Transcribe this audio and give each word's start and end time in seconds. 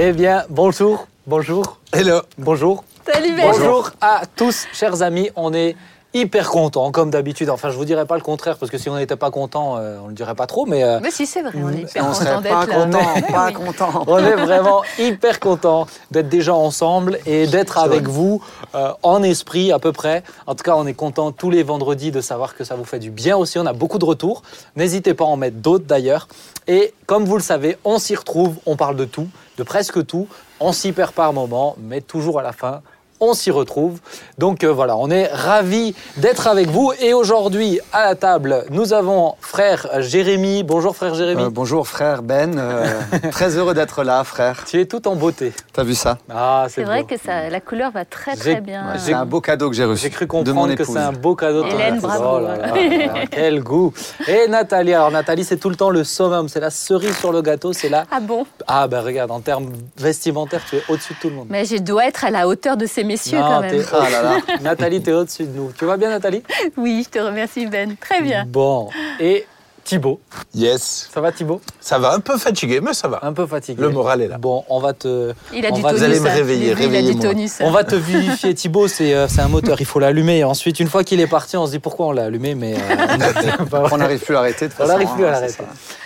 Eh 0.00 0.12
bien, 0.12 0.44
bonjour, 0.48 1.08
bonjour, 1.26 1.80
Hello. 1.92 2.20
bonjour. 2.38 2.84
Salut 3.04 3.34
Ben. 3.34 3.50
Bonjour 3.50 3.90
à 4.00 4.22
tous, 4.36 4.68
chers 4.72 5.02
amis. 5.02 5.28
On 5.34 5.52
est 5.52 5.74
hyper 6.14 6.48
contents, 6.48 6.90
comme 6.90 7.10
d'habitude. 7.10 7.50
Enfin, 7.50 7.70
je 7.70 7.76
vous 7.76 7.84
dirais 7.84 8.06
pas 8.06 8.16
le 8.16 8.22
contraire, 8.22 8.56
parce 8.56 8.70
que 8.70 8.78
si 8.78 8.88
on 8.88 8.96
n'était 8.96 9.16
pas 9.16 9.30
content, 9.30 9.76
euh, 9.76 9.98
on 10.02 10.08
le 10.08 10.14
dirait 10.14 10.34
pas 10.34 10.46
trop, 10.46 10.64
mais 10.66 10.82
euh, 10.82 11.00
Mais 11.02 11.10
si, 11.10 11.26
c'est 11.26 11.42
vrai, 11.42 11.52
on 11.56 11.70
est 11.70 11.82
hyper 11.82 12.04
on 12.04 12.08
content 12.08 12.14
serait 12.14 12.48
pas 12.48 12.66
là. 12.66 12.84
content, 12.84 13.20
pas 13.32 13.46
oui. 13.46 13.52
content. 13.52 14.04
on 14.06 14.18
est 14.18 14.36
vraiment 14.36 14.82
hyper 14.98 15.38
contents 15.40 15.86
d'être 16.10 16.28
déjà 16.28 16.54
ensemble 16.54 17.18
et 17.26 17.46
d'être 17.46 17.78
avec 17.78 18.08
vous 18.08 18.42
euh, 18.74 18.92
en 19.02 19.22
esprit 19.22 19.70
à 19.72 19.78
peu 19.78 19.92
près. 19.92 20.22
En 20.46 20.54
tout 20.54 20.64
cas, 20.64 20.74
on 20.76 20.86
est 20.86 20.94
contents 20.94 21.30
tous 21.32 21.50
les 21.50 21.62
vendredis 21.62 22.10
de 22.10 22.20
savoir 22.20 22.54
que 22.56 22.64
ça 22.64 22.74
vous 22.74 22.84
fait 22.84 22.98
du 22.98 23.10
bien 23.10 23.36
aussi. 23.36 23.58
On 23.58 23.66
a 23.66 23.72
beaucoup 23.74 23.98
de 23.98 24.04
retours. 24.04 24.42
N'hésitez 24.76 25.14
pas 25.14 25.24
à 25.24 25.28
en 25.28 25.36
mettre 25.36 25.56
d'autres 25.58 25.84
d'ailleurs. 25.84 26.28
Et 26.66 26.94
comme 27.06 27.24
vous 27.24 27.36
le 27.36 27.42
savez, 27.42 27.76
on 27.84 27.98
s'y 27.98 28.14
retrouve, 28.14 28.56
on 28.66 28.76
parle 28.76 28.96
de 28.96 29.04
tout, 29.04 29.28
de 29.58 29.62
presque 29.62 30.06
tout. 30.06 30.28
On 30.60 30.72
s'y 30.72 30.92
perd 30.92 31.12
par 31.12 31.32
moment, 31.32 31.76
mais 31.78 32.00
toujours 32.00 32.40
à 32.40 32.42
la 32.42 32.52
fin. 32.52 32.80
On 33.20 33.34
s'y 33.34 33.50
retrouve. 33.50 33.98
Donc 34.38 34.62
euh, 34.62 34.68
voilà, 34.72 34.96
on 34.96 35.10
est 35.10 35.26
ravis 35.26 35.92
d'être 36.18 36.46
avec 36.46 36.68
vous. 36.68 36.92
Et 37.00 37.14
aujourd'hui, 37.14 37.80
à 37.92 38.04
la 38.04 38.14
table, 38.14 38.64
nous 38.70 38.92
avons 38.92 39.34
frère 39.40 39.88
Jérémy. 40.00 40.62
Bonjour 40.62 40.94
frère 40.94 41.16
Jérémy. 41.16 41.42
Euh, 41.42 41.50
bonjour 41.50 41.88
frère 41.88 42.22
Ben, 42.22 42.56
Euh, 42.56 42.86
très 43.32 43.56
heureux 43.56 43.74
d'être 43.74 44.04
là 44.04 44.22
frère. 44.22 44.64
Tu 44.66 44.80
es 44.80 44.84
tout 44.86 45.08
en 45.08 45.16
beauté. 45.16 45.52
T'as 45.72 45.82
vu 45.82 45.96
ça 45.96 46.18
Ah, 46.30 46.66
c'est 46.68 46.84
vrai 46.84 47.00
beau. 47.00 47.08
que 47.08 47.16
ça, 47.20 47.48
la 47.50 47.60
couleur 47.60 47.90
va 47.90 48.04
très 48.04 48.36
très 48.36 48.60
bien. 48.60 48.92
Ouais, 48.92 48.98
C'est 48.98 49.14
un 49.14 49.26
beau 49.26 49.40
cadeau 49.40 49.68
que 49.68 49.74
j'ai 49.74 49.84
reçu 49.84 50.02
J'ai 50.04 50.10
cru 50.10 50.26
de 50.26 50.30
mon 50.32 50.38
comprendre 50.44 50.74
que 50.76 50.84
c'est 50.84 50.98
un 50.98 51.10
beau 51.12 51.34
cadeau. 51.34 51.64
de 51.64 51.70
Hélène, 51.70 51.98
bravo. 51.98 52.36
Oh 52.36 52.38
là 52.40 52.56
là 52.56 52.66
là, 53.06 53.26
quel 53.28 53.60
goût. 53.64 53.92
Et 54.28 54.46
Nathalie, 54.46 54.94
alors 54.94 55.10
Nathalie, 55.10 55.42
c'est 55.42 55.56
tout 55.56 55.70
le 55.70 55.76
temps 55.76 55.90
le 55.90 56.04
summum, 56.04 56.48
c'est 56.48 56.60
la 56.60 56.70
cerise 56.70 57.16
sur 57.18 57.32
le 57.32 57.42
gâteau, 57.42 57.72
c'est 57.72 57.88
là. 57.88 58.04
Ah 58.12 58.20
bon? 58.20 58.46
Ah 58.68 58.86
ben 58.86 59.00
regarde, 59.00 59.32
en 59.32 59.40
termes 59.40 59.72
vestimentaires, 59.96 60.62
tu 60.70 60.76
es 60.76 60.82
au-dessus 60.88 61.14
de 61.14 61.18
tout 61.18 61.30
le 61.30 61.34
monde. 61.34 61.46
Mais 61.50 61.64
je 61.64 61.78
dois 61.78 62.06
être 62.06 62.24
à 62.24 62.30
la 62.30 62.46
hauteur 62.46 62.76
de 62.76 62.86
ces 62.86 63.07
messieurs 63.08 63.38
Non, 63.38 63.48
quand 63.48 63.60
même. 63.62 63.84
Ah 63.92 64.10
là 64.10 64.22
là. 64.22 64.36
Nathalie, 64.62 65.02
t'es 65.02 65.12
au-dessus 65.12 65.44
de 65.44 65.56
nous. 65.56 65.72
Tu 65.76 65.84
vas 65.84 65.96
bien 65.96 66.10
Nathalie? 66.10 66.42
Oui, 66.76 67.02
je 67.04 67.18
te 67.18 67.24
remercie 67.24 67.66
Ben. 67.66 67.96
Très 67.96 68.20
bien. 68.22 68.44
Bon. 68.46 68.88
Et 69.18 69.46
Thibaut, 69.84 70.20
Yes. 70.54 71.08
ça 71.14 71.18
va 71.22 71.32
Thibaut? 71.32 71.62
Ça 71.80 71.98
va 71.98 72.12
un 72.12 72.20
peu 72.20 72.36
fatigué, 72.36 72.78
mais 72.82 72.92
ça 72.92 73.08
va. 73.08 73.20
Un 73.22 73.32
peu 73.32 73.46
fatigué. 73.46 73.80
Le 73.80 73.88
moral 73.88 74.20
est 74.20 74.28
là. 74.28 74.36
Bon, 74.36 74.62
on 74.68 74.80
va 74.80 74.92
te, 74.92 75.32
Il 75.50 75.64
a 75.64 75.70
On 75.70 75.76
du 75.76 75.80
va- 75.80 75.88
tonus. 75.88 76.00
Vous 76.00 76.04
allez 76.04 76.20
me 76.20 76.28
hein. 76.28 76.32
réveiller, 76.34 76.74
du 76.74 76.82
réveillez-moi. 76.82 77.22
tonus. 77.22 77.52
on 77.60 77.70
va 77.70 77.84
te 77.84 77.94
vivifier 77.94 78.54
Thibaut, 78.54 78.86
c'est 78.86 79.14
euh, 79.14 79.28
c'est 79.28 79.40
un 79.40 79.48
moteur, 79.48 79.80
il 79.80 79.86
faut 79.86 79.98
l'allumer. 79.98 80.44
Ensuite, 80.44 80.78
une 80.78 80.88
fois 80.88 81.04
qu'il 81.04 81.20
est 81.22 81.26
parti, 81.26 81.56
on 81.56 81.64
se 81.64 81.70
dit 81.70 81.78
pourquoi 81.78 82.08
on 82.08 82.12
l'a 82.12 82.24
allumé, 82.24 82.54
mais 82.54 82.74
euh, 82.74 83.78
On 83.90 83.96
n'arrive 83.96 84.20
plus 84.20 84.34
à 84.36 84.40
l'arrêter 84.40 84.66
de 84.66 84.72
toute 84.72 84.80
On 84.80 84.84
façon, 84.86 84.92
n'arrive 84.98 85.14
plus 85.14 85.24
à 85.24 85.28
hein, 85.28 85.32
l'arrêter. 85.32 85.62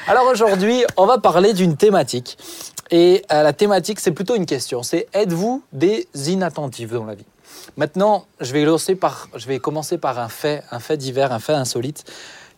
Alors 0.07 0.27
aujourd'hui, 0.31 0.85
on 0.97 1.07
va 1.07 1.19
parler 1.19 1.53
d'une 1.53 1.77
thématique. 1.77 2.39
Et 2.93 3.25
euh, 3.33 3.43
la 3.43 3.55
thématique, 3.55 3.99
c'est 4.01 4.13
plutôt 4.13 4.37
une 4.37 4.45
question. 4.45 4.83
C'est 4.83 5.09
êtes-vous 5.15 5.65
des 5.73 6.07
inattentifs 6.27 6.91
dans 6.91 7.07
la 7.07 7.15
vie? 7.15 7.25
Maintenant, 7.79 8.27
je 8.41 8.53
vais, 8.53 9.59
commencer 9.59 9.97
par 9.97 10.19
un 10.19 10.29
fait, 10.29 10.63
un 10.71 10.79
fait 10.79 10.99
divers, 10.99 11.33
un 11.33 11.39
fait 11.39 11.55
insolite, 11.55 12.05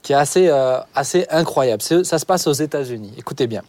qui 0.02 0.12
est 0.12 0.16
assez, 0.16 0.48
euh, 0.48 0.78
assez 0.94 1.24
incroyable. 1.30 1.82
Ça 1.82 2.18
se 2.18 2.26
passe 2.26 2.48
aux 2.48 2.52
États-Unis. 2.52 3.12
Écoutez 3.16 3.46
bien. 3.46 3.62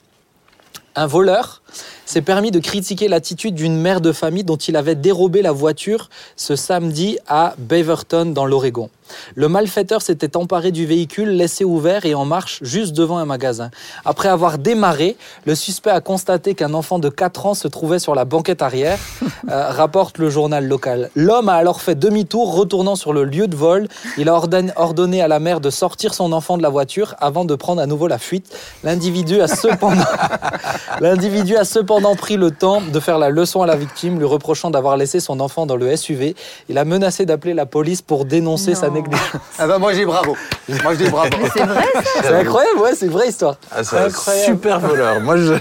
Un 0.95 1.05
voleur 1.05 1.61
s'est 2.05 2.21
permis 2.21 2.51
de 2.51 2.59
critiquer 2.59 3.07
l'attitude 3.07 3.55
d'une 3.55 3.77
mère 3.77 4.01
de 4.01 4.11
famille 4.11 4.43
dont 4.43 4.57
il 4.57 4.75
avait 4.75 4.95
dérobé 4.95 5.41
la 5.41 5.51
voiture 5.51 6.09
ce 6.35 6.55
samedi 6.55 7.17
à 7.27 7.55
Beaverton 7.57 8.25
dans 8.25 8.45
l'Oregon. 8.45 8.89
Le 9.35 9.47
malfaiteur 9.47 10.01
s'était 10.01 10.37
emparé 10.37 10.71
du 10.71 10.85
véhicule 10.85 11.29
laissé 11.29 11.63
ouvert 11.63 12.05
et 12.05 12.15
en 12.15 12.25
marche 12.25 12.59
juste 12.61 12.93
devant 12.93 13.17
un 13.17 13.25
magasin. 13.25 13.69
Après 14.03 14.29
avoir 14.29 14.57
démarré, 14.57 15.15
le 15.45 15.55
suspect 15.55 15.91
a 15.91 16.01
constaté 16.01 16.55
qu'un 16.55 16.73
enfant 16.73 16.99
de 16.99 17.09
4 17.09 17.45
ans 17.45 17.53
se 17.53 17.67
trouvait 17.67 17.99
sur 17.99 18.15
la 18.15 18.25
banquette 18.25 18.61
arrière, 18.61 18.97
euh, 19.50 19.69
rapporte 19.69 20.17
le 20.17 20.29
journal 20.29 20.67
local. 20.67 21.09
L'homme 21.16 21.50
a 21.50 21.53
alors 21.53 21.81
fait 21.81 21.95
demi-tour, 21.95 22.55
retournant 22.55 22.95
sur 22.95 23.13
le 23.13 23.23
lieu 23.25 23.47
de 23.47 23.55
vol. 23.55 23.88
Il 24.17 24.29
a 24.29 24.33
ordonné, 24.33 24.71
ordonné 24.75 25.21
à 25.21 25.27
la 25.27 25.39
mère 25.39 25.59
de 25.59 25.69
sortir 25.69 26.13
son 26.13 26.31
enfant 26.31 26.57
de 26.57 26.63
la 26.63 26.69
voiture 26.69 27.16
avant 27.19 27.45
de 27.45 27.55
prendre 27.55 27.81
à 27.81 27.85
nouveau 27.85 28.07
la 28.07 28.17
fuite. 28.17 28.55
L'individu 28.83 29.41
a 29.41 29.47
cependant 29.47 30.03
L'individu 31.01 31.57
a 31.57 31.64
cependant 31.65 32.15
pris 32.15 32.37
le 32.37 32.51
temps 32.51 32.81
de 32.81 32.99
faire 32.99 33.17
la 33.19 33.29
leçon 33.29 33.61
à 33.61 33.65
la 33.67 33.75
victime, 33.75 34.17
lui 34.19 34.25
reprochant 34.25 34.69
d'avoir 34.69 34.95
laissé 34.97 35.19
son 35.19 35.39
enfant 35.39 35.65
dans 35.65 35.75
le 35.75 35.95
SUV. 35.95 36.35
Il 36.69 36.77
a 36.77 36.85
menacé 36.85 37.25
d'appeler 37.25 37.53
la 37.53 37.65
police 37.65 38.01
pour 38.01 38.25
dénoncer 38.25 38.75
sa 38.75 38.89
négligence. 38.89 39.19
Ah 39.59 39.67
bah 39.67 39.77
moi 39.77 39.91
je 39.93 39.99
dis 39.99 40.05
bravo. 40.05 40.37
Moi 40.83 40.93
je 40.93 41.03
dis 41.03 41.09
bravo. 41.09 41.29
C'est 41.53 41.63
vrai 41.63 41.83
C'est 42.21 42.33
incroyable, 42.35 42.79
ouais, 42.79 42.95
c'est 42.95 43.05
une 43.07 43.11
vraie 43.11 43.27
histoire. 43.27 43.55
Ah, 43.71 43.83
c'est 43.83 43.97
un 43.97 44.05
Incroyable. 44.05 44.45
super 44.45 44.79
voleur. 44.79 45.19
Moi, 45.21 45.37
je. 45.37 45.53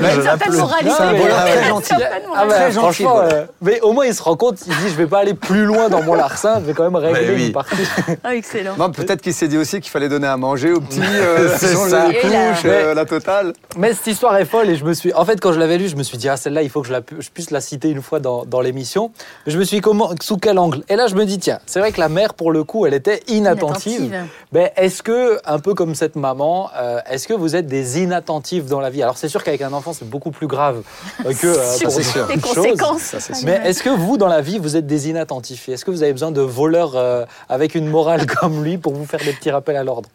Je 0.00 0.22
certaine 0.22 0.54
moralité. 0.56 0.90
C'est 0.96 1.02
un 1.02 1.12
voleur 1.12 1.36
Ah 1.38 1.46
très 1.50 1.68
gentil. 1.68 1.92
Ah 2.34 2.46
bah, 2.46 2.54
Très 2.54 2.72
gentil, 2.72 2.78
franchement, 2.78 3.14
voilà. 3.14 3.34
euh, 3.34 3.44
mais 3.60 3.80
au 3.82 3.92
moins 3.92 4.06
il 4.06 4.14
se 4.14 4.22
rend 4.22 4.36
compte, 4.36 4.58
il 4.66 4.74
dit 4.76 4.88
je 4.88 4.94
vais 4.94 5.06
pas 5.06 5.18
aller 5.20 5.34
plus 5.34 5.64
loin 5.64 5.88
dans 5.88 6.02
mon 6.02 6.14
larcin, 6.14 6.56
je 6.60 6.66
vais 6.66 6.72
quand 6.72 6.84
même 6.84 6.96
régler 6.96 7.34
oui. 7.34 7.46
une 7.48 7.52
partie. 7.52 7.76
Ah, 8.24 8.34
excellent. 8.34 8.74
Bon, 8.76 8.90
peut-être 8.90 9.20
qu'il 9.20 9.34
s'est 9.34 9.48
dit 9.48 9.58
aussi 9.58 9.80
qu'il 9.80 9.90
fallait 9.90 10.08
donner 10.08 10.26
à 10.26 10.36
manger 10.36 10.72
aux 10.72 10.80
petits, 10.80 11.00
euh, 11.02 11.50
C'est 11.58 11.74
changer 11.74 11.90
ça. 11.90 12.08
les 12.08 12.14
couches, 12.20 12.62
euh, 12.64 12.94
la 12.94 13.04
totale. 13.04 13.52
Mais 13.76 13.94
cette 13.94 14.06
histoire 14.08 14.36
est 14.36 14.44
folle 14.44 14.70
et 14.70 14.76
je 14.76 14.84
me 14.84 14.94
suis. 14.94 15.01
En 15.14 15.24
fait, 15.24 15.40
quand 15.40 15.52
je 15.52 15.58
l'avais 15.58 15.78
lue, 15.78 15.88
je 15.88 15.96
me 15.96 16.02
suis 16.02 16.18
dit, 16.18 16.28
ah, 16.28 16.36
celle-là, 16.36 16.62
il 16.62 16.70
faut 16.70 16.80
que 16.82 16.86
je, 16.88 16.92
la 16.92 17.00
pu- 17.00 17.16
je 17.20 17.30
puisse 17.30 17.50
la 17.50 17.60
citer 17.60 17.88
une 17.90 18.02
fois 18.02 18.20
dans, 18.20 18.44
dans 18.44 18.60
l'émission. 18.60 19.10
Mais 19.46 19.52
je 19.52 19.58
me 19.58 19.64
suis 19.64 19.78
dit, 19.78 19.80
comment, 19.80 20.10
sous 20.20 20.36
quel 20.36 20.58
angle? 20.58 20.82
Et 20.88 20.96
là, 20.96 21.06
je 21.06 21.14
me 21.14 21.24
dis, 21.24 21.38
tiens, 21.38 21.58
c'est 21.66 21.80
vrai 21.80 21.92
que 21.92 22.00
la 22.00 22.08
mère, 22.08 22.34
pour 22.34 22.52
le 22.52 22.64
coup, 22.64 22.86
elle 22.86 22.94
était 22.94 23.22
inattentive. 23.28 24.00
Inattentive. 24.04 24.30
Ben, 24.52 24.70
est-ce 24.76 25.02
que, 25.02 25.38
un 25.44 25.58
peu 25.58 25.74
comme 25.74 25.94
cette 25.94 26.16
maman, 26.16 26.70
euh, 26.76 27.00
est-ce 27.10 27.26
que 27.26 27.34
vous 27.34 27.56
êtes 27.56 27.66
des 27.66 28.00
inattentifs 28.00 28.66
dans 28.66 28.80
la 28.80 28.90
vie? 28.90 29.02
Alors, 29.02 29.16
c'est 29.18 29.28
sûr 29.28 29.42
qu'avec 29.42 29.62
un 29.62 29.72
enfant, 29.72 29.92
c'est 29.92 30.08
beaucoup 30.08 30.30
plus 30.30 30.46
grave 30.46 30.82
euh, 31.26 31.32
que 31.34 31.46
euh, 31.46 31.78
pour 31.82 31.92
sûr. 31.92 32.26
les 32.28 32.38
conséquences. 32.38 33.00
Ça. 33.18 33.34
Mais 33.44 33.60
est-ce 33.64 33.82
que 33.82 33.90
vous, 33.90 34.16
dans 34.16 34.28
la 34.28 34.40
vie, 34.40 34.58
vous 34.58 34.76
êtes 34.76 34.86
des 34.86 35.08
inattentifs? 35.08 35.68
Est-ce 35.68 35.84
que 35.84 35.90
vous 35.90 36.02
avez 36.02 36.12
besoin 36.12 36.30
de 36.30 36.40
voleurs 36.42 36.92
euh, 36.96 37.24
avec 37.48 37.74
une 37.74 37.86
morale 37.88 38.26
comme 38.40 38.62
lui 38.62 38.78
pour 38.78 38.94
vous 38.94 39.04
faire 39.06 39.20
des 39.20 39.32
petits 39.32 39.50
rappels 39.50 39.76
à 39.76 39.84
l'ordre? 39.84 40.08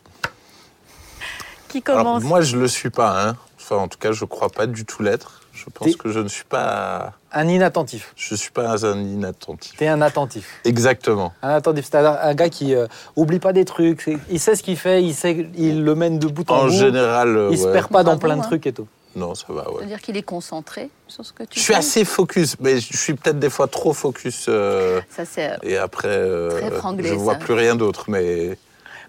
Qui 1.69 1.83
Alors, 1.87 2.03
commence 2.03 2.23
moi, 2.23 2.41
je 2.41 2.57
le 2.57 2.67
suis 2.67 2.89
pas. 2.89 3.21
Hein. 3.29 3.35
Enfin, 3.69 3.81
en 3.83 3.89
tout 3.89 3.97
cas, 3.97 4.13
je 4.13 4.23
crois 4.23 4.47
pas 4.50 4.66
du 4.66 4.85
tout 4.85 5.03
l'être. 5.03 5.41
Je 5.51 5.66
pense 5.73 5.97
que 5.97 6.09
je 6.09 6.19
ne 6.19 6.29
suis 6.29 6.45
pas. 6.45 7.13
Un 7.33 7.50
inattentif. 7.50 8.13
Je 8.16 8.33
suis 8.35 8.51
pas 8.51 8.85
un 8.85 8.97
inattentif. 9.01 9.75
T'es 9.75 9.88
un 9.88 10.01
attentif. 10.01 10.61
Exactement. 10.63 11.33
Un 11.41 11.50
attentif, 11.50 11.85
c'est 11.91 11.97
un, 11.97 12.33
gars 12.33 12.47
qui 12.47 12.73
euh, 12.73 12.88
oublie 13.17 13.39
pas 13.39 13.51
des 13.51 13.66
trucs. 13.66 14.09
Il 14.29 14.39
sait 14.39 14.56
ce 14.56 14.63
qu'il 14.63 14.77
fait, 14.77 15.03
il 15.03 15.13
sait, 15.13 15.50
il 15.57 15.83
le 15.83 15.95
mène 15.95 16.17
de 16.17 16.27
bout 16.27 16.50
en, 16.50 16.59
En 16.59 16.63
bout. 16.66 16.69
général, 16.69 17.35
euh, 17.35 17.50
il 17.51 17.57
se 17.57 17.66
ouais. 17.66 17.73
perd 17.73 17.89
pas 17.89 18.03
dans 18.03 18.17
plein 18.17 18.38
de 18.38 18.41
hein. 18.41 18.45
trucs 18.45 18.66
et 18.67 18.72
tout. 18.72 18.88
Non, 19.17 19.35
ça 19.35 19.47
va. 19.50 19.69
Ouais. 19.69 19.79
C'est-à-dire 19.79 20.00
qu'il 20.00 20.16
est 20.16 20.22
concentré 20.23 20.89
sur 21.09 21.25
ce 21.25 21.33
que 21.33 21.44
tu 21.44 21.59
Je 21.59 21.63
suis 21.66 21.73
fais. 21.73 21.79
assez 21.79 22.06
focus, 22.06 22.56
mais 22.61 22.79
je 22.79 22.95
suis 22.95 23.16
peut-être 23.16 23.39
des 23.39 23.50
fois 23.50 23.67
trop 23.67 23.91
focus. 23.91 24.45
euh, 24.47 25.01
Ça, 25.09 25.25
c'est. 25.25 25.57
et 25.63 25.75
après, 25.75 26.07
euh, 26.07 26.51
Très 26.61 26.72
franglais, 26.72 27.09
je 27.09 27.16
vois 27.16 27.33
ça. 27.33 27.39
plus 27.39 27.53
rien 27.53 27.75
d'autre. 27.75 28.06
Mais 28.09 28.57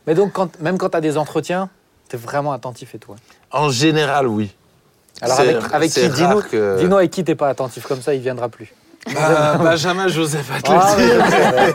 Mais 0.09 0.15
donc, 0.15 0.33
quand, 0.33 0.59
même 0.61 0.79
quand 0.79 0.89
tu 0.89 0.97
as 0.97 1.01
des 1.03 1.17
entretiens, 1.19 1.69
t'es 2.09 2.17
vraiment 2.17 2.53
attentif 2.53 2.95
et 2.95 2.99
toi. 2.99 3.15
En 3.53 3.71
général, 3.71 4.27
oui. 4.27 4.51
Alors, 5.21 5.41
avec, 5.41 5.57
avec 5.73 5.91
qui 5.91 6.09
Dis-nous 6.09 6.43
que- 6.43 6.79
dis-nous 6.79 6.97
avec 6.97 7.11
qui 7.11 7.25
t'es 7.25 7.35
pas 7.35 7.49
attentif, 7.49 7.85
comme 7.87 8.01
ça 8.03 8.15
il 8.15 8.21
viendra 8.21 8.49
plus. 8.49 8.73
Bah, 9.15 9.55
Benjamin 9.59 10.07
Joseph 10.09 10.51
Ah, 10.69 10.95
ouais. 10.97 11.73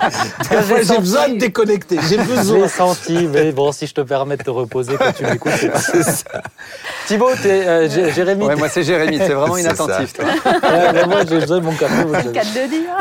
J'ai 0.68 0.84
J'ai 0.86 0.98
besoin 1.00 1.30
de 1.30 1.38
déconnecter. 1.40 1.98
J'ai 2.08 2.18
Je 2.20 2.24
besoin. 2.24 2.60
l'ai 2.60 2.68
senti, 2.68 3.28
mais 3.28 3.52
bon, 3.52 3.72
si 3.72 3.88
je 3.88 3.94
te 3.94 4.02
permets 4.02 4.38
de 4.38 4.44
te 4.44 4.50
reposer 4.52 4.96
quand 4.98 5.12
tu 5.14 5.24
m'écoutes, 5.24 5.52
c'est 5.58 6.30
pas 6.30 6.42
Thibaut, 7.08 7.32
t'es, 7.42 7.68
euh, 7.68 7.90
Jé- 7.90 8.12
Jérémy, 8.14 8.46
Ouais, 8.46 8.56
moi 8.56 8.70
c'est 8.70 8.84
Jérémy, 8.84 9.18
c'est 9.18 9.34
vraiment 9.34 9.58
inattentif. 9.58 10.14
toi. 10.14 10.26
ouais, 10.26 10.94
mais 10.94 11.06
moi 11.06 11.22
j'ai 11.28 11.40
besoin 11.40 11.58
de 11.60 11.64
mon 11.66 11.74
café. 11.74 12.04
dire. 12.32 12.44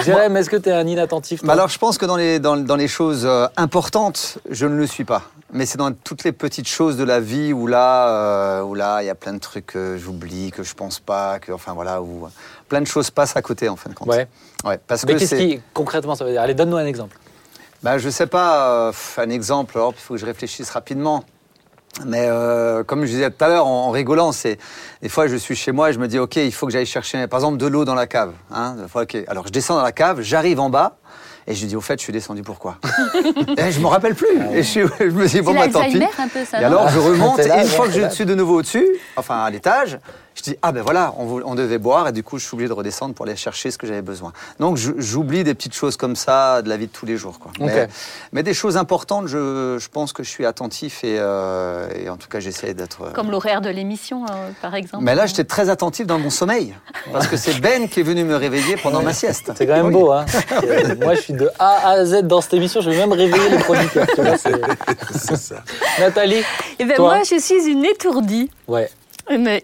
Jérémy, 0.05 0.39
est-ce 0.41 0.51
que 0.51 0.57
tu 0.57 0.71
es 0.71 0.73
un 0.73 0.87
inattentif 0.87 1.41
toi? 1.41 1.47
Bah 1.49 1.53
alors 1.53 1.69
je 1.69 1.79
pense 1.79 1.99
que 1.99 2.07
dans 2.07 2.17
les, 2.17 2.39
dans, 2.39 2.57
dans 2.57 2.77
les 2.77 2.89
choses 2.89 3.25
euh, 3.27 3.47
importantes, 3.59 4.39
je 4.51 4.67
ne 4.67 4.77
le 4.77 4.87
suis 4.87 5.05
pas. 5.05 5.23
Mais 5.53 5.67
c'est 5.67 5.77
dans 5.77 5.93
toutes 5.93 6.25
les 6.25 6.33
petites 6.33 6.67
choses 6.69 6.97
de 6.97 7.05
la 7.05 7.21
vie 7.21 7.53
où 7.53 7.67
là, 7.67 8.09
euh, 8.09 8.63
où 8.63 8.75
là, 8.75 9.03
il 9.03 9.07
y 9.07 9.11
a 9.11 9.15
plein 9.15 9.35
de 9.35 9.39
trucs 9.39 9.67
que 9.67 9.99
j'oublie, 9.99 10.51
que 10.51 10.63
je 10.63 10.75
pense 10.75 10.99
pas, 10.99 11.39
que 11.39 11.53
enfin 11.53 11.75
voilà, 11.75 12.01
où 12.01 12.25
euh, 12.25 12.29
plein 12.69 12.81
de 12.81 12.87
choses 12.87 13.11
passent 13.11 13.37
à 13.37 13.43
côté 13.43 13.69
en 13.69 13.77
fin 13.77 13.91
de 13.91 13.95
compte. 13.95 14.09
Ouais. 14.09 14.27
Ouais, 14.65 14.79
parce 14.87 15.05
Mais 15.05 15.15
que 15.15 15.19
qu'est-ce 15.19 15.35
qui, 15.35 15.61
concrètement, 15.75 16.15
ça 16.15 16.25
veut 16.25 16.31
dire? 16.33 16.41
Allez, 16.41 16.55
donne-nous 16.55 16.79
un 16.79 16.87
exemple. 16.87 17.19
bah 17.83 17.99
je 17.99 18.09
sais 18.09 18.27
pas, 18.27 18.89
euh, 18.89 18.93
un 19.19 19.29
exemple. 19.31 19.77
Alors 19.77 19.93
il 19.95 20.01
faut 20.01 20.15
que 20.15 20.21
je 20.21 20.27
réfléchisse 20.27 20.71
rapidement. 20.71 21.25
Mais 22.07 22.27
euh, 22.31 22.83
comme 22.85 23.03
je 23.05 23.11
disais 23.11 23.31
tout 23.31 23.45
à 23.45 23.49
l'heure, 23.49 23.67
en, 23.67 23.89
en 23.89 23.91
rigolant, 23.91 24.33
c'est 24.33 24.57
des 25.03 25.11
fois 25.11 25.27
je 25.29 25.37
suis 25.37 25.55
chez 25.55 25.73
moi 25.73 25.91
et 25.91 25.93
je 25.93 25.99
me 25.99 26.09
dis 26.09 26.19
ok, 26.19 26.37
il 26.37 26.51
faut 26.55 26.65
que 26.65 26.73
j'aille 26.73 26.87
chercher 26.87 27.27
par 27.27 27.41
exemple 27.41 27.59
de 27.59 27.67
l'eau 27.67 27.85
dans 27.85 27.95
la 27.95 28.07
cave. 28.07 28.33
Hein, 28.51 28.77
Des 28.81 28.89
fois, 28.89 29.03
ok. 29.03 29.19
Alors 29.29 29.47
je 29.47 29.53
descends 29.53 29.75
dans 29.77 29.83
la 29.83 29.93
cave, 29.93 30.23
j'arrive 30.23 30.59
en 30.61 30.71
bas. 30.71 30.97
Et 31.47 31.55
je 31.55 31.67
dis, 31.67 31.75
au 31.75 31.81
fait, 31.81 31.99
je 31.99 32.05
suis 32.05 32.13
descendu 32.13 32.43
pourquoi? 32.43 32.77
Et 33.59 33.73
je 33.73 33.81
me 33.81 33.87
rappelle 33.87 34.15
plus. 34.15 34.29
Et 34.53 34.59
je, 34.63 34.69
suis- 34.69 34.81
je 35.01 35.05
me 35.07 35.27
dis, 35.27 35.41
bon, 35.41 35.55
bah 35.55 35.69
tant 35.69 35.83
pis. 35.83 35.95
l'Alzheimer 35.99 36.09
un 36.19 36.29
peu 36.29 36.45
ça. 36.45 36.61
Et 36.61 36.65
alors, 36.65 36.89
je 36.89 36.99
remonte, 36.99 37.39
et 37.41 37.49
une 37.51 37.67
fois 37.67 37.87
que 37.89 37.93
je 37.93 38.09
suis 38.11 38.25
de 38.25 38.35
nouveau 38.35 38.59
au-dessus, 38.61 38.87
enfin 39.17 39.43
à 39.43 39.51
l'étage, 39.51 39.99
je 40.35 40.43
dis 40.43 40.57
ah 40.63 40.73
ben 40.73 40.83
voilà, 40.83 41.15
on, 41.19 41.55
devait 41.55 41.79
boire 41.79 42.09
et 42.09 42.13
du 42.13 42.23
coup 42.23 42.39
je 42.39 42.45
suis 42.47 42.55
obligé 42.55 42.69
de 42.69 42.73
redescendre 42.75 43.15
pour 43.15 43.27
aller 43.27 43.37
chercher 43.37 43.71
ce 43.71 43.79
que 43.79 43.87
j'avais 43.87 44.03
besoin. 44.03 44.33
Donc 44.59 44.77
j'oublie 44.77 45.45
des 45.45 45.55
petites 45.55 45.75
choses 45.75 45.97
comme 45.97 46.17
ça 46.17 46.63
de 46.63 46.69
la 46.69 46.77
vie 46.77 46.87
de 46.87 46.93
tous 46.93 47.07
les 47.07 47.17
jours. 47.17 47.39
Quoi. 47.39 47.53
Mais, 48.33 48.43
des 48.43 48.55
choses 48.55 48.77
importantes, 48.77 49.27
je, 49.29 49.77
je 49.79 49.89
pense 49.89 50.13
que 50.13 50.23
je 50.23 50.29
suis 50.29 50.45
attentif 50.47 51.05
et, 51.05 51.17
euh, 51.19 51.87
et 51.95 52.09
en 52.09 52.17
tout 52.17 52.29
cas 52.29 52.41
j'essaie 52.41 52.75
d'être. 52.75 53.03
euh, 53.03 53.11
Comme 53.13 53.31
l'horaire 53.31 53.61
de 53.61 53.69
l'émission, 53.71 54.25
euh, 54.25 54.51
par 54.61 54.75
exemple. 54.75 55.05
Mais 55.05 55.15
là 55.15 55.27
j'étais 55.27 55.45
très 55.45 55.69
attentif 55.71 56.07
dans 56.07 56.19
mon 56.19 56.31
sommeil 56.31 56.75
parce 57.13 57.29
que 57.29 57.37
c'est 57.37 57.61
Ben 57.61 57.89
qui 57.89 58.01
est 58.01 58.03
venu 58.03 58.25
me 58.25 58.37
réveiller 58.37 58.77
pendant 58.77 59.03
ma 59.03 59.13
sieste. 59.13 59.53
C'est 59.57 59.67
quand 59.67 59.75
même 59.75 59.87
Oui. 59.87 59.93
beau, 59.93 60.11
hein. 60.11 60.27
Moi, 61.01 61.15
je 61.15 61.21
suis 61.21 61.33
de 61.35 61.49
A 61.59 61.89
à 61.89 62.05
Z 62.05 62.23
dans 62.23 62.41
cette 62.41 62.55
émission. 62.55 62.81
Je 62.81 62.91
vais 62.91 62.97
même 62.97 63.13
réveiller 63.13 63.49
les 63.51 63.57
vois, 63.59 63.77
c'est- 64.37 65.37
ça. 65.37 65.63
Nathalie 66.01 66.43
Eh 66.79 66.85
ben, 66.85 66.97
Toi 66.97 67.15
moi, 67.17 67.23
je 67.25 67.39
suis 67.39 67.71
une 67.71 67.85
étourdie. 67.85 68.51
Ouais. 68.67 68.91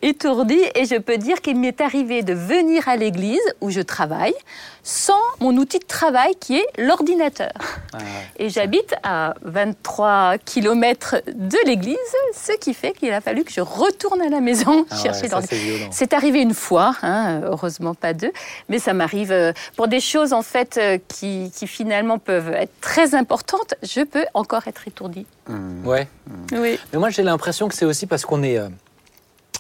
Étourdie 0.03 0.61
et 0.75 0.85
je 0.87 0.97
peux 0.97 1.19
dire 1.19 1.41
qu'il 1.41 1.59
m'est 1.59 1.81
arrivé 1.81 2.23
de 2.23 2.33
venir 2.33 2.89
à 2.89 2.97
l'église 2.97 3.41
où 3.61 3.71
je 3.71 3.81
travaille 3.81 4.35
sans 4.83 5.21
mon 5.41 5.55
outil 5.57 5.79
de 5.81 5.85
travail 5.85 6.35
qui 6.41 6.57
est 6.57 6.67
l'ordinateur. 6.79 7.53
Ah, 7.93 7.99
ouais. 7.99 8.05
Et 8.39 8.49
j'habite 8.49 8.95
à 9.03 9.35
23 9.43 10.39
km 10.39 11.17
de 11.35 11.59
l'église, 11.67 11.97
ce 12.35 12.53
qui 12.53 12.73
fait 12.73 12.93
qu'il 12.93 13.13
a 13.13 13.21
fallu 13.21 13.45
que 13.45 13.53
je 13.53 13.61
retourne 13.61 14.23
à 14.23 14.29
la 14.31 14.41
maison 14.41 14.87
Ah 14.91 14.95
ouais, 14.95 15.03
chercher 15.03 15.29
ça, 15.29 15.41
l'ordinateur. 15.41 15.89
c'est 15.91 16.13
arrivé 16.15 16.41
une 16.41 16.55
fois, 16.55 16.95
hein, 17.03 17.41
heureusement 17.45 17.95
pas 17.95 18.15
deux, 18.15 18.33
mais 18.71 18.79
ça 18.79 18.95
m'arrive 18.95 19.33
euh, 19.33 19.53
pour 19.77 19.89
des 19.89 20.01
choses 20.01 20.33
en 20.33 20.43
fait 20.43 20.79
euh, 20.79 20.99
qui, 21.09 21.53
qui 21.55 21.67
finalement 21.67 22.19
peuvent 22.19 22.53
être 22.55 22.73
très 22.81 23.15
importantes. 23.15 23.75
Je 23.83 24.03
peux 24.03 24.25
encore 24.33 24.69
être 24.69 24.89
étourdie. 24.89 25.27
Hmm. 25.49 25.87
Ouais. 25.87 26.09
Oui. 26.53 26.79
Mais 26.93 26.99
moi, 26.99 27.11
j'ai 27.11 27.23
l'impression 27.23 27.69
que 27.69 27.75
c'est 27.75 27.85
aussi 27.85 28.07
parce 28.07 28.25
qu'on 28.25 28.43
est, 28.43 28.57
euh, 28.59 28.69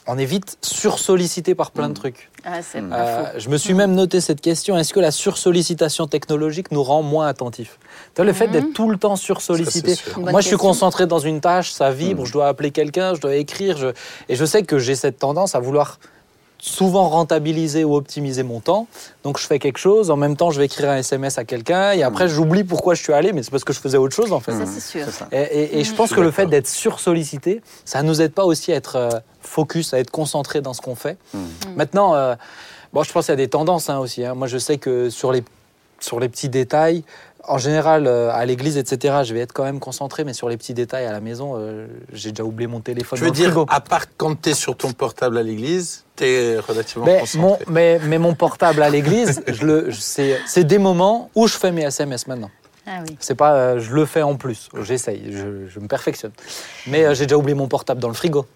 on 0.08 0.18
est 0.18 0.24
vite 0.24 0.56
sursollicité 0.62 1.54
par 1.54 1.70
plein 1.70 1.88
de 1.88 1.94
trucs. 1.94 2.30
Ah, 2.44 2.58
Mm. 2.60 2.92
Euh, 2.92 3.38
je 3.38 3.48
me 3.50 3.56
suis 3.58 3.74
même 3.74 3.94
noté 3.94 4.20
cette 4.20 4.40
question 4.40 4.76
est-ce 4.78 4.92
que 4.94 5.00
la 5.00 5.10
sursollicitation 5.10 6.06
technologique 6.06 6.70
nous 6.72 6.82
rend 6.82 7.02
moins 7.02 7.26
attentifs 7.26 7.78
Le 8.18 8.32
fait 8.32 8.48
d'être 8.48 8.72
tout 8.72 8.88
le 8.90 8.96
temps 8.96 9.16
sursollicité. 9.16 9.94
Moi, 10.16 10.40
je 10.40 10.46
suis 10.46 10.52
question. 10.52 10.58
concentré 10.58 11.06
dans 11.06 11.18
une 11.18 11.40
tâche, 11.40 11.70
ça 11.70 11.90
vibre, 11.90 12.24
je 12.24 12.32
dois 12.32 12.48
appeler 12.48 12.70
quelqu'un, 12.70 13.14
je 13.14 13.20
dois 13.20 13.34
écrire. 13.36 13.76
je- 13.76 13.88
Et 14.28 14.34
je 14.36 14.44
sais 14.44 14.62
que 14.62 14.78
j'ai 14.78 14.94
cette 14.94 15.18
tendance 15.18 15.54
à 15.54 15.60
vouloir 15.60 15.98
souvent 16.60 17.08
rentabiliser 17.08 17.84
ou 17.84 17.94
optimiser 17.94 18.42
mon 18.42 18.60
temps. 18.60 18.88
Donc, 19.22 19.38
je 19.38 19.46
fais 19.46 19.58
quelque 19.58 19.78
chose, 19.78 20.10
en 20.10 20.16
même 20.16 20.36
temps, 20.36 20.50
je 20.50 20.58
vais 20.58 20.66
écrire 20.66 20.90
un 20.90 20.96
SMS 20.96 21.38
à 21.38 21.44
quelqu'un, 21.44 21.92
et 21.92 22.02
après, 22.02 22.28
j'oublie 22.28 22.64
pourquoi 22.64 22.94
je 22.94 23.02
suis 23.02 23.12
allé, 23.12 23.32
mais 23.32 23.42
c'est 23.42 23.50
parce 23.50 23.64
que 23.64 23.72
je 23.72 23.78
faisais 23.80 23.96
autre 23.98 24.14
chose, 24.14 24.32
en 24.32 24.40
fait. 24.40 24.52
Ça, 24.52 24.66
c'est 24.66 24.80
sûr. 24.80 25.08
Ça. 25.08 25.28
Et, 25.32 25.84
je 25.84 25.90
Mhm. 25.90 25.96
pense 25.96 26.10
Je 26.10 26.14
que 26.16 26.20
le 26.20 26.30
fait 26.32 26.46
d'être 26.46 26.66
sursollicité, 26.66 27.62
ça 27.84 28.02
nous 28.02 28.20
aide 28.20 28.32
pas 28.32 28.44
aussi 28.44 28.72
à 28.72 28.76
être 28.76 28.96
euh, 28.96 29.10
focus, 29.40 29.94
à 29.94 29.98
être 30.00 30.10
concentré 30.10 30.60
dans 30.60 30.74
ce 30.74 30.80
qu'on 30.80 30.96
fait. 30.96 31.16
Maintenant, 31.76 32.14
euh, 32.14 32.34
bon, 32.92 33.02
je 33.04 33.12
pense 33.12 33.26
qu'il 33.26 33.32
y 33.32 33.34
a 33.34 33.36
des 33.36 33.48
tendances 33.48 33.88
hein, 33.88 33.98
aussi. 33.98 34.24
hein. 34.24 34.34
Moi, 34.34 34.48
je 34.48 34.58
sais 34.58 34.78
que 34.78 35.10
sur 35.10 35.30
les, 35.32 35.44
sur 36.00 36.18
les 36.20 36.28
petits 36.28 36.48
détails, 36.48 37.04
en 37.48 37.58
général, 37.58 38.06
euh, 38.06 38.30
à 38.32 38.44
l'église, 38.46 38.76
etc., 38.76 39.18
je 39.24 39.34
vais 39.34 39.40
être 39.40 39.52
quand 39.52 39.64
même 39.64 39.80
concentré, 39.80 40.24
mais 40.24 40.32
sur 40.32 40.48
les 40.48 40.56
petits 40.56 40.74
détails 40.74 41.06
à 41.06 41.12
la 41.12 41.20
maison, 41.20 41.54
euh, 41.56 41.86
j'ai 42.12 42.30
déjà 42.32 42.44
oublié 42.44 42.66
mon 42.68 42.80
téléphone. 42.80 43.18
Je 43.18 43.24
veux 43.24 43.30
dans 43.30 43.34
le 43.34 43.38
dire, 43.40 43.50
frigo. 43.50 43.66
à 43.68 43.80
part 43.80 44.04
quand 44.16 44.40
tu 44.40 44.50
es 44.50 44.54
sur 44.54 44.76
ton 44.76 44.92
portable 44.92 45.38
à 45.38 45.42
l'église, 45.42 46.04
tu 46.16 46.24
es 46.24 46.58
relativement 46.58 47.06
mais 47.06 47.20
concentré. 47.20 47.40
mon, 47.40 47.58
mais, 47.68 48.00
mais 48.04 48.18
mon 48.18 48.34
portable 48.34 48.82
à 48.82 48.90
l'église, 48.90 49.42
je 49.48 49.64
le- 49.64 49.90
je- 49.90 50.00
c'est 50.00 50.38
c'est 50.46 50.64
des 50.64 50.78
moments 50.78 51.30
où 51.34 51.46
je 51.48 51.54
fais 51.56 51.72
mes 51.72 51.82
SMS 51.82 52.26
maintenant. 52.26 52.50
Ah 52.86 53.00
oui. 53.06 53.16
C'est 53.20 53.34
pas, 53.34 53.52
euh, 53.54 53.80
je 53.80 53.92
le 53.92 54.06
fais 54.06 54.22
en 54.22 54.36
plus. 54.36 54.70
J'essaye, 54.82 55.24
je, 55.30 55.66
je 55.68 55.78
me 55.78 55.86
perfectionne. 55.88 56.32
Mais 56.86 57.04
euh, 57.04 57.12
j'ai 57.14 57.26
déjà 57.26 57.36
oublié 57.36 57.54
mon 57.54 57.68
portable 57.68 58.00
dans 58.00 58.08
le 58.08 58.14
frigo. 58.14 58.46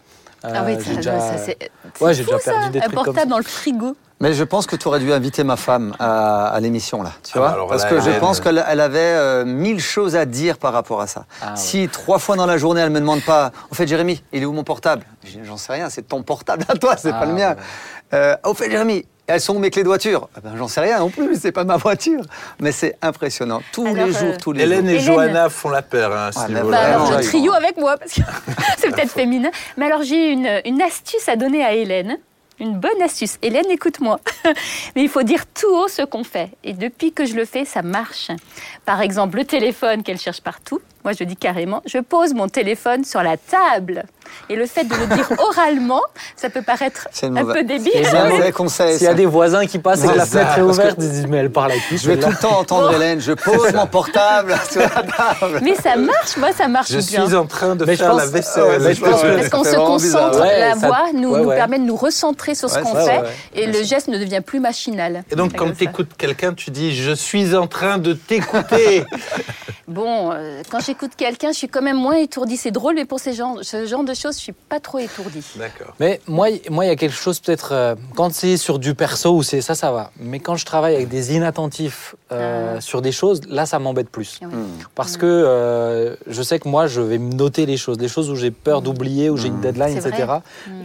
Euh, 0.44 0.48
Ah 0.54 0.62
oui, 0.66 0.76
j'ai 0.78 0.90
ça, 0.90 0.96
déjà- 0.96 1.20
ça, 1.20 1.38
c'est 1.38 1.58
Ouais, 2.00 2.08
c'est 2.08 2.14
j'ai 2.14 2.24
fou, 2.24 2.30
déjà 2.32 2.38
perdu 2.38 2.64
ça, 2.64 2.68
des 2.70 2.78
un 2.78 2.82
trucs 2.82 2.94
comme 2.94 3.04
portable 3.04 3.20
ça. 3.20 3.26
dans 3.26 3.36
le 3.38 3.44
frigo. 3.44 3.96
Mais 4.20 4.34
je 4.34 4.44
pense 4.44 4.66
que 4.66 4.76
tu 4.76 4.86
aurais 4.86 5.00
dû 5.00 5.12
inviter 5.12 5.42
ma 5.42 5.56
femme 5.56 5.94
à, 5.98 6.46
à 6.48 6.60
l'émission, 6.60 7.02
là. 7.02 7.10
Tu 7.24 7.32
Ah 7.34 7.38
vois 7.38 7.48
bah 7.48 7.54
alors 7.54 7.66
Parce 7.68 7.82
là, 7.84 7.90
que 7.90 8.00
je 8.00 8.10
elle- 8.10 8.20
pense 8.20 8.40
qu'elle 8.40 8.64
elle 8.68 8.80
avait 8.80 8.98
euh, 9.00 9.44
mille 9.44 9.80
choses 9.80 10.14
à 10.14 10.24
dire 10.26 10.58
par 10.58 10.72
rapport 10.72 11.00
à 11.00 11.06
ça. 11.08 11.24
Ah 11.40 11.46
ouais. 11.50 11.56
Si 11.56 11.88
trois 11.88 12.18
fois 12.20 12.36
dans 12.36 12.46
la 12.46 12.56
journée, 12.56 12.80
elle 12.80 12.90
me 12.90 13.00
demande 13.00 13.22
pas 13.22 13.50
Au 13.70 13.74
fait, 13.74 13.86
Jérémy, 13.86 14.22
il 14.32 14.42
est 14.42 14.46
où 14.46 14.52
mon 14.52 14.62
portable? 14.64 15.04
J'en 15.44 15.56
sais 15.56 15.72
rien, 15.72 15.90
c'est 15.90 16.02
ton 16.02 16.22
portable 16.22 16.64
à 16.68 16.74
toi, 16.74 16.96
c'est 16.96 17.10
Ah 17.10 17.18
pas 17.20 17.26
le 17.26 17.32
mien. 17.34 17.50
ouais. 17.50 17.56
Euh, 18.14 18.36
Au 18.44 18.54
fait, 18.54 18.70
Jérémy, 18.70 19.04
elles 19.26 19.40
sont 19.40 19.54
où 19.56 19.58
mes 19.58 19.70
clés 19.70 19.82
de 19.82 19.88
voiture? 19.88 20.28
Ah 20.36 20.40
ben, 20.42 20.54
J'en 20.56 20.68
sais 20.68 20.80
rien 20.80 20.98
non 20.98 21.10
plus, 21.10 21.38
c'est 21.40 21.52
pas 21.52 21.64
ma 21.64 21.76
voiture. 21.76 22.22
Mais 22.60 22.72
c'est 22.72 22.96
impressionnant. 23.02 23.62
Tous 23.72 23.86
Alors, 23.86 24.06
les 24.06 24.12
jours, 24.12 24.22
euh, 24.34 24.38
tous 24.40 24.52
les 24.52 24.62
Hélène 24.64 24.88
et 24.88 24.94
Hélène. 24.94 25.04
Johanna 25.04 25.48
font 25.48 25.70
la 25.70 25.82
paire 25.82 26.12
hein, 26.12 26.26
à 26.28 26.32
ce 26.32 26.40
Ah. 26.40 26.62
Bah, 26.64 26.78
alors, 26.78 27.12
le 27.12 27.22
ils 27.22 27.26
trio 27.28 27.52
avec 27.52 27.76
moi, 27.76 27.96
parce 27.96 28.12
que 28.14 28.20
c'est 28.78 28.90
peut-être 28.90 29.12
féminin. 29.12 29.50
Mais 29.76 29.86
alors, 29.86 30.02
j'ai 30.02 30.30
une, 30.32 30.60
une 30.64 30.82
astuce 30.82 31.28
à 31.28 31.36
donner 31.36 31.64
à 31.64 31.74
Hélène. 31.74 32.18
Une 32.60 32.78
bonne 32.78 33.00
astuce. 33.02 33.38
Hélène, 33.42 33.70
écoute-moi. 33.70 34.20
Mais 34.94 35.02
il 35.02 35.08
faut 35.08 35.22
dire 35.22 35.44
tout 35.52 35.66
haut 35.74 35.88
ce 35.88 36.02
qu'on 36.02 36.22
fait. 36.22 36.50
Et 36.62 36.74
depuis 36.74 37.12
que 37.12 37.24
je 37.24 37.34
le 37.34 37.44
fais, 37.44 37.64
ça 37.64 37.82
marche. 37.82 38.28
Par 38.84 39.00
exemple, 39.00 39.38
le 39.38 39.44
téléphone 39.44 40.02
qu'elle 40.02 40.18
cherche 40.18 40.40
partout. 40.40 40.80
Moi, 41.04 41.14
je 41.18 41.24
dis 41.24 41.36
carrément, 41.36 41.82
je 41.84 41.98
pose 41.98 42.32
mon 42.32 42.48
téléphone 42.48 43.04
sur 43.04 43.22
la 43.22 43.36
table. 43.36 44.04
Et 44.48 44.54
le 44.56 44.66
fait 44.66 44.84
de 44.84 44.94
le 44.94 45.06
dire 45.14 45.28
oralement, 45.38 46.00
ça 46.36 46.48
peut 46.48 46.62
paraître 46.62 47.08
un 47.22 47.30
mauvaise- 47.30 47.54
peu 47.56 47.64
débile. 47.64 47.90
C'est 48.04 48.16
un 48.16 48.28
mauvais 48.30 48.52
conseil. 48.52 48.96
S'il 48.98 49.06
y 49.06 49.10
a 49.10 49.14
des 49.14 49.26
voisins 49.26 49.66
qui 49.66 49.78
passent 49.78 50.04
et 50.04 50.08
que 50.08 50.16
la 50.16 50.24
fenêtre 50.26 50.58
est 50.58 50.62
ouverte, 50.62 50.94
ils 50.98 51.04
se 51.04 51.10
disent 51.10 51.26
mais 51.26 51.38
elle 51.38 51.50
parle 51.50 51.72
à 51.72 51.74
qui 51.76 51.98
Je 51.98 52.08
vais 52.08 52.18
tout 52.18 52.28
le 52.30 52.36
temps 52.36 52.58
entendre 52.60 52.94
Hélène, 52.94 53.20
je 53.20 53.32
pose 53.32 53.72
mon 53.74 53.86
portable 53.86 54.54
sur 54.70 54.80
la 54.80 54.88
table. 54.88 55.60
Mais 55.62 55.74
ça 55.74 55.96
marche, 55.96 56.36
moi, 56.38 56.52
ça 56.52 56.68
marche 56.68 56.88
Je 56.90 56.98
bien. 56.98 57.26
suis 57.26 57.36
en 57.36 57.46
train 57.46 57.74
de 57.76 57.84
Mais 57.84 57.94
je 57.94 57.98
faire 57.98 58.10
pense- 58.12 58.20
la 58.20 58.26
vaisselle. 58.26 58.80
mais 58.80 58.94
je 58.94 59.00
pense 59.00 59.20
que- 59.22 59.36
Parce 59.36 59.48
qu'on 59.48 59.64
se 59.64 59.76
concentre, 59.76 60.40
Ouais, 60.40 60.60
la 60.60 60.74
voix 60.76 61.06
nous, 61.12 61.30
ouais, 61.32 61.40
nous 61.40 61.48
ouais. 61.48 61.56
permet 61.56 61.78
de 61.80 61.84
nous 61.84 61.96
recentrer 61.96 62.54
sur 62.54 62.70
ce 62.70 62.76
Ouais, 62.76 62.82
qu'on 62.82 62.94
fait 62.94 63.20
ouais, 63.22 63.28
et 63.54 63.66
le 63.66 63.82
geste 63.82 64.08
ne 64.08 64.18
devient 64.18 64.40
plus 64.40 64.60
machinal. 64.60 65.24
Et 65.30 65.34
donc, 65.36 65.54
quand 65.56 65.70
tu 65.76 65.84
écoutes 65.84 66.10
quelqu'un, 66.16 66.54
tu 66.54 66.70
dis 66.70 66.94
Je 66.94 67.12
suis 67.12 67.54
en 67.56 67.66
train 67.66 67.98
de 67.98 68.12
t'écouter. 68.12 69.04
Bon, 69.88 70.30
euh, 70.32 70.62
quand 70.70 70.78
j'écoute 70.92 71.12
quelqu'un, 71.16 71.52
je 71.52 71.56
suis 71.56 71.68
quand 71.68 71.80
même 71.80 71.96
moins 71.96 72.16
étourdie. 72.16 72.58
C'est 72.58 72.70
drôle, 72.70 72.94
mais 72.96 73.06
pour 73.06 73.18
ces 73.18 73.32
gens, 73.32 73.56
ce 73.62 73.86
genre 73.86 74.04
de 74.04 74.12
choses, 74.12 74.34
je 74.36 74.40
suis 74.40 74.52
pas 74.52 74.78
trop 74.78 74.98
étourdie. 74.98 75.42
D'accord. 75.56 75.94
Mais 76.00 76.20
moi, 76.26 76.48
moi, 76.70 76.84
il 76.84 76.88
y 76.88 76.90
a 76.90 76.96
quelque 76.96 77.14
chose 77.16 77.40
peut-être 77.40 77.70
euh, 77.72 77.94
quand 78.14 78.32
c'est 78.34 78.58
sur 78.58 78.78
du 78.78 78.94
perso 78.94 79.34
ou 79.34 79.42
c'est 79.42 79.62
ça, 79.62 79.74
ça 79.74 79.90
va. 79.90 80.10
Mais 80.20 80.38
quand 80.38 80.56
je 80.56 80.66
travaille 80.66 80.94
avec 80.94 81.08
des 81.08 81.34
inattentifs 81.34 82.14
euh, 82.30 82.76
Ah. 82.76 82.80
sur 82.82 83.00
des 83.00 83.12
choses, 83.12 83.40
là, 83.48 83.64
ça 83.64 83.78
m'embête 83.78 84.10
plus. 84.10 84.38
Oui. 84.42 84.48
Hmm. 84.48 84.66
Parce 84.94 85.16
que 85.16 85.24
euh, 85.26 86.14
je 86.26 86.42
sais 86.42 86.58
que 86.58 86.68
moi, 86.68 86.86
je 86.88 87.00
vais 87.00 87.18
me 87.18 87.32
noter 87.32 87.64
les 87.64 87.78
choses, 87.78 87.98
les 87.98 88.08
choses 88.08 88.28
où 88.30 88.36
j'ai 88.36 88.50
peur 88.50 88.82
d'oublier, 88.82 89.30
où 89.30 89.36
j'ai 89.38 89.48
une 89.48 89.60
deadline, 89.60 89.98
C'est 90.00 90.08
etc. 90.10 90.28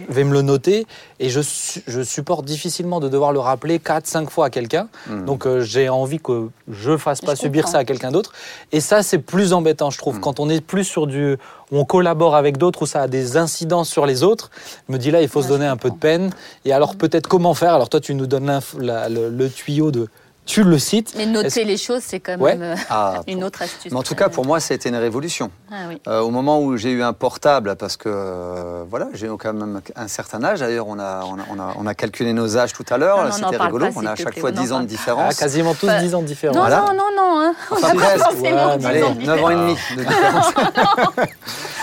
Je 0.10 0.14
vais 0.14 0.24
me 0.24 0.32
le 0.34 0.42
noter 0.42 0.88
et 1.20 1.30
je, 1.30 1.42
su- 1.42 1.84
je 1.86 2.02
supporte 2.02 2.46
difficilement 2.46 3.02
de 3.02 3.10
devoir 3.10 3.34
le 3.34 3.40
rappeler 3.40 3.80
4-5 3.80 4.30
fois 4.30 4.46
à 4.46 4.50
quelqu'un. 4.50 4.88
Hmm. 5.10 5.26
Donc 5.26 5.46
euh, 5.46 5.60
j'ai 5.62 5.90
envie 5.90 6.20
que 6.20 6.48
je 6.72 6.96
fasse 6.96 7.20
pas 7.22 7.36
Je 7.36 7.42
subir 7.42 7.64
comprends. 7.64 7.72
ça 7.74 7.78
à 7.80 7.86
quelqu'un 7.86 8.12
d'autre. 8.12 8.32
Et 8.72 8.80
ça, 8.80 9.04
c'est 9.04 9.18
plus 9.20 9.52
embêtant, 9.54 9.90
je 9.98 10.02
trouve. 10.04 10.18
Mm. 10.18 10.22
Quand 10.22 10.40
on 10.40 10.48
est 10.48 10.62
plus 10.62 10.84
sur 10.84 11.08
du. 11.08 11.34
où 11.72 11.80
on 11.80 11.84
collabore 11.86 12.36
avec 12.36 12.58
d'autres, 12.58 12.84
où 12.84 12.86
ça 12.86 13.02
a 13.02 13.08
des 13.08 13.36
incidences 13.36 13.90
sur 13.90 14.06
les 14.06 14.22
autres, 14.22 14.52
je 14.88 14.94
me 14.94 15.00
dis 15.00 15.10
là, 15.10 15.24
il 15.24 15.28
faut 15.28 15.40
Ouais, 15.40 15.46
se 15.46 15.50
donner 15.50 15.66
un 15.66 15.76
peu 15.76 15.90
de 15.90 15.96
peine. 15.96 16.30
Et 16.66 16.72
alors, 16.72 16.96
peut-être 16.96 17.28
comment 17.28 17.56
faire? 17.56 17.74
Alors, 17.74 17.90
toi, 17.90 18.00
tu 18.00 18.14
nous 18.14 18.28
donnes 18.28 18.46
l'inf- 18.46 18.76
la- 18.80 19.10
le, 19.10 19.30
le 19.30 19.50
tuyau 19.50 19.90
de. 19.90 20.08
Tu 20.48 20.64
le 20.64 20.80
cites. 20.80 21.14
Mais 21.18 21.26
noter 21.26 21.66
les 21.66 21.76
choses, 21.78 22.02
c'est 22.06 22.22
quand 22.22 22.38
même 22.38 22.62
euh, 22.64 22.76
Ah, 22.90 23.16
une 23.28 23.44
autre 23.44 23.62
astuce. 23.62 23.92
Mais 23.92 23.98
en 23.98 24.02
tout 24.04 24.16
cas, 24.16 24.30
pour 24.30 24.46
moi, 24.46 24.58
a 24.58 24.74
été 24.74 24.88
une 24.90 24.96
révolution. 24.96 25.52
Ah 25.70 25.76
oui. 25.90 26.02
Euh, 26.08 26.22
au 26.22 26.32
moment 26.32 26.62
où 26.62 26.78
j'ai 26.78 26.90
eu 26.92 27.04
un 27.04 27.12
portable, 27.12 27.76
parce 27.76 27.98
que 27.98 28.08
euh, 28.08 28.84
voilà, 28.90 29.10
j'ai 29.14 29.28
quand 29.38 29.54
même 29.54 29.82
un 29.96 30.08
certain 30.08 30.42
âge. 30.46 30.60
D'ailleurs, 30.62 30.88
on 30.88 30.98
a, 31.00 31.24
on, 31.26 31.38
a, 31.38 31.44
on, 31.54 31.60
a, 31.60 31.76
on 31.78 31.86
a 31.86 31.94
calculé 31.94 32.32
nos 32.32 32.58
âges 32.58 32.72
tout 32.74 32.86
à 32.90 32.98
l'heure. 32.98 33.32
C'était 33.34 33.58
rigolo. 33.58 33.88
pas, 33.88 33.92
on 33.98 34.06
a 34.06 34.12
à 34.12 34.16
chaque 34.16 34.40
fois 34.40 34.50
on 34.52 34.56
n'en 34.56 34.62
10 34.62 34.72
ans 34.72 34.80
de 34.80 34.86
pas. 34.86 34.94
Ah, 34.94 34.98
différence. 34.98 35.36
quasiment 35.36 35.74
tous 35.74 35.86
Enfin, 35.88 36.02
10 36.02 36.16
ans 36.16 36.22
de 36.22 36.28
différence. 36.28 36.56
Non, 36.56 36.62
Voilà. 36.62 36.80
non, 36.80 36.94
non, 36.94 37.04
non. 37.16 37.40
Hein. 37.42 37.54
On 37.70 37.76
Enfin, 37.76 37.88
n'a 37.94 37.94
pas 38.02 38.08
presque. 38.08 38.24
forcément 38.24 38.68
Ouais, 38.72 38.78
10 38.78 38.86
Allez, 38.86 39.04
ans 39.04 39.16
de 39.16 39.22
9 39.26 39.44
ans 39.44 39.50
et 39.50 39.56
demi 39.56 39.76
de 39.98 40.04
différence. 40.04 40.54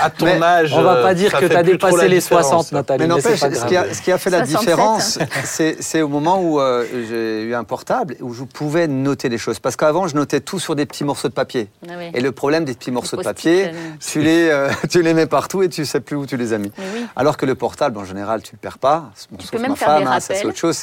À 0.01 0.11
ton 0.11 0.25
Mais 0.27 0.43
âge. 0.43 0.75
On 0.75 0.83
va 0.83 0.97
pas 1.03 1.15
dire 1.15 1.33
que 1.33 1.45
tu 1.47 1.55
as 1.55 1.63
dépassé 1.63 2.09
les 2.09 2.19
différence, 2.19 2.47
60, 2.69 2.73
là. 2.73 2.79
Nathalie. 2.79 2.99
Mais 3.01 3.07
n'empêche, 3.07 3.39
ce 3.41 4.01
qui, 4.03 4.11
a, 4.11 4.15
a 4.15 4.19
fait 4.19 4.31
la 4.31 4.45
67. 4.45 4.59
différence, 4.59 5.19
c'est 5.81 6.03
au 6.03 6.09
moment 6.09 6.41
où 6.43 6.61
j'ai 7.09 7.43
eu 7.43 7.55
un 7.55 7.63
portable 7.65 8.17
où 8.21 8.33
je 8.35 8.43
pouvais 8.55 8.87
noter 8.87 9.29
les 9.29 9.37
choses. 9.37 9.59
Parce 9.59 9.77
qu'avant, 9.77 10.07
je 10.09 10.15
notais 10.15 10.41
tout 10.41 10.59
sur 10.59 10.75
des 10.77 10.87
petits 10.87 11.05
morceaux 11.05 11.29
de 11.29 11.35
papier. 11.35 11.69
Ah 11.87 11.93
oui. 11.99 12.11
Et 12.15 12.21
le 12.21 12.33
problème 12.33 12.65
des 12.65 12.73
petits 12.75 12.91
morceaux 12.91 13.17
de 13.19 13.23
papier, 13.23 13.73
tu 14.01 14.23
les, 14.23 14.49
euh, 14.49 14.71
tu 14.91 15.03
les 15.03 15.13
mets 15.13 15.27
partout 15.27 15.63
et 15.63 15.69
tu 15.69 15.85
sais 15.85 16.01
plus 16.01 16.17
où 16.17 16.25
tu 16.25 16.37
les 16.39 16.53
as 16.55 16.59
mis. 16.59 16.73
Oui. 16.79 17.05
Alors 17.17 17.37
que 17.37 17.45
le 17.45 17.55
portable, 17.55 17.99
en 17.99 18.05
général, 18.05 18.43
tu 18.43 18.53
le 18.53 18.59
perds 18.59 18.79
pas. 18.79 19.11
Bon, 19.31 19.37
Tu 19.39 19.43
sauf 19.47 19.51
peux 19.53 19.59
même 19.59 19.73
ma 19.73 19.77
faire 19.77 19.89
femme, 19.89 20.05
des 20.05 20.09
hein, 20.09 20.21
ça, 20.21 20.35
c'est 20.35 20.47
autre 20.47 20.57
chose. 20.57 20.83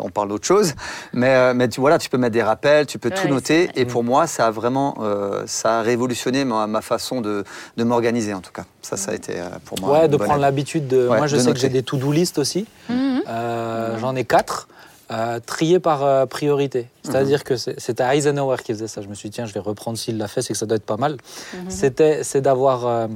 on 0.00 0.10
parle 0.10 0.28
d'autre 0.28 0.46
chose. 0.46 0.74
Mais, 1.12 1.34
euh, 1.34 1.54
mais 1.54 1.68
tu, 1.68 1.80
voilà, 1.80 1.98
tu 1.98 2.10
peux 2.10 2.18
mettre 2.18 2.34
des 2.34 2.42
rappels, 2.42 2.86
tu 2.86 2.98
peux 2.98 3.08
Ouais, 3.08 3.14
tout 3.14 3.28
noter. 3.28 3.70
Et 3.76 3.86
pour 3.86 4.04
moi, 4.04 4.26
ça 4.26 4.48
a 4.48 4.50
vraiment 4.50 4.96
euh, 5.00 5.44
ça 5.46 5.78
a 5.78 5.82
révolutionné 5.82 6.44
ma, 6.44 6.66
ma 6.66 6.82
façon 6.82 7.20
de, 7.20 7.44
de 7.76 7.84
m'organiser, 7.84 8.34
en 8.34 8.40
tout 8.40 8.52
cas. 8.52 8.64
Ça, 8.82 8.96
ça 8.96 9.12
a 9.12 9.14
été 9.14 9.34
pour 9.64 9.80
moi. 9.80 10.00
Ouais, 10.00 10.08
de 10.08 10.16
prendre 10.16 10.40
l'habitude 10.40 10.88
de. 10.88 11.06
Ouais, 11.08 11.18
moi, 11.18 11.26
je 11.28 11.36
de 11.36 11.40
sais 11.40 11.52
que 11.52 11.58
j'ai 11.58 11.68
des 11.68 11.82
to-do 11.82 12.10
list 12.10 12.38
aussi. 12.38 12.66
Mhm. 12.88 13.22
Euh, 13.28 13.98
J'en 14.00 14.16
ai 14.16 14.24
quatre. 14.24 14.66
Euh, 15.10 15.40
triés 15.44 15.80
par 15.80 16.04
euh, 16.04 16.26
priorité. 16.26 16.88
C'est-à-dire 17.02 17.44
que 17.44 17.56
c'est- 17.56 17.78
c'était 17.80 18.04
Eisenhower 18.16 18.56
qui 18.64 18.72
faisait 18.72 18.86
ça. 18.88 19.02
Je 19.02 19.08
me 19.08 19.14
suis 19.14 19.28
dit, 19.30 19.34
tiens, 19.36 19.46
je 19.46 19.52
vais 19.52 19.60
reprendre 19.60 19.98
s'il 19.98 20.16
l'a 20.18 20.28
fait, 20.28 20.42
c'est 20.42 20.52
que 20.52 20.58
ça 20.58 20.66
doit 20.66 20.76
être 20.76 20.86
pas 20.86 20.96
mal. 20.96 21.16
Mhm. 21.54 21.70
C'était 21.70 22.22
C'est 22.24 22.40
d'avoir 22.40 22.86
euh, 22.86 23.06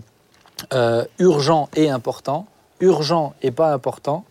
euh, 0.75 1.05
urgent 1.19 1.69
et 1.77 1.91
important, 1.91 2.47
urgent 2.81 3.35
et 3.43 3.51
pas 3.51 3.73
important, 3.73 4.25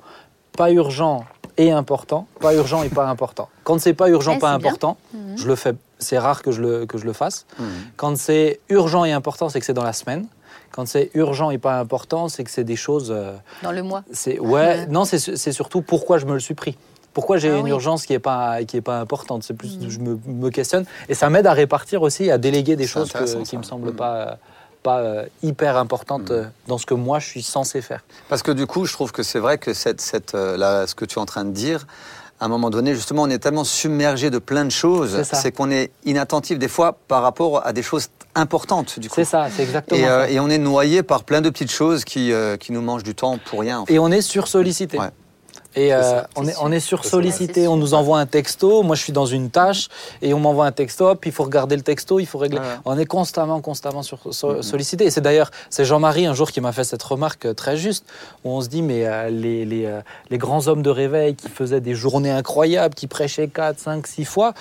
pas 0.57 0.71
urgent 0.71 1.25
et 1.57 1.71
important, 1.71 2.27
pas 2.39 2.53
urgent 2.53 2.83
et 2.83 2.89
pas 2.89 3.07
important. 3.07 3.49
Quand 3.63 3.79
c'est 3.79 3.93
pas 3.93 4.09
urgent, 4.09 4.33
Ouais, 4.33 4.39
pas 4.39 4.51
important, 4.51 4.97
Mhm. 5.13 5.37
je 5.37 5.47
le 5.47 5.55
fais. 5.55 5.73
C'est 5.99 6.17
rare 6.19 6.41
que 6.41 6.51
je 6.51 6.61
le, 6.61 6.85
que 6.85 6.97
je 6.97 7.05
le 7.05 7.13
fasse. 7.13 7.45
Mhm. 7.57 7.65
Quand 7.95 8.17
c'est 8.17 8.59
urgent 8.69 9.05
et 9.05 9.13
important, 9.13 9.47
c'est 9.49 9.59
que 9.59 9.65
c'est 9.65 9.73
dans 9.73 9.83
la 9.83 9.93
semaine. 9.93 10.27
Quand 10.71 10.85
c'est 10.85 11.09
urgent 11.13 11.51
et 11.51 11.57
pas 11.57 11.79
important, 11.79 12.27
c'est 12.27 12.43
que 12.43 12.51
c'est 12.51 12.65
des 12.65 12.75
choses. 12.75 13.09
euh, 13.09 13.33
Dans 13.63 13.71
le 13.71 13.81
mois. 13.81 14.03
c'est 14.11 14.39
ouais. 14.39 14.85
Non, 14.87 15.05
c'est 15.05 15.19
c'est 15.19 15.53
surtout 15.53 15.81
pourquoi 15.81 16.17
je 16.17 16.25
me 16.25 16.33
le 16.33 16.39
suis 16.41 16.53
pris. 16.53 16.77
Pourquoi 17.15 17.37
j'ai 17.37 17.49
Ah 17.49 17.57
une 17.57 17.63
oui. 17.63 17.69
urgence 17.71 18.05
qui 18.05 18.13
est 18.13 18.19
pas 18.19 18.63
qui 18.65 18.77
est 18.77 18.81
pas 18.81 18.99
importante? 18.99 19.41
C'est 19.43 19.55
plus 19.55 19.79
Mhm. 19.79 19.89
je 19.89 19.99
me, 19.99 20.19
me 20.27 20.49
questionne 20.51 20.85
et 21.09 21.15
ça 21.15 21.31
m'aide 21.31 21.47
à 21.47 21.53
répartir 21.53 22.03
aussi, 22.03 22.29
à 22.29 22.37
déléguer 22.37 22.75
des 22.75 22.85
choses 22.85 23.11
que- 23.11 23.41
qui 23.43 23.57
me 23.57 23.63
ça. 23.63 23.69
semblent 23.69 23.89
Mhm. 23.89 23.95
pas 23.95 24.37
pas 24.83 24.99
euh, 24.99 25.25
hyper 25.41 25.77
importantes 25.77 26.29
euh, 26.29 26.45
dans 26.67 26.77
ce 26.77 26.85
que 26.85 26.93
moi 26.93 27.17
je 27.17 27.25
suis 27.27 27.41
censé 27.41 27.81
faire. 27.81 28.03
Parce 28.29 28.43
que 28.43 28.51
du 28.51 28.67
coup, 28.67 28.85
je 28.85 28.93
trouve 28.93 29.11
que 29.11 29.23
c'est 29.23 29.39
vrai 29.39 29.57
que 29.57 29.73
cette, 29.73 29.99
cette, 29.99 30.35
euh, 30.35 30.57
là, 30.57 30.85
ce 30.85 30.93
que 30.93 31.05
tu 31.05 31.15
es 31.17 31.19
en 31.19 31.25
train 31.25 31.43
de 31.43 31.49
dire, 31.49 31.87
à 32.39 32.45
un 32.45 32.49
moment 32.49 32.69
donné, 32.69 32.93
justement, 32.93 33.23
on 33.23 33.29
est 33.31 33.39
tellement 33.39 33.63
submergé 33.63 34.29
de 34.29 34.37
plein 34.37 34.63
de 34.63 34.69
choses, 34.69 35.23
C'est 35.23 35.51
qu'on 35.51 35.71
est 35.71 35.89
inattentif 36.05 36.59
des 36.59 36.67
fois 36.67 36.97
par 37.07 37.23
rapport 37.23 37.65
à 37.65 37.73
des 37.73 37.81
choses 37.81 38.09
importantes, 38.35 38.99
du 38.99 39.07
coup. 39.09 39.15
C'est 39.15 39.25
ça, 39.25 39.47
c'est 39.49 39.63
exactement 39.63 39.99
Et, 39.99 40.03
ça. 40.03 40.29
et 40.29 40.39
on 40.39 40.49
est 40.49 40.59
noyé 40.59 41.01
par 41.01 41.23
plein 41.23 41.41
de 41.41 41.49
petites 41.49 41.71
choses 41.71 42.05
qui, 42.05 42.31
euh, 42.31 42.55
qui 42.57 42.71
nous 42.71 42.81
mangent 42.81 43.03
du 43.03 43.15
temps 43.15 43.39
pour 43.49 43.61
rien. 43.61 43.79
en 43.79 43.85
fait. 43.87 43.93
Et 43.93 43.97
on 43.97 44.11
est 44.11 44.21
sursollicité. 44.21 44.99
Ouais. 44.99 45.09
Et 45.75 45.93
euh, 45.93 46.21
on, 46.37 46.47
est, 46.47 46.53
on 46.61 46.71
est 46.71 46.75
Ouais, 46.75 46.79
sursollicité, 46.79 47.61
c'est 47.63 47.67
on 47.67 47.75
nous 47.75 47.93
envoie 47.93 48.19
un 48.19 48.25
texto, 48.25 48.81
moi 48.83 48.95
je 48.95 49.01
suis 49.01 49.11
dans 49.11 49.25
une 49.25 49.49
tâche 49.49 49.89
et 50.21 50.33
on 50.33 50.39
m'envoie 50.39 50.65
un 50.65 50.71
texto, 50.71 51.13
puis 51.15 51.31
il 51.31 51.33
faut 51.33 51.43
regarder 51.43 51.75
le 51.75 51.81
texto, 51.81 52.19
il 52.19 52.25
faut 52.25 52.37
régler. 52.37 52.59
Ouais. 52.59 52.65
On 52.85 52.97
est 52.97 53.05
constamment, 53.05 53.59
constamment 53.59 54.01
sur, 54.01 54.19
so- 54.33 54.55
Mhm. 54.55 54.61
sollicité. 54.63 55.05
Et 55.05 55.09
c'est 55.11 55.19
d'ailleurs, 55.21 55.51
c'est 55.69 55.83
Jean-Marie 55.83 56.25
un 56.27 56.33
jour 56.33 56.51
qui 56.51 56.61
m'a 56.61 56.71
fait 56.71 56.85
cette 56.85 57.03
remarque 57.03 57.45
euh, 57.45 57.53
très 57.53 57.75
juste, 57.75 58.05
où 58.45 58.51
on 58.51 58.61
se 58.61 58.69
dit, 58.69 58.81
mais 58.81 59.05
euh, 59.05 59.29
les, 59.29 59.65
les, 59.65 59.85
euh, 59.85 59.99
les 60.29 60.37
grands 60.37 60.67
hommes 60.67 60.81
de 60.81 60.89
réveil 60.89 61.35
qui 61.35 61.49
faisaient 61.49 61.81
des 61.81 61.93
journées 61.95 62.31
incroyables, 62.31 62.95
qui 62.95 63.07
prêchaient 63.07 63.47
4, 63.49 63.77
5, 63.79 64.07
6 64.07 64.23
fois, 64.25 64.53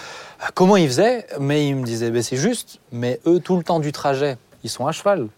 euh, 0.42 0.46
comment 0.54 0.76
ils 0.76 0.88
faisaient? 0.88 1.26
Mais 1.38 1.68
il 1.68 1.76
me 1.76 1.84
disait, 1.84 2.10
ben, 2.10 2.22
c'est 2.22 2.36
juste, 2.36 2.80
mais 2.90 3.20
eux, 3.26 3.38
tout 3.38 3.56
le 3.56 3.62
temps 3.62 3.78
du 3.78 3.92
trajet, 3.92 4.36
ils 4.64 4.70
sont 4.70 4.86
à 4.86 4.92
cheval. 4.92 5.28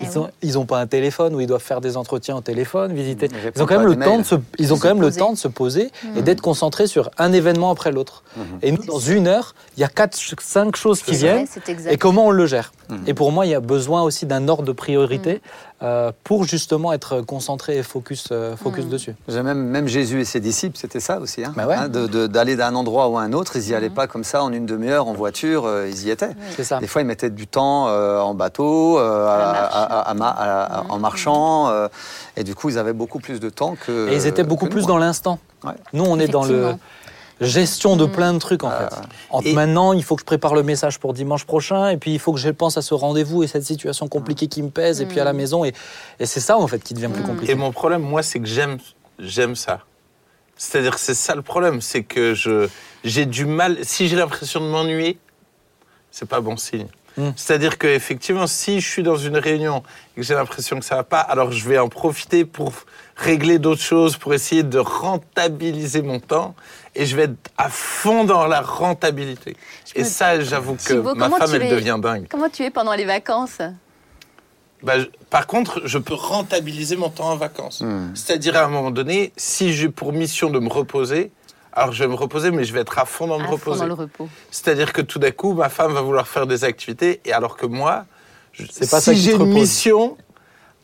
Ils 0.00 0.08
Eh 0.12 0.18
n'ont 0.18 0.28
ils 0.42 0.58
ont 0.58 0.66
pas 0.66 0.80
un 0.80 0.88
téléphone 0.88 1.36
où 1.36 1.40
ils 1.40 1.46
doivent 1.46 1.62
faire 1.62 1.80
des 1.80 1.96
entretiens 1.96 2.34
au 2.36 2.40
téléphone, 2.40 2.92
visiter. 2.92 3.28
Ils 3.30 3.52
Ils 3.54 3.62
ont 3.62 3.66
quand 3.66 3.78
même 3.78 3.86
le 3.86 3.96
temps 3.96 4.18
de 4.18 4.24
se, 4.24 4.34
ils 4.58 4.74
ont 4.74 4.78
quand 4.78 4.88
même 4.88 5.00
le 5.00 5.06
poser. 5.06 5.20
temps 5.20 5.32
de 5.32 5.38
se 5.38 5.46
poser 5.46 5.82
et 5.84 6.08
Mhm. 6.18 6.22
d'être 6.22 6.40
concentrés 6.40 6.88
sur 6.88 7.10
un 7.16 7.32
événement 7.32 7.70
après 7.70 7.92
l'autre. 7.92 8.24
Mhm. 8.36 8.44
Et 8.62 8.72
nous, 8.72 8.84
dans 8.84 8.98
une 8.98 9.28
heure, 9.28 9.54
il 9.76 9.80
y 9.80 9.84
a 9.84 9.88
quatre, 9.88 10.16
cinq 10.40 10.74
choses 10.74 11.00
qui 11.00 11.12
C'est 11.12 11.20
viennent. 11.20 11.36
vrai, 11.44 11.48
c'est 11.48 11.68
exact. 11.68 11.92
Et 11.92 11.96
comment 11.96 12.26
on 12.26 12.30
le 12.32 12.46
gère. 12.46 12.72
Et 13.06 13.14
pour 13.14 13.30
moi, 13.32 13.46
il 13.46 13.50
y 13.50 13.54
a 13.54 13.60
besoin 13.60 14.02
aussi 14.02 14.26
d'un 14.26 14.48
ordre 14.48 14.64
de 14.64 14.72
priorité. 14.72 15.40
Euh, 15.84 16.12
pour 16.24 16.44
justement 16.44 16.92
être 16.94 17.20
concentré 17.20 17.76
et 17.76 17.82
focus, 17.82 18.28
euh, 18.32 18.56
focus 18.56 18.84
Mhm. 18.86 18.90
dessus. 18.90 19.14
Même, 19.28 19.58
même 19.64 19.86
Jésus 19.86 20.20
et 20.20 20.24
ses 20.24 20.40
disciples, 20.40 20.78
c'était 20.78 20.98
ça 21.00 21.18
aussi. 21.20 21.44
Hein, 21.44 21.52
Bah 21.56 21.66
ouais. 21.66 21.74
Hein, 21.74 21.88
D'aller 21.88 22.56
d'un 22.56 22.74
endroit 22.74 23.08
ou 23.08 23.18
à 23.18 23.22
un 23.22 23.32
autre, 23.34 23.56
ils 23.56 23.68
n'y 23.68 23.74
allaient 23.74 23.88
Mhm. 23.90 23.94
pas 23.94 24.06
comme 24.06 24.24
ça 24.24 24.42
en 24.42 24.52
une 24.52 24.64
demi-heure, 24.66 25.06
en 25.06 25.12
voiture, 25.12 25.66
euh, 25.66 25.86
ils 25.88 26.06
y 26.06 26.10
étaient. 26.10 26.28
Oui. 26.28 26.52
C'est 26.56 26.64
ça. 26.64 26.78
Des 26.78 26.86
fois, 26.86 27.02
ils 27.02 27.06
mettaient 27.06 27.28
du 27.30 27.46
temps 27.46 27.88
euh, 27.88 28.18
en 28.20 28.32
bateau, 28.34 28.98
euh, 28.98 29.26
À 29.28 29.38
la 29.38 29.44
à- 29.48 29.52
marche. 29.52 29.74
à- 29.74 29.84
à- 29.84 30.00
à 30.10 30.14
ma- 30.14 30.28
à- 30.28 30.78
à- 30.78 30.84
en 30.88 30.98
marchant. 30.98 31.68
euh, 31.68 31.88
et 32.36 32.44
du 32.44 32.54
coup, 32.54 32.70
ils 32.70 32.78
avaient 32.78 32.92
beaucoup 32.94 33.18
plus 33.20 33.38
de 33.38 33.50
temps 33.50 33.76
que. 33.86 34.08
Et 34.08 34.14
ils 34.16 34.26
étaient 34.26 34.42
beaucoup 34.44 34.66
plus 34.68 34.82
nous, 34.82 34.86
dans 34.88 34.96
hein. 34.96 35.00
l'instant. 35.00 35.38
Ouais. 35.64 35.72
Nous, 35.92 36.04
on 36.04 36.18
est 36.18 36.28
dans 36.28 36.44
le. 36.44 36.74
Gestion 37.40 37.96
de 37.96 38.06
Mm. 38.06 38.12
plein 38.12 38.32
de 38.34 38.38
trucs 38.38 38.62
en 38.64 38.68
Ah, 38.70 38.88
fait. 38.90 38.96
Entre 39.30 39.46
Et- 39.48 39.52
maintenant, 39.54 39.92
il 39.92 40.02
faut 40.04 40.14
que 40.16 40.20
je 40.20 40.24
prépare 40.26 40.54
le 40.54 40.62
message 40.62 40.98
pour 40.98 41.12
dimanche 41.12 41.44
prochain, 41.44 41.88
et 41.88 41.96
puis 41.96 42.12
il 42.12 42.18
faut 42.18 42.32
que 42.32 42.38
je 42.40 42.48
pense 42.50 42.76
à 42.76 42.82
ce 42.82 42.94
rendez-vous 42.94 43.42
et 43.42 43.46
cette 43.46 43.64
situation 43.64 44.06
compliquée 44.08 44.46
qui 44.46 44.62
me 44.62 44.70
pèse, 44.70 45.00
et 45.00 45.06
puis 45.06 45.18
à 45.20 45.24
la 45.24 45.32
Mm. 45.32 45.36
maison, 45.36 45.64
et, 45.64 45.72
et 46.20 46.26
c'est 46.26 46.40
ça 46.40 46.56
en 46.58 46.66
fait 46.66 46.78
qui 46.82 46.94
devient 46.94 47.08
plus 47.12 47.22
Mm. 47.22 47.26
compliqué. 47.26 47.52
Et 47.52 47.54
mon 47.56 47.72
problème, 47.72 48.02
moi, 48.02 48.22
c'est 48.22 48.38
que 48.40 48.46
j'aime, 48.46 48.78
j'aime 49.18 49.56
ça. 49.56 49.80
C'est-à-dire 50.56 50.94
que 50.94 51.00
c'est 51.00 51.14
ça 51.14 51.34
le 51.34 51.42
problème, 51.42 51.80
c'est 51.80 52.04
que 52.04 52.34
je, 52.34 52.68
j'ai 53.02 53.26
du 53.26 53.44
mal. 53.44 53.78
Si 53.82 54.06
j'ai 54.06 54.14
l'impression 54.16 54.60
de 54.60 54.66
m'ennuyer, 54.66 55.18
c'est 56.12 56.28
pas 56.28 56.40
bon 56.40 56.56
signe. 56.56 56.86
Mm. 57.16 57.30
C'est-à-dire 57.36 57.78
que 57.78 57.86
effectivement, 57.86 58.46
si 58.46 58.80
je 58.80 58.88
suis 58.88 59.02
dans 59.02 59.16
une 59.16 59.36
réunion 59.36 59.82
et 60.16 60.20
que 60.20 60.26
j'ai 60.26 60.34
l'impression 60.34 60.78
que 60.78 60.84
ça 60.84 60.96
va 60.96 61.04
pas, 61.04 61.20
alors 61.20 61.52
je 61.52 61.68
vais 61.68 61.78
en 61.78 61.88
profiter 61.88 62.44
pour 62.44 62.72
régler 63.16 63.58
d'autres 63.58 63.82
choses, 63.82 64.16
pour 64.16 64.34
essayer 64.34 64.62
de 64.64 64.78
rentabiliser 64.78 66.02
mon 66.02 66.18
temps, 66.20 66.54
et 66.96 67.06
je 67.06 67.14
vais 67.16 67.24
être 67.24 67.50
à 67.56 67.68
fond 67.68 68.24
dans 68.24 68.46
la 68.46 68.60
rentabilité. 68.60 69.56
Je 69.94 70.00
Et 70.00 70.04
ça, 70.04 70.40
j'avoue 70.40 70.74
que 70.74 70.82
Thibaut, 70.94 71.14
ma 71.14 71.30
femme, 71.30 71.54
elle 71.54 71.62
es- 71.62 71.70
devient 71.70 71.98
dingue. 72.00 72.26
Comment 72.28 72.48
tu 72.48 72.62
es 72.64 72.70
pendant 72.70 72.94
les 72.94 73.04
vacances? 73.04 73.58
Bah, 74.82 74.98
je- 74.98 75.06
par 75.30 75.46
contre, 75.46 75.82
je 75.86 75.98
peux 75.98 76.14
rentabiliser 76.14 76.96
mon 76.96 77.08
temps 77.08 77.30
en 77.30 77.36
vacances. 77.36 77.80
Hmm. 77.80 78.10
C'est-à-dire, 78.14 78.56
à 78.56 78.64
un 78.64 78.68
moment 78.68 78.90
donné, 78.90 79.32
si 79.36 79.72
j'ai 79.72 79.88
pour 79.88 80.12
mission 80.12 80.50
de 80.50 80.58
me 80.58 80.68
reposer, 80.68 81.30
alors 81.74 81.92
je 81.92 82.02
vais 82.04 82.08
me 82.08 82.14
reposer, 82.14 82.50
mais 82.50 82.64
je 82.64 82.72
vais 82.72 82.80
être 82.80 82.98
à 82.98 83.04
fond 83.04 83.26
dans 83.26 83.38
me 83.38 83.44
À 83.44 83.46
fond 83.48 83.52
reposer. 83.54 83.80
dans 83.80 83.86
le 83.86 83.94
repos. 83.94 84.28
C'est-à-dire 84.50 84.92
que 84.92 85.02
tout 85.02 85.18
d'un 85.18 85.32
coup, 85.32 85.52
ma 85.54 85.68
femme 85.68 85.92
va 85.92 86.00
vouloir 86.02 86.26
faire 86.28 86.46
des 86.46 86.64
activités, 86.64 87.20
et 87.24 87.32
alors 87.32 87.56
que 87.56 87.66
moi, 87.66 88.04
je- 88.52 88.64
C'est 88.70 88.90
pas 88.90 89.00
ça 89.00 89.12
si 89.12 89.18
qui 89.18 89.24
j'ai 89.24 89.30
te 89.32 89.36
une 89.36 89.42
repose. 89.42 89.54
mission, 89.60 90.16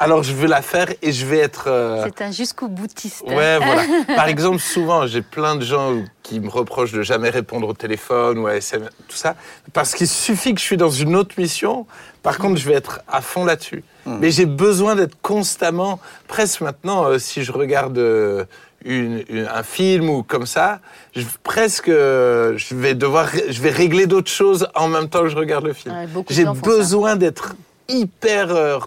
alors 0.03 0.23
je 0.23 0.33
vais 0.33 0.49
la 0.49 0.63
faire 0.63 0.89
et 1.03 1.13
je 1.13 1.27
vais 1.27 1.39
être... 1.39 1.65
euh, 1.69 2.03
C'est 2.07 2.23
un 2.25 2.31
jusqu'au 2.33 2.69
boutiste. 2.69 3.23
Ouais, 3.27 3.59
voilà. 3.63 3.83
Par 4.17 4.29
exemple, 4.29 4.59
souvent, 4.59 5.07
j'ai 5.07 5.21
plein 5.23 5.57
de 5.57 5.65
gens 5.65 6.03
qui 6.23 6.41
me 6.41 6.49
reprochent 6.49 6.93
de 6.93 7.03
jamais 7.03 7.29
répondre 7.31 7.69
au 7.69 7.75
téléphone 7.75 8.39
ou 8.39 8.47
à 8.47 8.55
SMS, 8.57 8.89
tout 9.09 9.17
ça, 9.17 9.37
parce 9.75 9.95
qu'il 9.95 10.09
suffit 10.09 10.55
que 10.55 10.61
je 10.61 10.65
suis 10.65 10.77
dans 10.79 10.91
une 10.91 11.15
autre 11.17 11.35
mission. 11.39 11.87
Par 12.23 12.39
contre, 12.39 12.59
je 12.59 12.67
vais 12.69 12.75
être 12.75 13.01
à 13.09 13.21
fond 13.21 13.45
là-dessus. 13.45 13.85
Mais 14.07 14.31
j'ai 14.33 14.47
besoin 14.47 14.97
d'être 14.97 15.17
constamment, 15.23 16.01
presque 16.27 16.63
maintenant, 16.63 17.05
euh, 17.05 17.19
si 17.19 17.45
je 17.45 17.53
regarde 17.53 17.97
euh, 17.99 18.45
une- 18.85 19.23
une- 19.29 19.47
un 19.53 19.63
film 19.63 20.09
ou 20.09 20.23
comme 20.23 20.47
ça, 20.47 20.81
je, 21.15 21.23
presque, 21.43 21.89
je 21.89 22.75
vais 22.75 22.95
devoir, 22.95 23.29
je 23.49 23.61
vais 23.61 23.71
régler 23.71 24.07
d'autres 24.07 24.31
choses 24.31 24.69
en 24.75 24.89
même 24.89 25.09
temps 25.09 25.21
que 25.23 25.29
je 25.29 25.37
regarde 25.37 25.65
le 25.65 25.73
film. 25.73 25.95
Ouais, 25.95 26.07
j'ai 26.31 26.45
besoin 26.45 27.17
d'être 27.17 27.55
hyper 27.89 28.51
euh, 28.51 28.79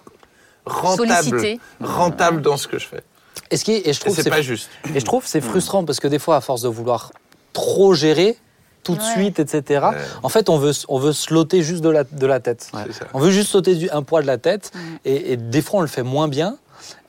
rentable, 0.66 1.08
Sollicité. 1.22 1.60
rentable 1.80 2.40
dans 2.42 2.56
ce 2.56 2.66
que 2.68 2.78
je 2.78 2.86
fais. 2.86 3.02
Et, 3.50 3.56
ce 3.56 3.64
qui 3.64 3.72
et 3.84 3.92
je 3.92 4.00
trouve 4.00 4.16
c'est 4.16 4.30
pas 4.30 4.42
juste. 4.42 4.70
Et 4.94 5.00
je 5.00 5.04
trouve 5.04 5.22
que 5.22 5.28
c'est 5.28 5.40
frustrant 5.40 5.84
parce 5.84 6.00
que 6.00 6.08
des 6.08 6.18
fois, 6.18 6.36
à 6.36 6.40
force 6.40 6.62
de 6.62 6.68
vouloir 6.68 7.12
trop 7.52 7.94
gérer, 7.94 8.36
tout 8.82 8.94
de 8.94 9.00
Ouais. 9.00 9.12
suite, 9.14 9.38
etc., 9.38 9.86
Ouais. 9.92 9.96
en 10.22 10.28
fait, 10.28 10.48
on 10.50 10.58
veut, 10.58 10.72
on 10.88 10.98
veut 10.98 11.12
se 11.12 11.32
loter 11.32 11.62
juste 11.62 11.82
de 11.82 11.88
la, 11.88 12.04
de 12.04 12.26
la 12.26 12.40
tête. 12.40 12.70
Ouais. 12.74 12.82
On 13.14 13.18
veut 13.18 13.30
juste 13.30 13.48
sauter 13.50 13.74
du, 13.76 13.88
un 13.90 14.02
poids 14.02 14.20
de 14.22 14.26
la 14.26 14.36
tête. 14.38 14.72
Mm. 14.74 14.78
Et, 15.06 15.32
et 15.32 15.36
des 15.38 15.62
fois, 15.62 15.78
on 15.78 15.82
le 15.82 15.88
fait 15.88 16.02
moins 16.02 16.28
bien. 16.28 16.56